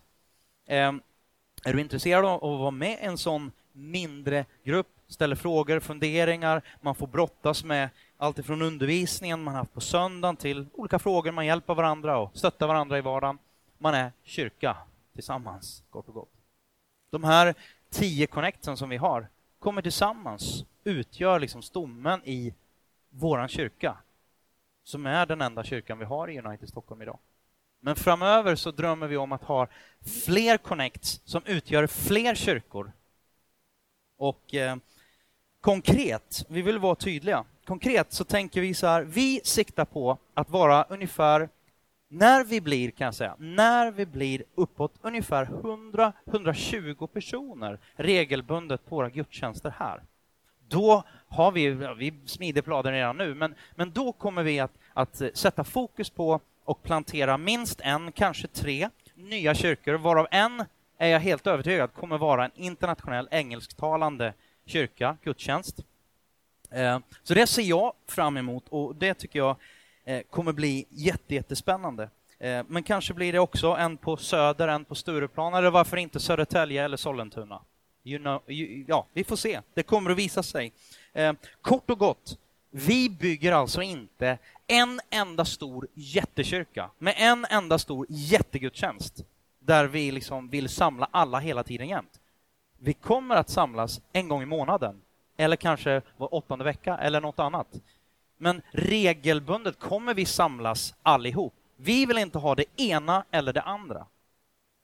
Eh, 0.67 0.91
är 1.63 1.73
du 1.73 1.81
intresserad 1.81 2.25
av 2.25 2.35
att 2.35 2.59
vara 2.59 2.71
med 2.71 2.91
i 2.91 3.05
en 3.05 3.17
sån 3.17 3.51
mindre 3.71 4.45
grupp, 4.63 4.87
ställer 5.07 5.35
frågor, 5.35 5.79
funderingar, 5.79 6.61
man 6.81 6.95
får 6.95 7.07
brottas 7.07 7.63
med 7.63 7.89
allt 8.17 8.39
ifrån 8.39 8.61
undervisningen 8.61 9.43
man 9.43 9.55
haft 9.55 9.73
på 9.73 9.81
söndagen 9.81 10.35
till 10.35 10.65
olika 10.73 10.99
frågor, 10.99 11.31
man 11.31 11.45
hjälper 11.45 11.73
varandra 11.73 12.17
och 12.17 12.31
stöttar 12.37 12.67
varandra 12.67 12.97
i 12.97 13.01
vardagen. 13.01 13.37
Man 13.77 13.93
är 13.93 14.11
kyrka 14.23 14.77
tillsammans, 15.13 15.83
kort 15.89 16.07
och 16.07 16.13
gott. 16.13 16.31
De 17.09 17.23
här 17.23 17.55
tio 17.89 18.27
connecten 18.27 18.77
som 18.77 18.89
vi 18.89 18.97
har 18.97 19.27
kommer 19.59 19.81
tillsammans 19.81 20.65
utgör 20.83 21.39
liksom 21.39 21.61
stommen 21.61 22.21
i 22.25 22.53
våran 23.09 23.47
kyrka, 23.47 23.97
som 24.83 25.05
är 25.05 25.25
den 25.25 25.41
enda 25.41 25.63
kyrkan 25.63 25.99
vi 25.99 26.05
har 26.05 26.29
i 26.29 26.39
United 26.39 26.69
Stockholm 26.69 27.01
idag. 27.01 27.19
Men 27.79 27.95
framöver 27.95 28.55
så 28.55 28.71
drömmer 28.71 29.07
vi 29.07 29.17
om 29.17 29.31
att 29.31 29.43
ha 29.43 29.67
fler 30.25 30.57
connects 30.57 31.21
som 31.25 31.41
utgör 31.45 31.87
fler 31.87 32.35
kyrkor 32.35 32.91
Och 34.17 34.53
eh, 34.53 34.75
konkret, 35.61 36.45
vi 36.49 36.61
vill 36.61 36.79
vara 36.79 36.95
tydliga. 36.95 37.45
Konkret 37.65 38.13
så 38.13 38.23
tänker 38.23 38.61
vi 38.61 38.73
så 38.73 38.87
här, 38.87 39.01
vi 39.01 39.41
siktar 39.43 39.85
på 39.85 40.17
att 40.33 40.49
vara 40.49 40.83
ungefär 40.83 41.49
när 42.13 42.43
vi 42.43 42.61
blir, 42.61 42.91
kan 42.91 43.05
jag 43.05 43.15
säga, 43.15 43.35
när 43.39 43.91
vi 43.91 44.05
blir 44.05 44.43
uppåt 44.55 44.93
ungefär 45.01 45.45
100-120 46.25 47.07
personer 47.07 47.79
regelbundet 47.95 48.85
på 48.85 48.95
våra 48.95 49.09
gudstjänster 49.09 49.73
här, 49.79 50.01
då 50.67 51.03
har 51.27 51.51
vi, 51.51 51.69
vi 51.97 52.13
smider 52.25 52.61
planer 52.61 52.91
redan 52.91 53.17
nu, 53.17 53.35
men, 53.35 53.55
men 53.75 53.91
då 53.91 54.11
kommer 54.11 54.43
vi 54.43 54.59
att, 54.59 54.73
att 54.93 55.21
eh, 55.21 55.29
sätta 55.33 55.63
fokus 55.63 56.09
på 56.09 56.39
och 56.63 56.83
plantera 56.83 57.37
minst 57.37 57.81
en, 57.81 58.11
kanske 58.11 58.47
tre 58.47 58.89
nya 59.15 59.55
kyrkor, 59.55 59.93
varav 59.93 60.27
en 60.31 60.65
är 60.97 61.07
jag 61.07 61.19
helt 61.19 61.47
övertygad 61.47 61.93
kommer 61.93 62.17
vara 62.17 62.45
en 62.45 62.51
internationell 62.55 63.27
engelsktalande 63.31 64.33
kyrka, 64.65 65.17
gudstjänst. 65.23 65.79
Eh, 66.71 66.99
så 67.23 67.33
det 67.33 67.47
ser 67.47 67.63
jag 67.63 67.93
fram 68.07 68.37
emot 68.37 68.63
och 68.69 68.95
det 68.95 69.13
tycker 69.13 69.39
jag 69.39 69.55
Eh, 70.05 70.21
kommer 70.29 70.53
bli 70.53 70.85
jättespännande. 70.89 72.09
Eh, 72.39 72.63
men 72.67 72.83
kanske 72.83 73.13
blir 73.13 73.33
det 73.33 73.39
också 73.39 73.67
en 73.67 73.97
på 73.97 74.17
Söder, 74.17 74.67
en 74.67 74.85
på 74.85 74.95
Stureplan, 74.95 75.53
eller 75.53 75.69
varför 75.69 75.97
inte 75.97 76.19
Södertälje 76.19 76.85
eller 76.85 76.97
Sollentuna? 76.97 77.61
You 78.03 78.19
know, 78.19 78.41
you, 78.47 78.85
ja, 78.87 79.07
vi 79.13 79.23
får 79.23 79.35
se. 79.35 79.61
Det 79.73 79.83
kommer 79.83 80.11
att 80.11 80.17
visa 80.17 80.43
sig. 80.43 80.73
Eh, 81.13 81.33
kort 81.61 81.89
och 81.89 81.99
gott, 81.99 82.37
vi 82.71 83.09
bygger 83.09 83.51
alltså 83.51 83.81
inte 83.81 84.37
en 84.67 85.01
enda 85.09 85.45
stor 85.45 85.87
jättekyrka 85.93 86.89
med 86.97 87.13
en 87.17 87.45
enda 87.49 87.79
stor 87.79 88.05
jättegudstjänst 88.09 89.25
där 89.59 89.85
vi 89.85 90.11
liksom 90.11 90.49
vill 90.49 90.69
samla 90.69 91.07
alla 91.11 91.39
hela 91.39 91.63
tiden 91.63 91.87
jämt. 91.87 92.19
Vi 92.79 92.93
kommer 92.93 93.35
att 93.35 93.49
samlas 93.49 94.01
en 94.13 94.27
gång 94.27 94.43
i 94.43 94.45
månaden 94.45 95.01
eller 95.37 95.55
kanske 95.55 96.01
var 96.17 96.33
åttonde 96.33 96.65
vecka 96.65 96.97
eller 96.97 97.21
något 97.21 97.39
annat. 97.39 97.67
Men 98.43 98.61
regelbundet 98.71 99.79
kommer 99.79 100.13
vi 100.13 100.25
samlas 100.25 100.95
allihop. 101.03 101.53
Vi 101.75 102.05
vill 102.05 102.17
inte 102.17 102.37
ha 102.37 102.55
det 102.55 102.81
ena 102.81 103.25
eller 103.31 103.53
det 103.53 103.61
andra. 103.61 104.07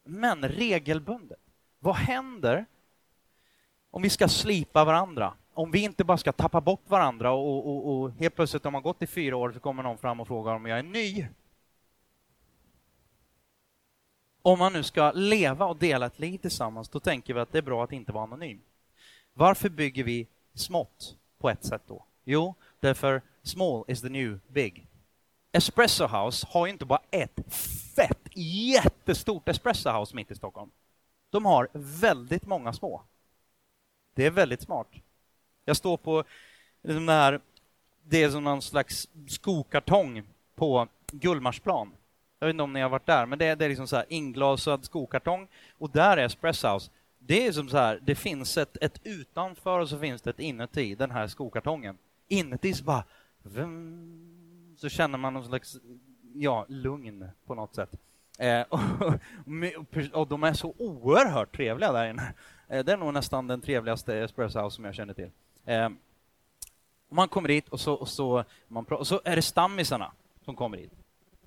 Men 0.03 0.43
regelbundet. 0.49 1.39
Vad 1.79 1.95
händer 1.95 2.65
om 3.91 4.01
vi 4.01 4.09
ska 4.09 4.27
slipa 4.27 4.85
varandra? 4.85 5.33
Om 5.53 5.71
vi 5.71 5.83
inte 5.83 6.03
bara 6.03 6.17
ska 6.17 6.31
tappa 6.31 6.61
bort 6.61 6.89
varandra 6.89 7.31
och, 7.31 7.69
och, 7.69 8.01
och 8.01 8.11
helt 8.11 8.35
plötsligt 8.35 8.65
om 8.65 8.73
man 8.73 8.81
gått 8.81 9.01
i 9.01 9.07
fyra 9.07 9.35
år 9.35 9.51
så 9.51 9.59
kommer 9.59 9.83
någon 9.83 9.97
fram 9.97 10.19
och 10.19 10.27
frågar 10.27 10.55
om 10.55 10.65
jag 10.65 10.79
är 10.79 10.83
ny. 10.83 11.27
Om 14.41 14.59
man 14.59 14.73
nu 14.73 14.83
ska 14.83 15.11
leva 15.11 15.65
och 15.65 15.77
dela 15.77 16.05
ett 16.05 16.19
liv 16.19 16.37
tillsammans, 16.37 16.89
då 16.89 16.99
tänker 16.99 17.33
vi 17.33 17.39
att 17.39 17.51
det 17.51 17.57
är 17.57 17.61
bra 17.61 17.83
att 17.83 17.91
inte 17.91 18.11
vara 18.11 18.23
anonym. 18.23 18.61
Varför 19.33 19.69
bygger 19.69 20.03
vi 20.03 20.27
smått 20.53 21.15
på 21.37 21.49
ett 21.49 21.65
sätt 21.65 21.83
då? 21.87 22.05
Jo, 22.23 22.55
därför 22.79 23.21
small 23.49 23.85
is 23.87 24.01
the 24.01 24.09
new 24.09 24.39
big. 24.47 24.87
Espresso 25.51 26.07
House 26.07 26.47
har 26.49 26.65
ju 26.65 26.71
inte 26.71 26.85
bara 26.85 27.01
ett 27.11 27.53
fett, 27.95 28.27
jättestort 28.35 29.49
Espresso 29.49 29.89
House 29.89 30.15
mitt 30.15 30.31
i 30.31 30.35
Stockholm. 30.35 30.71
De 31.29 31.45
har 31.45 31.69
väldigt 31.73 32.45
många 32.45 32.73
små. 32.73 33.03
Det 34.13 34.25
är 34.25 34.31
väldigt 34.31 34.61
smart. 34.61 34.87
Jag 35.65 35.77
står 35.77 35.97
på 35.97 36.23
liksom 36.83 37.05
den 37.05 37.15
här, 37.15 37.39
det 38.03 38.23
är 38.23 38.29
som 38.29 38.43
någon 38.43 38.61
slags 38.61 39.07
skokartong 39.27 40.23
på 40.55 40.87
Gullmarsplan. 41.11 41.91
Jag 42.39 42.47
vet 42.47 42.53
inte 42.53 42.63
om 42.63 42.73
ni 42.73 42.81
har 42.81 42.89
varit 42.89 43.05
där, 43.05 43.25
men 43.25 43.39
det 43.39 43.45
är, 43.45 43.55
det 43.55 43.65
är 43.65 43.69
liksom 43.69 43.87
så 43.87 43.95
här 43.95 44.05
inglasad 44.09 44.85
skokartong 44.85 45.47
och 45.77 45.89
där 45.89 46.17
är 46.17 46.25
Espresso 46.25 46.67
House. 46.67 46.91
Det 47.19 47.47
är 47.47 47.51
som 47.51 47.69
så 47.69 47.77
här, 47.77 47.99
det 48.03 48.15
finns 48.15 48.57
ett, 48.57 48.77
ett 48.81 48.99
utanför 49.03 49.79
och 49.79 49.89
så 49.89 49.99
finns 49.99 50.21
det 50.21 50.29
ett 50.29 50.39
inuti 50.39 50.95
den 50.95 51.11
här 51.11 51.27
skokartongen. 51.27 51.97
Inuti 52.27 52.73
så 52.73 52.83
bara 52.83 53.03
vum, 53.43 54.75
så 54.77 54.89
känner 54.89 55.17
man 55.17 55.33
någon 55.33 55.45
slags 55.45 55.77
ja, 56.33 56.65
lugn 56.67 57.29
på 57.45 57.55
något 57.55 57.75
sätt. 57.75 57.89
Eh, 58.39 58.61
och, 58.69 58.79
och, 60.13 60.27
de 60.27 60.43
är 60.43 60.53
så 60.53 60.73
oerhört 60.77 61.55
trevliga 61.55 61.91
där 61.91 62.09
inne. 62.09 62.33
Eh, 62.67 62.85
det 62.85 62.91
är 62.91 62.97
nog 62.97 63.13
nästan 63.13 63.47
den 63.47 63.61
trevligaste 63.61 64.17
Espresso 64.17 64.59
House 64.59 64.75
som 64.75 64.85
jag 64.85 64.95
känner 64.95 65.13
till. 65.13 65.31
Eh, 65.65 65.89
man 67.09 67.27
kommer 67.27 67.47
dit 67.47 67.69
och 67.69 67.79
så, 67.79 67.93
och 67.93 68.07
så, 68.07 68.43
man, 68.67 68.85
och 68.85 69.07
så 69.07 69.21
är 69.23 69.35
det 69.35 69.41
stammisarna 69.41 70.11
som 70.45 70.55
kommer 70.55 70.77
dit. 70.77 70.91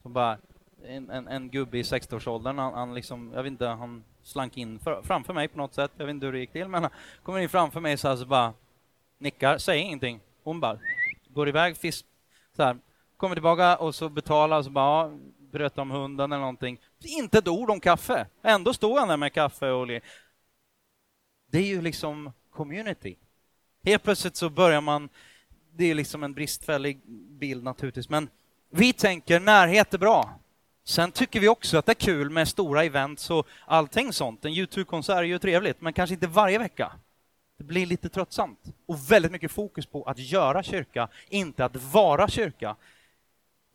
Som 0.03 0.13
bara, 0.13 0.39
en, 0.85 1.11
en, 1.11 1.29
en 1.29 1.49
gubbe 1.49 1.79
i 1.79 1.83
60-årsåldern, 1.83 2.59
han, 2.59 2.75
han, 2.75 2.95
liksom, 2.95 3.33
jag 3.35 3.43
vet 3.43 3.51
inte, 3.51 3.67
han 3.67 4.05
slank 4.23 4.57
in 4.57 4.79
för, 4.79 5.03
framför 5.03 5.35
mig 5.35 5.49
på 5.49 5.59
något 5.59 5.75
sätt, 5.75 5.91
jag 5.97 6.07
vet 6.07 6.15
inte 6.15 6.27
hur 6.27 6.33
det 6.33 6.39
gick 6.39 6.53
till, 6.53 6.69
men 6.69 6.83
han 6.83 6.93
kommer 7.23 7.39
in 7.39 7.49
framför 7.49 7.81
mig 7.81 7.97
så, 7.97 8.09
här, 8.09 8.17
så 8.17 8.27
bara 8.27 8.53
nickar, 9.19 9.59
säger 9.59 9.85
ingenting. 9.85 10.21
Hon 10.43 10.61
bara 10.61 10.79
går 11.35 11.49
iväg, 11.49 11.77
fisk, 11.77 12.07
så 12.57 12.63
här, 12.63 12.79
kommer 13.17 13.35
tillbaka 13.35 13.77
och 13.77 13.95
så 13.95 14.09
betalar 14.09 14.59
och 14.59 14.65
så 14.65 14.71
bara, 14.71 15.09
ja, 15.09 15.13
bröt 15.53 15.79
om 15.79 15.91
hunden 15.91 16.33
eller 16.33 16.41
någonting. 16.41 16.79
Inte 17.05 17.39
ett 17.39 17.49
ord 17.49 17.71
om 17.71 17.81
kaffe. 17.81 18.27
Ändå 18.43 18.75
står 18.75 18.99
han 18.99 19.09
där 19.09 19.17
med 19.17 19.33
kaffe 19.33 19.71
och 19.71 19.87
Det 21.47 21.59
är 21.59 21.67
ju 21.67 21.83
liksom 21.83 22.33
community. 22.51 23.17
Helt 23.85 24.03
plötsligt 24.03 24.37
så 24.37 24.51
börjar 24.51 24.81
man, 24.81 25.09
det 25.73 25.91
är 25.91 25.95
liksom 25.95 26.23
en 26.23 26.33
bristfällig 26.33 27.01
bild 27.39 27.65
naturligtvis, 27.65 28.09
men 28.09 28.29
vi 28.71 28.93
tänker 28.93 29.41
närhet 29.41 29.95
är 29.95 29.99
bra. 29.99 30.39
Sen 30.85 31.13
tycker 31.13 31.41
vi 31.41 31.49
också 31.49 31.79
att 31.79 31.87
det 31.87 31.93
är 31.93 31.95
kul 31.95 32.31
med 32.31 32.49
stora 32.49 32.85
events 32.85 33.31
och 33.31 33.47
allting 33.67 34.13
sånt. 34.13 34.45
En 34.45 34.53
YouTube-konsert 34.53 35.17
är 35.17 35.23
ju 35.23 35.39
trevligt, 35.39 35.81
men 35.81 35.93
kanske 35.93 36.15
inte 36.15 36.27
varje 36.27 36.59
vecka. 36.59 36.93
Det 37.63 37.67
blir 37.67 37.87
lite 37.87 38.09
tröttsamt. 38.09 38.59
Och 38.87 39.13
väldigt 39.13 39.33
mycket 39.33 39.51
fokus 39.51 39.87
på 39.87 40.03
att 40.03 40.19
göra 40.19 40.63
kyrka, 40.63 41.09
inte 41.29 41.65
att 41.65 41.77
vara 41.77 42.29
kyrka. 42.29 42.77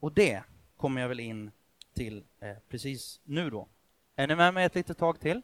Och 0.00 0.12
det 0.12 0.42
kommer 0.76 1.00
jag 1.00 1.08
väl 1.08 1.20
in 1.20 1.50
till 1.94 2.24
eh, 2.40 2.56
precis 2.68 3.20
nu 3.24 3.50
då. 3.50 3.68
Är 4.16 4.26
ni 4.26 4.34
med 4.34 4.54
mig 4.54 4.64
ett 4.64 4.74
litet 4.74 4.98
tag 4.98 5.20
till? 5.20 5.42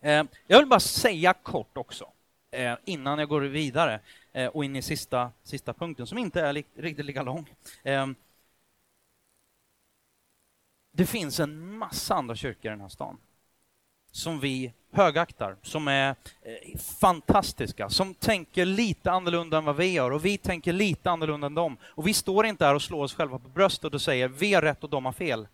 Eh, 0.00 0.24
jag 0.46 0.58
vill 0.58 0.66
bara 0.66 0.80
säga 0.80 1.32
kort 1.32 1.76
också, 1.76 2.12
eh, 2.50 2.74
innan 2.84 3.18
jag 3.18 3.28
går 3.28 3.40
vidare 3.40 4.00
eh, 4.32 4.46
och 4.46 4.64
in 4.64 4.76
i 4.76 4.82
sista, 4.82 5.32
sista 5.42 5.72
punkten, 5.72 6.06
som 6.06 6.18
inte 6.18 6.40
är 6.40 6.52
li 6.52 6.64
riktigt 6.74 7.06
lika 7.06 7.22
lång. 7.22 7.50
Eh, 7.82 8.06
det 10.92 11.06
finns 11.06 11.40
en 11.40 11.78
massa 11.78 12.14
andra 12.14 12.34
kyrkor 12.34 12.66
i 12.66 12.72
den 12.72 12.80
här 12.80 12.88
stan 12.88 13.18
som 14.10 14.40
vi 14.40 14.72
högaktar, 14.96 15.56
som 15.62 15.88
är 15.88 16.10
eh, 16.42 16.78
fantastiska, 17.00 17.88
som 17.88 18.14
tänker 18.14 18.64
lite 18.64 19.10
annorlunda 19.10 19.58
än 19.58 19.64
vad 19.64 19.76
vi 19.76 19.92
gör 19.92 20.10
och 20.10 20.24
vi 20.24 20.38
tänker 20.38 20.72
lite 20.72 21.10
annorlunda 21.10 21.46
än 21.46 21.54
dem. 21.54 21.76
Och 21.84 22.06
vi 22.06 22.14
står 22.14 22.46
inte 22.46 22.66
här 22.66 22.74
och 22.74 22.82
slår 22.82 23.04
oss 23.04 23.14
själva 23.14 23.38
på 23.38 23.48
bröstet 23.48 23.94
och 23.94 24.02
säger 24.02 24.28
vi 24.28 24.54
har 24.54 24.62
rätt 24.62 24.84
och 24.84 24.90
de 24.90 25.04
har 25.04 25.12
fel. 25.12 25.48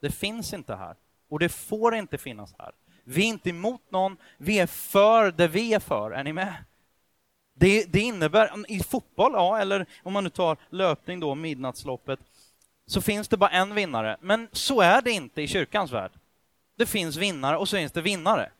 Det 0.00 0.10
finns 0.10 0.52
inte 0.52 0.74
här 0.74 0.96
och 1.30 1.38
det 1.38 1.48
får 1.48 1.94
inte 1.94 2.18
finnas 2.18 2.54
här. 2.58 2.72
Vi 3.04 3.22
är 3.22 3.28
inte 3.28 3.50
emot 3.50 3.82
någon, 3.90 4.16
vi 4.38 4.58
är 4.58 4.66
för 4.66 5.30
det 5.30 5.48
vi 5.48 5.74
är 5.74 5.80
för. 5.80 6.10
Är 6.10 6.24
ni 6.24 6.32
med? 6.32 6.54
Det, 7.54 7.84
det 7.92 8.00
innebär, 8.00 8.64
i 8.68 8.80
fotboll, 8.80 9.32
ja, 9.34 9.58
eller 9.58 9.86
om 10.02 10.12
man 10.12 10.24
nu 10.24 10.30
tar 10.30 10.56
löpning 10.70 11.20
då, 11.20 11.34
midnattsloppet, 11.34 12.20
så 12.86 13.00
finns 13.00 13.28
det 13.28 13.36
bara 13.36 13.50
en 13.50 13.74
vinnare. 13.74 14.16
Men 14.20 14.48
så 14.52 14.80
är 14.80 15.02
det 15.02 15.10
inte 15.10 15.42
i 15.42 15.48
kyrkans 15.48 15.92
värld. 15.92 16.10
Det 16.76 16.86
finns 16.86 17.16
vinnare 17.16 17.56
och 17.56 17.68
så 17.68 17.76
finns 17.76 17.92
det 17.92 18.00
vinnare. 18.00 18.50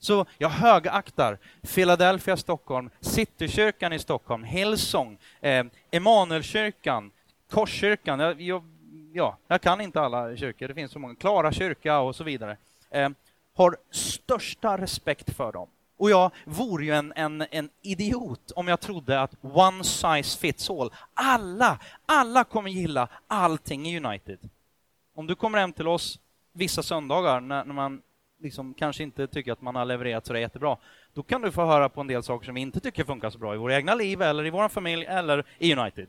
Så 0.00 0.26
jag 0.38 0.48
högaktar 0.48 1.38
Philadelphia, 1.74 2.36
Stockholm, 2.36 2.90
Citykyrkan 3.00 3.92
i 3.92 3.98
Stockholm, 3.98 4.44
Hillsong, 4.44 5.18
eh, 5.40 5.64
Emanuelkyrkan, 5.90 7.10
Korskyrkan. 7.50 8.20
Jag, 8.20 8.40
jag, 8.40 8.62
ja, 9.12 9.36
jag 9.48 9.60
kan 9.60 9.80
inte 9.80 10.00
alla 10.00 10.36
kyrkor, 10.36 10.68
det 10.68 10.74
finns 10.74 10.92
så 10.92 10.98
många. 10.98 11.14
Klara 11.14 11.52
kyrka 11.52 11.98
och 11.98 12.16
så 12.16 12.24
vidare. 12.24 12.56
Eh, 12.90 13.08
har 13.54 13.76
största 13.90 14.78
respekt 14.78 15.36
för 15.36 15.52
dem. 15.52 15.68
Och 15.96 16.10
jag 16.10 16.30
vore 16.44 16.84
ju 16.84 16.94
en, 16.94 17.12
en, 17.16 17.44
en 17.50 17.70
idiot 17.82 18.52
om 18.56 18.68
jag 18.68 18.80
trodde 18.80 19.20
att 19.20 19.34
one 19.42 19.84
size 19.84 20.38
fits 20.38 20.70
all. 20.70 20.92
Alla, 21.14 21.78
alla 22.06 22.44
kommer 22.44 22.70
gilla 22.70 23.08
allting 23.26 23.88
i 23.88 24.00
United. 24.00 24.38
Om 25.14 25.26
du 25.26 25.34
kommer 25.34 25.58
hem 25.58 25.72
till 25.72 25.88
oss 25.88 26.18
vissa 26.52 26.82
söndagar 26.82 27.40
när, 27.40 27.64
när 27.64 27.74
man 27.74 28.02
liksom 28.40 28.74
kanske 28.74 29.02
inte 29.02 29.26
tycker 29.26 29.52
att 29.52 29.60
man 29.60 29.74
har 29.74 29.84
levererat 29.84 30.26
så 30.26 30.32
det 30.32 30.38
är 30.38 30.40
jättebra, 30.40 30.76
då 31.14 31.22
kan 31.22 31.42
du 31.42 31.52
få 31.52 31.64
höra 31.64 31.88
på 31.88 32.00
en 32.00 32.06
del 32.06 32.22
saker 32.22 32.46
som 32.46 32.54
vi 32.54 32.60
inte 32.60 32.80
tycker 32.80 33.04
funkar 33.04 33.30
så 33.30 33.38
bra 33.38 33.54
i 33.54 33.58
våra 33.58 33.76
egna 33.76 33.94
liv, 33.94 34.22
eller 34.22 34.46
i 34.46 34.50
vår 34.50 34.68
familj, 34.68 35.04
eller 35.04 35.44
i 35.58 35.74
United. 35.74 36.08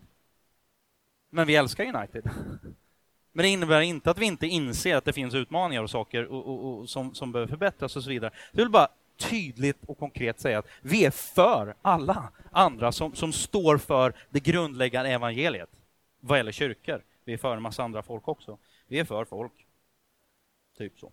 Men 1.29 1.47
vi 1.47 1.55
älskar 1.55 1.95
United. 1.95 2.29
Men 3.33 3.43
det 3.43 3.49
innebär 3.49 3.81
inte 3.81 4.11
att 4.11 4.17
vi 4.17 4.25
inte 4.25 4.47
inser 4.47 4.95
att 4.95 5.05
det 5.05 5.13
finns 5.13 5.33
utmaningar 5.33 5.83
och 5.83 5.89
saker 5.89 6.25
och, 6.25 6.47
och, 6.47 6.79
och 6.79 6.89
som, 6.89 7.13
som 7.13 7.31
behöver 7.31 7.49
förbättras 7.49 7.95
och 7.95 8.03
så 8.03 8.09
vidare. 8.09 8.31
Jag 8.51 8.57
vill 8.57 8.69
bara 8.69 8.87
tydligt 9.17 9.83
och 9.85 9.97
konkret 9.97 10.39
säga 10.39 10.59
att 10.59 10.67
vi 10.81 11.05
är 11.05 11.11
för 11.11 11.75
alla 11.81 12.31
andra 12.51 12.91
som, 12.91 13.15
som 13.15 13.33
står 13.33 13.77
för 13.77 14.13
det 14.29 14.39
grundläggande 14.39 15.11
evangeliet 15.11 15.69
vad 16.19 16.37
gäller 16.37 16.51
kyrkor. 16.51 17.03
Vi 17.23 17.33
är 17.33 17.37
för 17.37 17.55
en 17.55 17.61
massa 17.61 17.83
andra 17.83 18.03
folk 18.03 18.27
också. 18.27 18.57
Vi 18.87 18.99
är 18.99 19.05
för 19.05 19.25
folk. 19.25 19.53
Typ 20.77 20.99
så. 20.99 21.11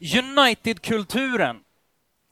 United-kulturen 0.00 1.60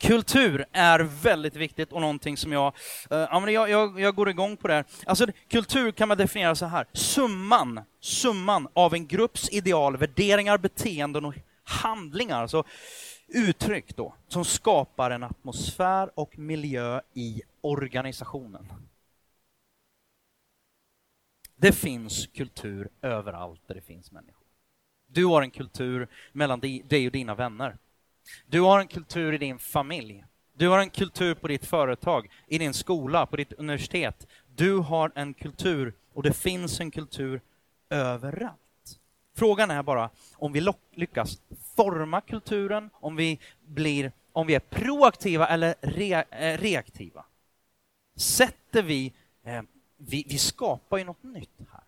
Kultur 0.00 0.64
är 0.72 1.00
väldigt 1.00 1.56
viktigt 1.56 1.92
och 1.92 2.00
någonting 2.00 2.36
som 2.36 2.52
jag, 2.52 2.74
eh, 3.10 3.18
ja, 3.18 3.40
men 3.40 3.54
jag, 3.54 3.70
jag, 3.70 4.00
jag 4.00 4.14
går 4.14 4.28
igång 4.28 4.56
på 4.56 4.68
där. 4.68 4.84
Alltså, 5.06 5.26
kultur 5.48 5.92
kan 5.92 6.08
man 6.08 6.18
definiera 6.18 6.54
så 6.54 6.66
här. 6.66 6.86
Summan, 6.92 7.80
summan 8.00 8.68
av 8.72 8.94
en 8.94 9.06
grupps 9.06 9.48
ideal, 9.52 9.96
värderingar, 9.96 10.58
beteenden 10.58 11.24
och 11.24 11.34
handlingar, 11.64 12.42
alltså 12.42 12.64
uttryck 13.28 13.96
då, 13.96 14.14
som 14.28 14.44
skapar 14.44 15.10
en 15.10 15.22
atmosfär 15.22 16.10
och 16.14 16.38
miljö 16.38 17.00
i 17.14 17.42
organisationen. 17.60 18.72
Det 21.56 21.72
finns 21.72 22.26
kultur 22.26 22.88
överallt 23.02 23.60
där 23.66 23.74
det 23.74 23.80
finns 23.80 24.12
människor. 24.12 24.39
Du 25.12 25.24
har 25.24 25.42
en 25.42 25.50
kultur 25.50 26.08
mellan 26.32 26.60
dig 26.60 27.06
och 27.06 27.12
dina 27.12 27.34
vänner. 27.34 27.76
Du 28.46 28.60
har 28.60 28.80
en 28.80 28.88
kultur 28.88 29.32
i 29.32 29.38
din 29.38 29.58
familj. 29.58 30.24
Du 30.52 30.68
har 30.68 30.78
en 30.78 30.90
kultur 30.90 31.34
på 31.34 31.48
ditt 31.48 31.64
företag, 31.64 32.30
i 32.46 32.58
din 32.58 32.74
skola, 32.74 33.26
på 33.26 33.36
ditt 33.36 33.52
universitet. 33.52 34.26
Du 34.56 34.76
har 34.76 35.12
en 35.14 35.34
kultur 35.34 35.94
och 36.14 36.22
det 36.22 36.32
finns 36.32 36.80
en 36.80 36.90
kultur 36.90 37.40
överallt. 37.90 38.60
Frågan 39.36 39.70
är 39.70 39.82
bara 39.82 40.10
om 40.34 40.52
vi 40.52 40.72
lyckas 40.94 41.42
forma 41.76 42.20
kulturen, 42.20 42.90
om 42.92 43.16
vi, 43.16 43.38
blir, 43.66 44.12
om 44.32 44.46
vi 44.46 44.54
är 44.54 44.60
proaktiva 44.60 45.48
eller 45.48 45.74
re, 45.80 46.24
eh, 46.30 46.58
reaktiva. 46.58 47.24
Sätter 48.16 48.82
vi, 48.82 49.12
eh, 49.44 49.62
vi, 49.96 50.24
vi 50.28 50.38
skapar 50.38 50.98
ju 50.98 51.04
något 51.04 51.22
nytt 51.22 51.58
här. 51.72 51.79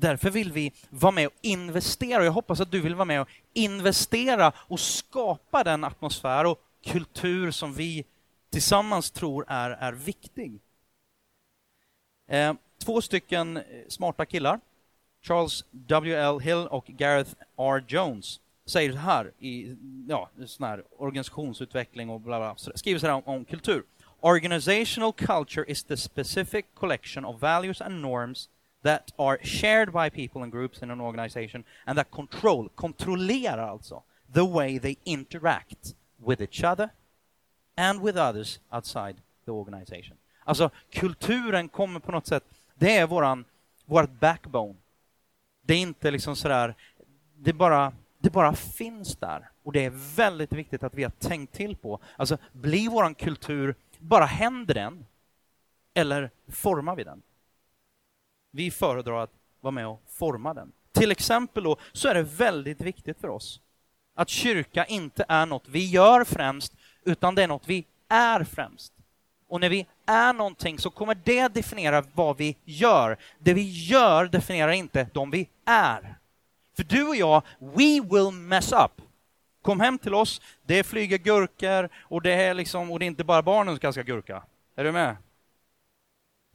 Därför 0.00 0.30
vill 0.30 0.52
vi 0.52 0.72
vara 0.90 1.12
med 1.12 1.26
och 1.26 1.32
investera, 1.40 2.18
och 2.18 2.24
jag 2.24 2.32
hoppas 2.32 2.60
att 2.60 2.70
du 2.70 2.80
vill 2.80 2.94
vara 2.94 3.04
med 3.04 3.20
och 3.20 3.28
investera 3.52 4.52
och 4.56 4.80
skapa 4.80 5.64
den 5.64 5.84
atmosfär 5.84 6.44
och 6.44 6.60
kultur 6.84 7.50
som 7.50 7.74
vi 7.74 8.04
tillsammans 8.50 9.10
tror 9.10 9.44
är, 9.48 9.70
är 9.70 9.92
viktig. 9.92 10.60
Eh, 12.28 12.54
två 12.84 13.00
stycken 13.00 13.56
eh, 13.56 13.62
smarta 13.88 14.26
killar, 14.26 14.60
Charles 15.22 15.64
W.L. 15.70 16.40
Hill 16.40 16.66
och 16.70 16.86
Gareth 16.86 17.30
R. 17.58 17.84
Jones, 17.88 18.40
säger 18.66 18.92
så 18.92 18.98
här 18.98 19.32
i 19.38 19.76
ja, 20.08 20.30
sån 20.46 20.66
här 20.66 20.84
organisationsutveckling 20.98 22.10
och 22.10 22.20
bla 22.20 22.38
bla, 22.38 22.72
skriver 22.74 23.00
så 23.00 23.06
här 23.06 23.14
om, 23.14 23.22
om 23.24 23.44
kultur. 23.44 23.82
Organizational 24.20 25.12
culture 25.12 25.70
is 25.70 25.84
the 25.84 25.96
specific 25.96 26.64
collection 26.74 27.24
of 27.24 27.40
values 27.40 27.80
and 27.80 28.00
norms 28.00 28.48
that 28.82 29.12
are 29.16 29.38
shared 29.44 29.92
by 29.92 30.10
people 30.10 30.42
and 30.42 30.52
groups 30.52 30.82
in 30.82 30.90
an 30.90 31.00
organization 31.00 31.64
and 31.84 31.98
that 31.98 32.10
control, 32.10 32.68
kontrollerar 32.68 33.68
alltså, 33.68 34.02
the 34.34 34.46
way 34.46 34.78
they 34.78 34.96
interact 35.04 35.94
with 36.16 36.42
each 36.42 36.64
other 36.64 36.88
and 37.76 38.02
with 38.02 38.18
others 38.18 38.60
outside 38.70 39.16
the 39.44 39.50
organization. 39.50 40.16
Alltså 40.44 40.70
kulturen 40.90 41.68
kommer 41.68 42.00
på 42.00 42.12
något 42.12 42.26
sätt, 42.26 42.44
det 42.74 42.96
är 42.96 43.06
våran, 43.06 43.44
vårt 43.84 44.10
backbone. 44.10 44.74
Det 45.62 45.74
är 45.74 45.78
inte 45.78 46.10
liksom 46.10 46.36
sådär, 46.36 46.74
det 47.36 47.52
bara, 47.52 47.92
det 48.18 48.30
bara 48.30 48.54
finns 48.54 49.16
där. 49.16 49.50
Och 49.62 49.72
det 49.72 49.84
är 49.84 50.16
väldigt 50.16 50.52
viktigt 50.52 50.82
att 50.82 50.94
vi 50.94 51.02
har 51.02 51.10
tänkt 51.10 51.52
till 51.52 51.76
på, 51.76 52.00
alltså 52.16 52.38
blir 52.52 52.90
våran 52.90 53.14
kultur, 53.14 53.74
bara 53.98 54.24
händer 54.24 54.74
den? 54.74 55.06
Eller 55.94 56.30
formar 56.48 56.96
vi 56.96 57.04
den? 57.04 57.22
Vi 58.50 58.70
föredrar 58.70 59.22
att 59.22 59.30
vara 59.60 59.72
med 59.72 59.86
och 59.86 60.02
forma 60.08 60.54
den. 60.54 60.72
Till 60.92 61.10
exempel 61.10 61.64
då, 61.64 61.76
så 61.92 62.08
är 62.08 62.14
det 62.14 62.22
väldigt 62.22 62.80
viktigt 62.80 63.20
för 63.20 63.28
oss 63.28 63.60
att 64.20 64.28
kyrka 64.28 64.84
inte 64.84 65.24
är 65.28 65.46
något 65.46 65.68
vi 65.68 65.86
gör 65.86 66.24
främst, 66.24 66.72
utan 67.04 67.34
det 67.34 67.42
är 67.42 67.48
något 67.48 67.68
vi 67.68 67.84
är 68.08 68.44
främst. 68.44 68.92
Och 69.48 69.60
när 69.60 69.68
vi 69.68 69.86
är 70.06 70.32
någonting 70.32 70.78
så 70.78 70.90
kommer 70.90 71.14
det 71.24 71.48
definiera 71.48 72.04
vad 72.14 72.36
vi 72.36 72.56
gör. 72.64 73.16
Det 73.38 73.54
vi 73.54 73.86
gör 73.86 74.24
definierar 74.24 74.72
inte 74.72 75.08
de 75.12 75.30
vi 75.30 75.48
är. 75.64 76.18
För 76.76 76.84
du 76.84 77.08
och 77.08 77.16
jag, 77.16 77.42
we 77.58 78.00
will 78.10 78.30
mess 78.32 78.72
up. 78.72 79.02
Kom 79.62 79.80
hem 79.80 79.98
till 79.98 80.14
oss, 80.14 80.40
det 80.62 80.84
flyger 80.84 81.18
gurkor 81.18 81.88
och 81.98 82.22
det 82.22 82.32
är 82.32 82.54
liksom, 82.54 82.90
och 82.90 82.98
det 82.98 83.04
är 83.04 83.06
inte 83.06 83.24
bara 83.24 83.42
barnen 83.42 83.78
som 83.78 83.92
ska 83.92 84.02
gurka. 84.02 84.42
Är 84.76 84.84
du 84.84 84.92
med? 84.92 85.16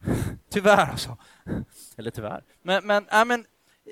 Tyvärr 0.50 0.90
alltså. 0.90 1.16
Eller 1.96 2.10
tyvärr. 2.10 2.42
Men, 2.62 2.86
men, 2.86 3.08
äh, 3.08 3.24
men 3.24 3.46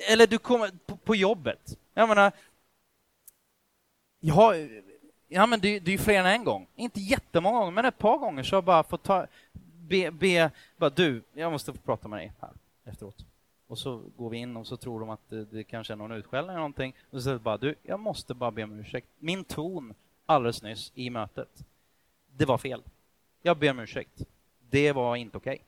eller 0.08 0.26
du 0.26 0.38
kommer 0.38 0.70
på, 0.86 0.96
på 0.96 1.16
jobbet. 1.16 1.78
Jag 1.94 2.08
menar, 2.08 2.32
jag 4.20 4.34
har, 4.34 4.82
ja 5.28 5.46
men 5.46 5.60
det, 5.60 5.80
det 5.80 5.90
är 5.90 5.92
ju 5.92 5.98
fler 5.98 6.20
än 6.20 6.26
en 6.26 6.44
gång. 6.44 6.66
Inte 6.74 7.00
jättemånga 7.00 7.58
gånger, 7.58 7.72
men 7.72 7.84
ett 7.84 7.98
par 7.98 8.18
gånger 8.18 8.42
så 8.42 8.56
har 8.56 8.56
jag 8.56 8.64
bara 8.64 8.82
fått 8.82 9.02
ta, 9.02 9.26
be, 9.88 10.10
be 10.10 10.50
bara 10.76 10.90
du, 10.90 11.22
jag 11.32 11.52
måste 11.52 11.72
få 11.72 11.78
prata 11.78 12.08
med 12.08 12.18
dig 12.18 12.32
här 12.40 12.50
efteråt. 12.84 13.26
Och 13.66 13.78
så 13.78 14.02
går 14.16 14.30
vi 14.30 14.38
in 14.38 14.56
och 14.56 14.66
så 14.66 14.76
tror 14.76 15.00
de 15.00 15.10
att 15.10 15.28
det, 15.28 15.44
det 15.44 15.64
kanske 15.64 15.92
är 15.92 15.96
någon 15.96 16.12
utskällning 16.12 16.50
eller 16.50 16.58
någonting. 16.58 16.94
Och 17.10 17.18
så 17.18 17.22
säger 17.22 17.38
bara 17.38 17.56
du, 17.56 17.74
jag 17.82 18.00
måste 18.00 18.34
bara 18.34 18.50
be 18.50 18.64
om 18.64 18.80
ursäkt. 18.80 19.08
Min 19.18 19.44
ton 19.44 19.94
alldeles 20.26 20.62
nyss 20.62 20.92
i 20.94 21.10
mötet, 21.10 21.64
det 22.36 22.44
var 22.44 22.58
fel. 22.58 22.82
Jag 23.42 23.58
ber 23.58 23.70
om 23.70 23.78
ursäkt. 23.78 24.22
Det 24.70 24.92
var 24.92 25.16
inte 25.16 25.36
okej. 25.36 25.54
Okay. 25.54 25.64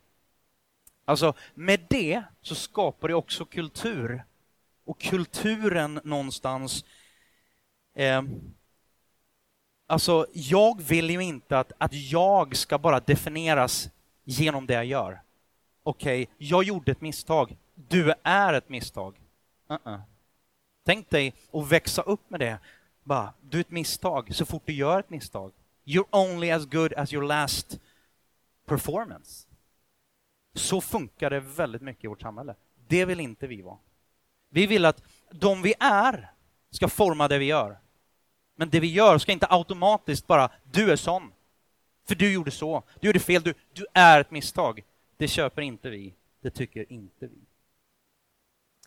Alltså, 1.08 1.34
med 1.54 1.86
det 1.88 2.22
så 2.42 2.54
skapar 2.54 3.08
det 3.08 3.14
också 3.14 3.44
kultur. 3.44 4.24
Och 4.84 5.00
kulturen 5.00 6.00
någonstans... 6.04 6.84
Eh, 7.94 8.22
alltså, 9.86 10.26
jag 10.32 10.82
vill 10.82 11.10
ju 11.10 11.20
inte 11.20 11.58
att, 11.58 11.72
att 11.78 11.92
jag 11.92 12.56
ska 12.56 12.78
bara 12.78 13.00
definieras 13.00 13.88
genom 14.24 14.66
det 14.66 14.74
jag 14.74 14.86
gör. 14.86 15.20
Okej, 15.82 16.22
okay, 16.22 16.34
jag 16.38 16.64
gjorde 16.64 16.92
ett 16.92 17.00
misstag. 17.00 17.56
Du 17.74 18.14
är 18.22 18.52
ett 18.54 18.68
misstag. 18.68 19.14
Uh 19.70 19.76
-uh. 19.84 20.00
Tänk 20.84 21.10
dig 21.10 21.34
att 21.52 21.68
växa 21.68 22.02
upp 22.02 22.30
med 22.30 22.40
det. 22.40 22.58
Bara, 23.04 23.32
du 23.40 23.56
är 23.56 23.60
ett 23.60 23.70
misstag 23.70 24.34
så 24.34 24.46
fort 24.46 24.62
du 24.64 24.72
gör 24.72 25.00
ett 25.00 25.10
misstag. 25.10 25.52
You're 25.84 26.06
only 26.10 26.50
as 26.50 26.66
good 26.66 26.92
as 26.92 27.12
your 27.12 27.24
last 27.24 27.80
performance. 28.64 29.45
Så 30.56 30.80
funkar 30.80 31.30
det 31.30 31.40
väldigt 31.40 31.82
mycket 31.82 32.04
i 32.04 32.06
vårt 32.06 32.20
samhälle. 32.20 32.54
Det 32.88 33.04
vill 33.04 33.20
inte 33.20 33.46
vi 33.46 33.62
vara. 33.62 33.78
Vi 34.48 34.66
vill 34.66 34.84
att 34.84 35.02
de 35.30 35.62
vi 35.62 35.74
är 35.80 36.32
ska 36.70 36.88
forma 36.88 37.28
det 37.28 37.38
vi 37.38 37.44
gör. 37.44 37.78
Men 38.56 38.70
det 38.70 38.80
vi 38.80 38.92
gör 38.92 39.18
ska 39.18 39.32
inte 39.32 39.46
automatiskt 39.50 40.26
bara, 40.26 40.50
du 40.72 40.92
är 40.92 40.96
sån. 40.96 41.32
För 42.08 42.14
du 42.14 42.32
gjorde 42.32 42.50
så, 42.50 42.82
du 43.00 43.06
gjorde 43.06 43.20
fel, 43.20 43.42
du, 43.42 43.54
du 43.72 43.86
är 43.92 44.20
ett 44.20 44.30
misstag. 44.30 44.84
Det 45.16 45.28
köper 45.28 45.62
inte 45.62 45.90
vi, 45.90 46.14
det 46.40 46.50
tycker 46.50 46.92
inte 46.92 47.26
vi. 47.26 47.38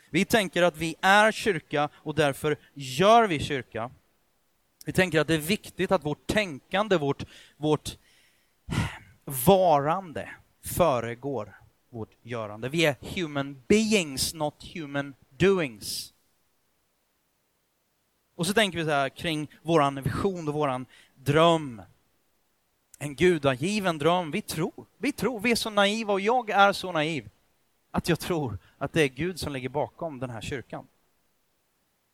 Vi 0.10 0.26
tänker 0.26 0.64
att 0.64 0.78
vi 0.78 0.96
är 1.02 1.32
kyrka 1.32 1.90
och 1.94 2.16
därför 2.16 2.58
gör 2.74 3.28
vi 3.28 3.40
kyrka. 3.40 3.92
Vi 4.86 4.94
tänker 4.94 5.20
att 5.20 5.28
det 5.28 5.34
är 5.34 5.38
viktigt 5.38 5.92
att 5.92 6.06
vårt 6.06 6.28
tänkande, 6.28 6.98
vårt, 6.98 7.26
vårt 7.58 7.98
varande 9.46 10.30
föregår 10.62 11.59
vårt 11.90 12.12
görande. 12.24 12.70
Vi 12.70 12.86
är 12.86 12.96
human 13.02 13.62
beings, 13.68 14.34
not 14.34 14.64
human 14.74 15.16
doings. 15.30 16.14
Och 18.36 18.48
så 18.48 18.54
tänker 18.54 18.78
vi 18.78 18.84
så 18.84 18.90
här 18.90 19.10
kring 19.10 19.48
våran 19.62 20.04
vision 20.04 20.48
och 20.48 20.54
våran 20.54 20.86
dröm. 21.16 21.82
En 23.00 23.16
gudagiven 23.16 23.98
dröm. 23.98 24.32
Vi 24.32 24.42
tror, 24.42 24.86
vi 24.98 25.12
tror, 25.12 25.40
vi 25.40 25.52
är 25.52 25.56
så 25.56 25.70
naiva 25.70 26.14
och 26.14 26.22
jag 26.22 26.50
är 26.50 26.74
så 26.74 26.92
naiv 26.92 27.30
att 27.92 28.10
jag 28.10 28.20
tror 28.20 28.58
att 28.78 28.94
det 28.94 29.02
är 29.02 29.08
Gud 29.08 29.40
som 29.40 29.54
ligger 29.54 29.70
bakom 29.70 30.20
den 30.20 30.30
här 30.30 30.42
kyrkan. 30.42 30.88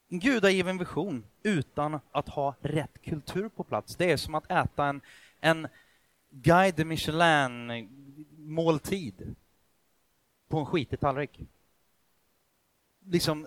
En 0.09 0.19
gudagiven 0.19 0.77
vision 0.77 1.23
utan 1.43 1.99
att 2.11 2.29
ha 2.29 2.55
rätt 2.61 3.01
kultur 3.01 3.49
på 3.49 3.63
plats. 3.63 3.95
Det 3.95 4.11
är 4.11 4.17
som 4.17 4.35
att 4.35 4.51
äta 4.51 4.85
en, 4.85 5.01
en 5.39 5.67
Guide 6.29 6.85
Michelin 6.85 7.89
måltid 8.37 9.35
på 10.55 10.59
en 10.59 10.65
skitig 10.65 10.99
tallrik. 10.99 11.39
Liksom 13.05 13.45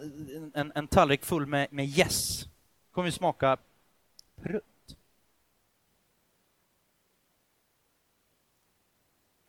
en, 0.54 0.72
en 0.74 0.88
tallrik 0.88 1.24
full 1.24 1.46
med, 1.46 1.72
med 1.72 1.86
gäss. 1.86 2.48
kommer 2.90 3.08
ju 3.08 3.12
smaka 3.12 3.56
prutt. 4.36 4.96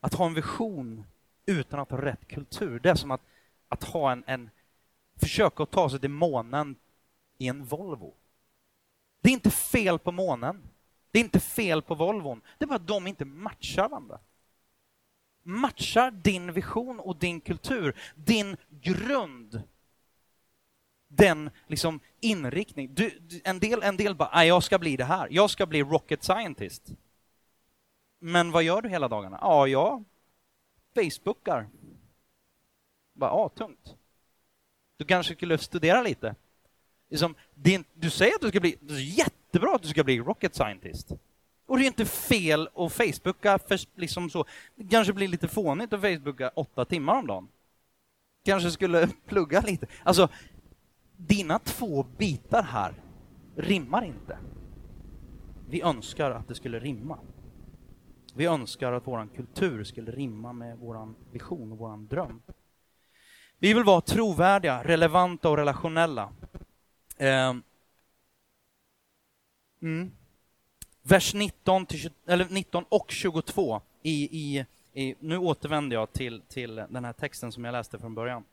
Att 0.00 0.14
ha 0.14 0.26
en 0.26 0.34
vision 0.34 1.04
utan 1.46 1.80
att 1.80 1.90
ha 1.90 2.02
rätt 2.02 2.28
kultur, 2.28 2.80
det 2.80 2.90
är 2.90 2.94
som 2.94 3.10
att, 3.10 3.20
att 3.68 3.84
ha 3.84 4.12
en, 4.12 4.24
en 4.26 4.50
försöka 5.16 5.62
att 5.62 5.70
ta 5.70 5.90
sig 5.90 6.00
till 6.00 6.10
månen 6.10 6.76
i 7.38 7.48
en 7.48 7.64
Volvo. 7.64 8.14
Det 9.20 9.28
är 9.28 9.32
inte 9.32 9.50
fel 9.50 9.98
på 9.98 10.12
månen. 10.12 10.62
Det 11.10 11.18
är 11.18 11.24
inte 11.24 11.40
fel 11.40 11.82
på 11.82 11.94
Volvon. 11.94 12.42
Det 12.58 12.64
är 12.64 12.68
bara 12.68 12.76
att 12.76 12.86
de 12.86 13.06
inte 13.06 13.24
matchar 13.24 13.88
varandra 13.88 14.18
matchar 15.42 16.10
din 16.10 16.52
vision 16.52 17.00
och 17.00 17.16
din 17.16 17.40
kultur, 17.40 17.96
din 18.14 18.56
grund, 18.68 19.62
den 21.08 21.50
liksom 21.66 22.00
inriktning. 22.20 22.94
Du, 22.94 23.20
en, 23.44 23.58
del, 23.58 23.82
en 23.82 23.96
del 23.96 24.14
bara, 24.14 24.28
ah, 24.32 24.44
jag 24.44 24.62
ska 24.62 24.78
bli 24.78 24.96
det 24.96 25.04
här, 25.04 25.28
jag 25.30 25.50
ska 25.50 25.66
bli 25.66 25.82
rocket 25.82 26.24
scientist. 26.24 26.82
Men 28.18 28.50
vad 28.50 28.62
gör 28.62 28.82
du 28.82 28.88
hela 28.88 29.08
dagarna? 29.08 29.38
Ja, 29.40 29.66
jag 29.66 30.04
Facebookar. 30.94 31.68
Bara, 33.12 33.30
ja, 33.30 33.48
tungt. 33.48 33.96
Du 34.96 35.04
kanske 35.04 35.34
skulle 35.34 35.58
studera 35.58 36.02
lite. 36.02 36.34
Liksom, 37.08 37.34
din, 37.54 37.84
du 37.94 38.10
säger 38.10 38.34
att 38.34 38.40
du 38.40 38.48
ska 38.48 38.60
bli, 38.60 38.76
det 38.80 38.94
är 38.94 39.18
jättebra 39.18 39.74
att 39.74 39.82
du 39.82 39.88
ska 39.88 40.04
bli 40.04 40.18
rocket 40.18 40.54
scientist. 40.54 41.12
Och 41.70 41.78
det 41.78 41.84
är 41.84 41.86
inte 41.86 42.04
fel 42.04 42.68
att 42.74 42.92
Facebooka, 42.92 43.58
för 43.58 44.00
liksom 44.00 44.30
så. 44.30 44.44
Det 44.76 44.88
kanske 44.88 45.12
blir 45.12 45.28
lite 45.28 45.48
fånigt 45.48 45.92
att 45.92 46.00
Facebooka 46.00 46.48
åtta 46.48 46.84
timmar 46.84 47.18
om 47.18 47.26
dagen. 47.26 47.48
Kanske 48.44 48.70
skulle 48.70 49.08
plugga 49.26 49.60
lite. 49.60 49.86
Alltså, 50.02 50.28
dina 51.16 51.58
två 51.58 52.06
bitar 52.18 52.62
här 52.62 52.94
rimmar 53.56 54.04
inte. 54.04 54.38
Vi 55.68 55.82
önskar 55.82 56.30
att 56.30 56.48
det 56.48 56.54
skulle 56.54 56.78
rimma. 56.78 57.18
Vi 58.34 58.44
önskar 58.46 58.92
att 58.92 59.06
vår 59.06 59.28
kultur 59.36 59.84
skulle 59.84 60.12
rimma 60.12 60.52
med 60.52 60.78
vår 60.78 61.14
vision 61.32 61.72
och 61.72 61.78
vår 61.78 61.96
dröm. 61.96 62.42
Vi 63.58 63.74
vill 63.74 63.84
vara 63.84 64.00
trovärdiga, 64.00 64.84
relevanta 64.84 65.48
och 65.48 65.56
relationella. 65.56 66.32
Ehm. 67.18 67.62
Mm. 69.82 70.19
Vers 71.02 71.34
19, 71.34 71.86
till, 71.86 72.10
eller 72.26 72.46
19 72.50 72.84
och 72.88 73.10
22 73.10 73.80
i, 74.02 74.28
i, 74.38 74.66
i, 74.92 75.14
nu 75.20 75.38
återvänder 75.38 75.96
jag 75.96 76.12
till, 76.12 76.42
till 76.48 76.74
den 76.74 77.04
här 77.04 77.12
texten 77.12 77.52
som 77.52 77.64
jag 77.64 77.72
läste 77.72 77.98
från 77.98 78.14
början. 78.14 78.44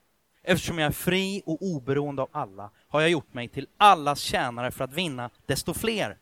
Eftersom 0.42 0.78
jag 0.78 0.86
är 0.86 0.92
fri 0.92 1.42
och 1.46 1.62
oberoende 1.62 2.22
av 2.22 2.28
alla 2.32 2.70
har 2.88 3.00
jag 3.00 3.10
gjort 3.10 3.34
mig 3.34 3.48
till 3.48 3.66
allas 3.76 4.20
tjänare 4.20 4.70
för 4.70 4.84
att 4.84 4.92
vinna 4.92 5.30
desto 5.46 5.74
fler. 5.74 6.16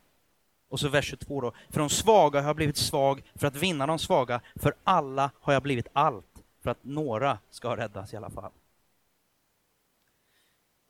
Och 0.69 0.81
så 0.81 0.89
vers 0.89 1.05
22 1.11 1.41
då. 1.41 1.53
För 1.71 1.81
de 1.81 1.89
svaga 1.89 2.41
har 2.41 2.49
jag 2.49 2.57
blivit 2.57 2.77
svag 2.77 3.23
för 3.35 3.47
att 3.47 3.57
vinna 3.57 3.87
de 3.87 3.99
svaga. 3.99 4.41
För 4.55 4.75
alla 4.85 5.31
har 5.41 5.53
jag 5.53 5.63
blivit 5.63 5.89
allt 5.93 6.43
för 6.63 6.71
att 6.71 6.85
några 6.85 7.39
ska 7.51 7.77
räddas 7.77 8.13
i 8.13 8.17
alla 8.17 8.31
fall. 8.31 8.53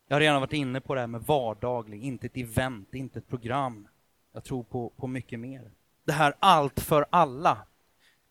Jag 0.08 0.14
har 0.14 0.20
redan 0.20 0.40
varit 0.40 0.52
inne 0.52 0.80
på 0.80 0.94
det 0.94 1.00
här 1.00 1.06
med 1.06 1.22
vardaglig, 1.22 2.04
inte 2.04 2.26
ett 2.26 2.36
event, 2.36 2.94
inte 2.94 3.18
ett 3.18 3.28
program. 3.28 3.88
Jag 4.36 4.44
tror 4.44 4.62
på, 4.62 4.92
på 4.96 5.06
mycket 5.06 5.40
mer. 5.40 5.70
Det 6.04 6.12
här 6.12 6.34
allt 6.38 6.80
för 6.80 7.06
alla. 7.10 7.58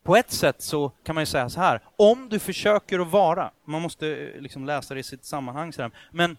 På 0.04 0.16
ett 0.16 0.32
sätt 0.32 0.62
så 0.62 0.90
kan 0.90 1.16
man 1.16 1.22
ju 1.22 1.26
säga 1.26 1.50
så 1.50 1.60
här, 1.60 1.82
om 1.96 2.30
du 2.30 2.40
försöker 2.40 3.00
att 3.00 3.12
vara, 3.12 3.52
man 3.64 3.82
måste 3.82 4.08
eh, 4.08 4.42
liksom 4.42 4.66
läsa 4.66 4.94
det 4.94 5.00
i 5.00 5.04
sitt 5.04 5.26
sammanhang, 5.26 5.74
så 5.74 5.82
här, 5.82 5.92
men 6.12 6.38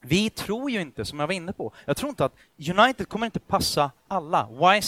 vi 0.00 0.30
tror 0.30 0.70
ju 0.70 0.80
inte, 0.80 1.04
som 1.04 1.20
jag 1.20 1.26
var 1.26 1.34
inne 1.34 1.52
på, 1.52 1.72
jag 1.84 1.96
tror 1.96 2.08
inte 2.08 2.24
att 2.24 2.34
United 2.58 3.08
kommer 3.08 3.26
inte 3.26 3.40
passa 3.40 3.90
alla. 4.08 4.46
One 4.48 4.82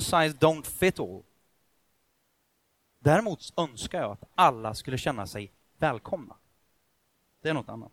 size 0.00 0.36
don't 0.38 0.66
fit 0.66 1.00
all. 1.00 1.22
Däremot 2.98 3.52
önskar 3.56 4.00
jag 4.00 4.10
att 4.10 4.24
alla 4.34 4.74
skulle 4.74 4.98
känna 4.98 5.26
sig 5.26 5.52
välkomna. 5.78 6.34
Det 7.42 7.48
är 7.48 7.54
något 7.54 7.68
annat. 7.68 7.92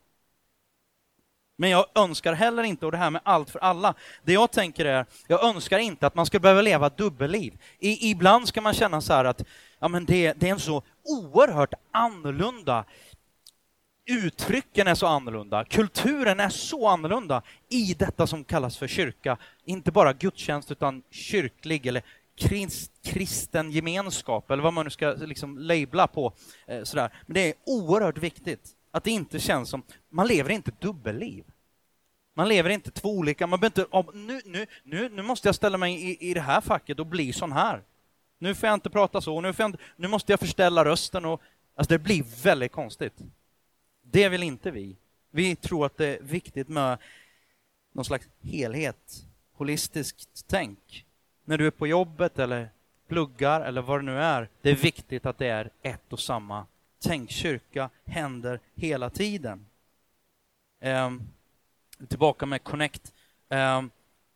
Men 1.59 1.69
jag 1.69 1.85
önskar 1.95 2.33
heller 2.33 2.63
inte, 2.63 2.85
och 2.85 2.91
det 2.91 2.97
här 2.97 3.09
med 3.09 3.21
allt 3.23 3.49
för 3.49 3.59
alla, 3.59 3.93
det 4.23 4.33
jag 4.33 4.51
tänker 4.51 4.85
är, 4.85 5.05
jag 5.27 5.43
önskar 5.43 5.79
inte 5.79 6.07
att 6.07 6.15
man 6.15 6.25
ska 6.25 6.39
behöva 6.39 6.61
leva 6.61 6.89
dubbelliv. 6.89 7.53
I, 7.79 8.09
ibland 8.11 8.47
ska 8.47 8.61
man 8.61 8.73
känna 8.73 9.01
så 9.01 9.13
här 9.13 9.25
att 9.25 9.43
ja, 9.79 9.87
men 9.87 10.05
det, 10.05 10.33
det 10.33 10.47
är 10.47 10.51
en 10.51 10.59
så 10.59 10.83
oerhört 11.03 11.73
annorlunda 11.91 12.85
uttrycken 14.05 14.87
är 14.87 14.95
så 14.95 15.07
annorlunda, 15.07 15.65
kulturen 15.65 16.39
är 16.39 16.49
så 16.49 16.87
annorlunda 16.87 17.41
i 17.69 17.93
detta 17.93 18.27
som 18.27 18.43
kallas 18.43 18.77
för 18.77 18.87
kyrka. 18.87 19.37
Inte 19.65 19.91
bara 19.91 20.13
gudstjänst, 20.13 20.71
utan 20.71 21.03
kyrklig 21.11 21.85
eller 21.85 22.03
krist, 22.37 22.91
kristen 23.03 23.71
gemenskap, 23.71 24.51
eller 24.51 24.63
vad 24.63 24.73
man 24.73 24.85
nu 24.85 24.89
ska 24.89 25.11
liksom 25.11 25.57
labla 25.57 26.07
på. 26.07 26.33
Eh, 26.67 26.83
sådär. 26.83 27.13
Men 27.25 27.33
det 27.33 27.49
är 27.49 27.53
oerhört 27.65 28.17
viktigt 28.17 28.75
att 28.91 29.03
det 29.03 29.11
inte 29.11 29.39
känns 29.39 29.69
som, 29.69 29.83
man 30.09 30.27
lever 30.27 30.49
inte 30.49 30.71
dubbelliv. 30.79 31.43
Man 32.33 32.47
lever 32.47 32.69
inte 32.69 32.91
två 32.91 33.09
olika, 33.09 33.47
man 33.47 33.59
behöver 33.59 33.81
inte, 33.81 34.17
nu, 34.17 34.41
nu, 34.45 34.65
nu, 34.83 35.09
nu 35.09 35.21
måste 35.21 35.47
jag 35.47 35.55
ställa 35.55 35.77
mig 35.77 35.93
i, 35.93 36.29
i 36.29 36.33
det 36.33 36.41
här 36.41 36.61
facket 36.61 36.99
och 36.99 37.05
bli 37.05 37.33
sån 37.33 37.51
här. 37.51 37.83
Nu 38.37 38.55
får 38.55 38.67
jag 38.67 38.73
inte 38.73 38.89
prata 38.89 39.21
så, 39.21 39.41
nu, 39.41 39.53
får 39.53 39.63
jag 39.63 39.69
inte, 39.69 39.83
nu 39.95 40.07
måste 40.07 40.31
jag 40.31 40.39
förställa 40.39 40.85
rösten 40.85 41.25
och 41.25 41.41
alltså 41.75 41.93
det 41.93 41.99
blir 41.99 42.43
väldigt 42.43 42.71
konstigt. 42.71 43.13
Det 44.01 44.29
vill 44.29 44.43
inte 44.43 44.71
vi. 44.71 44.95
Vi 45.31 45.55
tror 45.55 45.85
att 45.85 45.97
det 45.97 46.17
är 46.17 46.21
viktigt 46.21 46.67
med 46.67 46.97
någon 47.93 48.05
slags 48.05 48.27
helhet, 48.41 49.25
holistiskt 49.53 50.45
tänk. 50.47 51.05
När 51.45 51.57
du 51.57 51.67
är 51.67 51.71
på 51.71 51.87
jobbet 51.87 52.39
eller 52.39 52.69
pluggar 53.07 53.61
eller 53.61 53.81
vad 53.81 53.99
det 53.99 54.05
nu 54.05 54.19
är, 54.19 54.49
det 54.61 54.69
är 54.69 54.75
viktigt 54.75 55.25
att 55.25 55.37
det 55.37 55.47
är 55.47 55.69
ett 55.81 56.13
och 56.13 56.19
samma 56.19 56.65
tänk. 56.99 57.31
Kyrka 57.31 57.89
händer 58.05 58.59
hela 58.75 59.09
tiden. 59.09 59.65
Eh, 60.81 61.11
tillbaka 62.07 62.45
med 62.45 62.63
Connect. 62.63 63.13
Eh, 63.49 63.81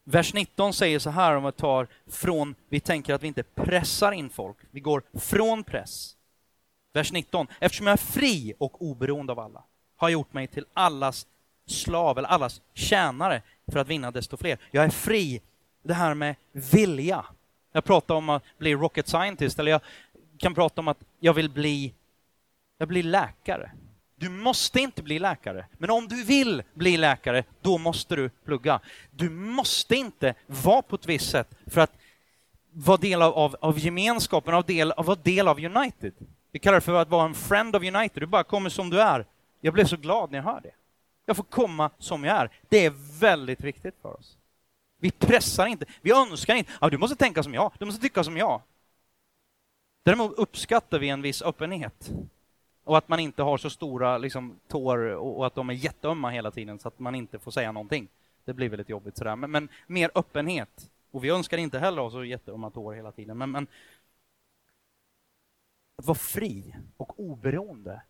vers 0.04 0.34
19 0.34 0.74
säger 0.74 1.00
så 1.00 1.10
här 1.10 1.36
om 1.36 1.44
vi 1.46 1.52
tar 1.52 1.88
från, 2.08 2.56
vi 2.70 2.80
tänker 2.80 3.14
att 3.14 3.24
vi 3.24 3.28
inte 3.28 3.44
pressar 3.44 4.12
in 4.12 4.30
folk, 4.30 4.58
vi 4.72 4.80
går 4.80 5.04
från 5.14 5.64
press 5.64 6.16
Vers 6.94 7.12
19. 7.12 7.48
Eftersom 7.60 7.88
jag 7.88 7.94
är 7.94 7.98
fri 7.98 8.54
och 8.58 8.82
oberoende 8.82 9.32
av 9.32 9.40
alla 9.40 9.64
har 9.98 10.10
jag 10.10 10.14
gjort 10.14 10.34
mig 10.34 10.48
till 10.48 10.66
allas 10.74 11.28
slav 11.66 12.18
eller 12.18 12.30
allas 12.30 12.62
tjänare 12.74 13.42
för 13.68 13.80
att 13.80 13.88
vinna 13.88 14.12
desto 14.12 14.38
fler. 14.38 14.58
Jag 14.72 14.86
är 14.86 14.90
fri. 14.90 15.42
Det 15.84 15.94
här 15.94 16.14
med 16.14 16.36
vilja. 16.52 17.26
Jag 17.72 17.84
pratar 17.84 18.16
om 18.16 18.30
att 18.30 18.44
bli 18.58 18.76
rocket 18.76 19.08
scientist 19.08 19.60
eller 19.60 19.72
jag 19.72 19.82
kan 20.38 20.54
prata 20.54 20.82
om 20.82 20.88
att 20.88 20.98
jag 21.20 21.34
vill 21.34 21.50
bli 21.50 21.94
jag 22.84 22.88
blir 22.90 23.04
läkare. 23.04 23.72
Du 24.16 24.30
måste 24.30 24.80
inte 24.80 25.04
bli 25.04 25.20
läkare, 25.20 25.66
men 25.78 25.90
om 25.90 26.08
du 26.08 26.24
vill 26.24 26.64
bli 26.74 26.98
läkare, 26.98 27.44
då 27.62 27.78
måste 27.78 28.16
du 28.16 28.30
plugga. 28.30 28.80
Du 29.12 29.30
måste 29.30 29.96
inte 29.96 30.34
vara 30.48 30.82
på 30.82 30.96
ett 30.96 31.06
visst 31.06 31.32
sätt 31.32 31.56
för 31.68 31.82
att 31.82 31.92
vara 32.72 32.98
del 32.98 33.22
av, 33.22 33.34
av, 33.34 33.56
av 33.62 33.80
gemenskapen, 33.80 34.54
av 34.54 34.66
del, 34.66 34.92
av 34.92 35.06
vara 35.06 35.20
del 35.24 35.48
av 35.48 35.60
United. 35.60 36.14
Vi 36.52 36.60
kallar 36.60 36.76
det 36.76 36.82
för 36.82 37.02
att 37.02 37.10
vara 37.10 37.26
en 37.26 37.34
friend 37.34 37.76
of 37.76 37.84
United. 37.84 38.24
Du 38.24 38.26
bara 38.26 38.44
kommer 38.44 38.70
som 38.70 38.90
du 38.90 39.02
är. 39.02 39.26
Jag 39.62 39.74
blev 39.74 39.86
så 39.86 39.98
glad 39.98 40.32
när 40.32 40.38
jag 40.38 40.44
hör 40.44 40.62
det. 40.62 40.72
Jag 41.26 41.36
får 41.36 41.44
komma 41.44 41.90
som 42.00 42.24
jag 42.24 42.38
är. 42.38 42.50
Det 42.70 42.86
är 42.86 43.20
väldigt 43.20 43.62
viktigt 43.62 43.96
för 44.02 44.20
oss. 44.20 44.38
Vi 45.00 45.12
pressar 45.12 45.66
inte, 45.66 45.86
vi 46.02 46.12
önskar 46.12 46.56
inte, 46.56 46.72
ja, 46.82 46.90
du 46.90 46.98
måste 46.98 47.16
tänka 47.16 47.44
som 47.44 47.54
jag, 47.54 47.72
du 47.80 47.86
måste 47.86 48.02
tycka 48.02 48.24
som 48.24 48.38
jag. 48.38 48.62
Däremot 50.04 50.34
uppskattar 50.34 51.00
vi 51.00 51.10
en 51.10 51.22
viss 51.22 51.42
öppenhet. 51.42 52.12
Och 52.84 52.98
att 52.98 53.08
man 53.08 53.20
inte 53.20 53.44
har 53.44 53.58
så 53.58 53.70
stora 53.70 54.18
liksom, 54.18 54.60
tår 54.68 54.98
och 54.98 55.46
att 55.46 55.56
de 55.56 55.70
är 55.70 55.74
jätteömma 55.74 56.30
hela 56.30 56.52
tiden 56.52 56.80
så 56.80 56.88
att 56.88 57.00
man 57.00 57.16
inte 57.16 57.40
får 57.40 57.52
säga 57.52 57.72
någonting. 57.72 58.08
Det 58.46 58.54
blir 58.54 58.70
väldigt 58.70 58.90
jobbigt 58.90 59.18
sådär. 59.18 59.36
Men, 59.36 59.52
men 59.52 59.70
mer 59.88 60.12
öppenhet. 60.16 60.92
Och 61.12 61.24
vi 61.24 61.30
önskar 61.30 61.58
inte 61.58 61.80
heller 61.80 62.02
ha 62.02 62.12
så 62.12 62.24
jätteömma 62.24 62.70
tår 62.70 62.94
hela 62.94 63.12
tiden. 63.12 63.38
Men, 63.38 63.52
men 63.52 63.68
att 65.98 66.06
vara 66.06 66.18
fri 66.18 66.76
och 66.98 67.20
oberoende 67.20 68.02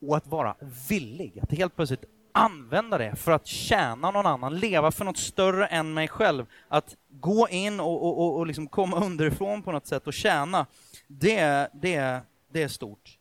och 0.00 0.16
att 0.16 0.26
vara 0.26 0.56
villig, 0.88 1.38
att 1.42 1.52
helt 1.52 1.76
plötsligt 1.76 2.04
använda 2.32 2.98
det 2.98 3.16
för 3.16 3.32
att 3.32 3.46
tjäna 3.46 4.10
någon 4.10 4.26
annan, 4.26 4.58
leva 4.58 4.90
för 4.90 5.04
något 5.04 5.18
större 5.18 5.66
än 5.66 5.94
mig 5.94 6.08
själv. 6.08 6.46
Att 6.68 6.96
gå 7.08 7.48
in 7.48 7.80
och, 7.80 8.02
och, 8.02 8.18
och, 8.18 8.36
och 8.36 8.46
liksom 8.46 8.68
komma 8.68 8.96
underifrån 9.04 9.62
på 9.62 9.72
något 9.72 9.86
sätt 9.86 10.06
och 10.06 10.14
tjäna, 10.14 10.66
det, 11.06 11.68
det, 11.72 12.20
det 12.48 12.62
är 12.62 12.68
stort. 12.68 13.17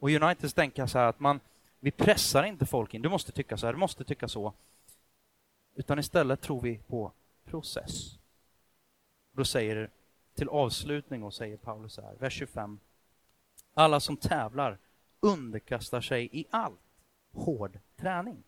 Och 0.00 0.10
Uniteds 0.10 0.54
tänker 0.54 0.86
så 0.86 0.98
här 0.98 1.06
att 1.06 1.20
man, 1.20 1.40
vi 1.80 1.90
pressar 1.90 2.44
inte 2.44 2.66
folk 2.66 2.94
in, 2.94 3.02
du 3.02 3.08
måste 3.08 3.32
tycka 3.32 3.56
så 3.56 3.66
här, 3.66 3.72
du 3.72 3.78
måste 3.78 4.04
tycka 4.04 4.28
så. 4.28 4.52
Utan 5.74 5.98
istället 5.98 6.40
tror 6.40 6.60
vi 6.60 6.78
på 6.78 7.12
process. 7.44 8.18
Då 9.32 9.44
säger 9.44 9.90
till 10.34 10.48
avslutning 10.48 11.22
och 11.22 11.34
säger 11.34 11.56
Paulus 11.56 11.92
så 11.92 12.02
här, 12.02 12.14
vers 12.18 12.32
25. 12.32 12.78
Alla 13.74 14.00
som 14.00 14.16
tävlar 14.16 14.78
underkastar 15.20 16.00
sig 16.00 16.28
i 16.32 16.46
allt 16.50 16.80
hård 17.32 17.78
träning. 17.96 18.42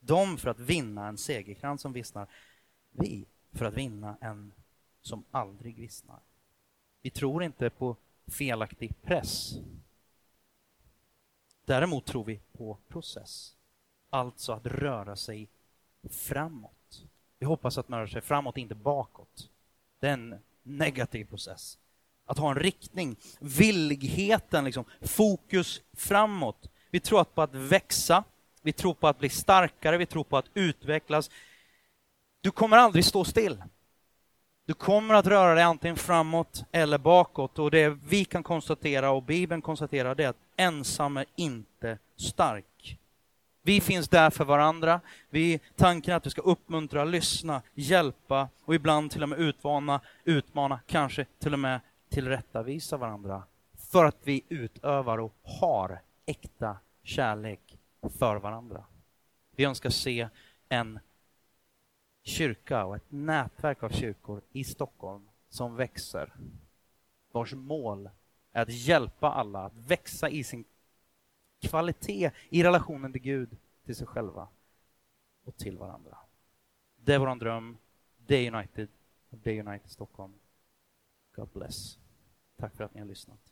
De 0.00 0.36
för 0.38 0.50
att 0.50 0.60
vinna 0.60 1.08
en 1.08 1.18
segerkrans 1.18 1.80
som 1.80 1.92
vissnar. 1.92 2.26
Vi 2.90 3.26
för 3.52 3.64
att 3.64 3.74
vinna 3.74 4.16
en 4.20 4.52
som 5.02 5.24
aldrig 5.30 5.76
vissnar. 5.76 6.20
Vi 7.02 7.10
tror 7.10 7.42
inte 7.42 7.70
på 7.70 7.96
felaktig 8.26 9.02
press. 9.02 9.54
Däremot 11.68 12.06
tror 12.06 12.24
vi 12.24 12.40
på 12.52 12.78
process. 12.88 13.54
Alltså 14.10 14.52
att 14.52 14.66
röra 14.66 15.16
sig 15.16 15.48
framåt. 16.10 17.04
Vi 17.38 17.46
hoppas 17.46 17.78
att 17.78 17.88
man 17.88 18.00
rör 18.00 18.06
sig 18.06 18.20
framåt, 18.20 18.56
inte 18.56 18.74
bakåt. 18.74 19.50
Det 20.00 20.08
är 20.08 20.12
en 20.12 20.38
negativ 20.62 21.24
process. 21.24 21.78
Att 22.24 22.38
ha 22.38 22.50
en 22.50 22.58
riktning, 22.58 23.16
villigheten, 23.40 24.64
liksom, 24.64 24.84
fokus 25.00 25.82
framåt. 25.92 26.70
Vi 26.90 27.00
tror 27.00 27.24
på 27.24 27.42
att 27.42 27.54
växa, 27.54 28.24
vi 28.62 28.72
tror 28.72 28.94
på 28.94 29.08
att 29.08 29.18
bli 29.18 29.28
starkare, 29.28 29.98
vi 29.98 30.06
tror 30.06 30.24
på 30.24 30.36
att 30.36 30.50
utvecklas. 30.54 31.30
Du 32.40 32.50
kommer 32.50 32.76
aldrig 32.76 33.04
stå 33.04 33.24
still. 33.24 33.62
Du 34.68 34.74
kommer 34.74 35.14
att 35.14 35.26
röra 35.26 35.54
dig 35.54 35.64
antingen 35.64 35.96
framåt 35.96 36.64
eller 36.72 36.98
bakåt 36.98 37.58
och 37.58 37.70
det 37.70 37.88
vi 37.88 38.24
kan 38.24 38.42
konstatera 38.42 39.10
och 39.10 39.22
Bibeln 39.22 39.62
konstaterar 39.62 40.14
det 40.14 40.24
är 40.24 40.28
att 40.28 40.36
ensam 40.56 41.16
är 41.16 41.24
inte 41.36 41.98
stark. 42.16 42.98
Vi 43.62 43.80
finns 43.80 44.08
där 44.08 44.30
för 44.30 44.44
varandra. 44.44 45.00
Vi, 45.30 45.60
tanken 45.76 46.12
är 46.12 46.16
att 46.16 46.26
vi 46.26 46.30
ska 46.30 46.42
uppmuntra, 46.42 47.04
lyssna, 47.04 47.62
hjälpa 47.74 48.48
och 48.64 48.74
ibland 48.74 49.10
till 49.10 49.22
och 49.22 49.28
med 49.28 49.38
utvana, 49.38 50.00
utmana, 50.24 50.80
kanske 50.86 51.26
till 51.38 51.52
och 51.52 51.58
med 51.58 51.80
tillrättavisa 52.10 52.96
varandra. 52.96 53.42
För 53.90 54.04
att 54.04 54.18
vi 54.24 54.42
utövar 54.48 55.18
och 55.18 55.34
har 55.60 56.00
äkta 56.26 56.76
kärlek 57.02 57.78
för 58.18 58.36
varandra. 58.36 58.84
Vi 59.56 59.64
önskar 59.64 59.90
se 59.90 60.28
en 60.68 60.98
kyrka 62.28 62.84
och 62.84 62.96
ett 62.96 63.10
nätverk 63.12 63.82
av 63.82 63.88
kyrkor 63.88 64.42
i 64.52 64.64
Stockholm 64.64 65.28
som 65.48 65.76
växer. 65.76 66.32
Vars 67.32 67.54
mål 67.54 68.10
är 68.52 68.62
att 68.62 68.72
hjälpa 68.72 69.30
alla 69.30 69.64
att 69.64 69.76
växa 69.76 70.28
i 70.28 70.44
sin 70.44 70.64
kvalitet 71.60 72.30
i 72.48 72.62
relationen 72.64 73.12
till 73.12 73.22
Gud, 73.22 73.56
till 73.84 73.96
sig 73.96 74.06
själva 74.06 74.48
och 75.44 75.56
till 75.56 75.78
varandra. 75.78 76.18
Det 76.96 77.14
är 77.14 77.18
vår 77.18 77.34
dröm. 77.34 77.76
Det 78.26 78.36
är 78.46 78.54
United. 78.54 78.88
Det 79.30 79.58
är 79.58 79.66
United 79.66 79.90
Stockholm. 79.90 80.32
God 81.34 81.48
bless. 81.48 81.98
Tack 82.56 82.74
för 82.74 82.84
att 82.84 82.94
ni 82.94 83.00
har 83.00 83.06
lyssnat. 83.08 83.47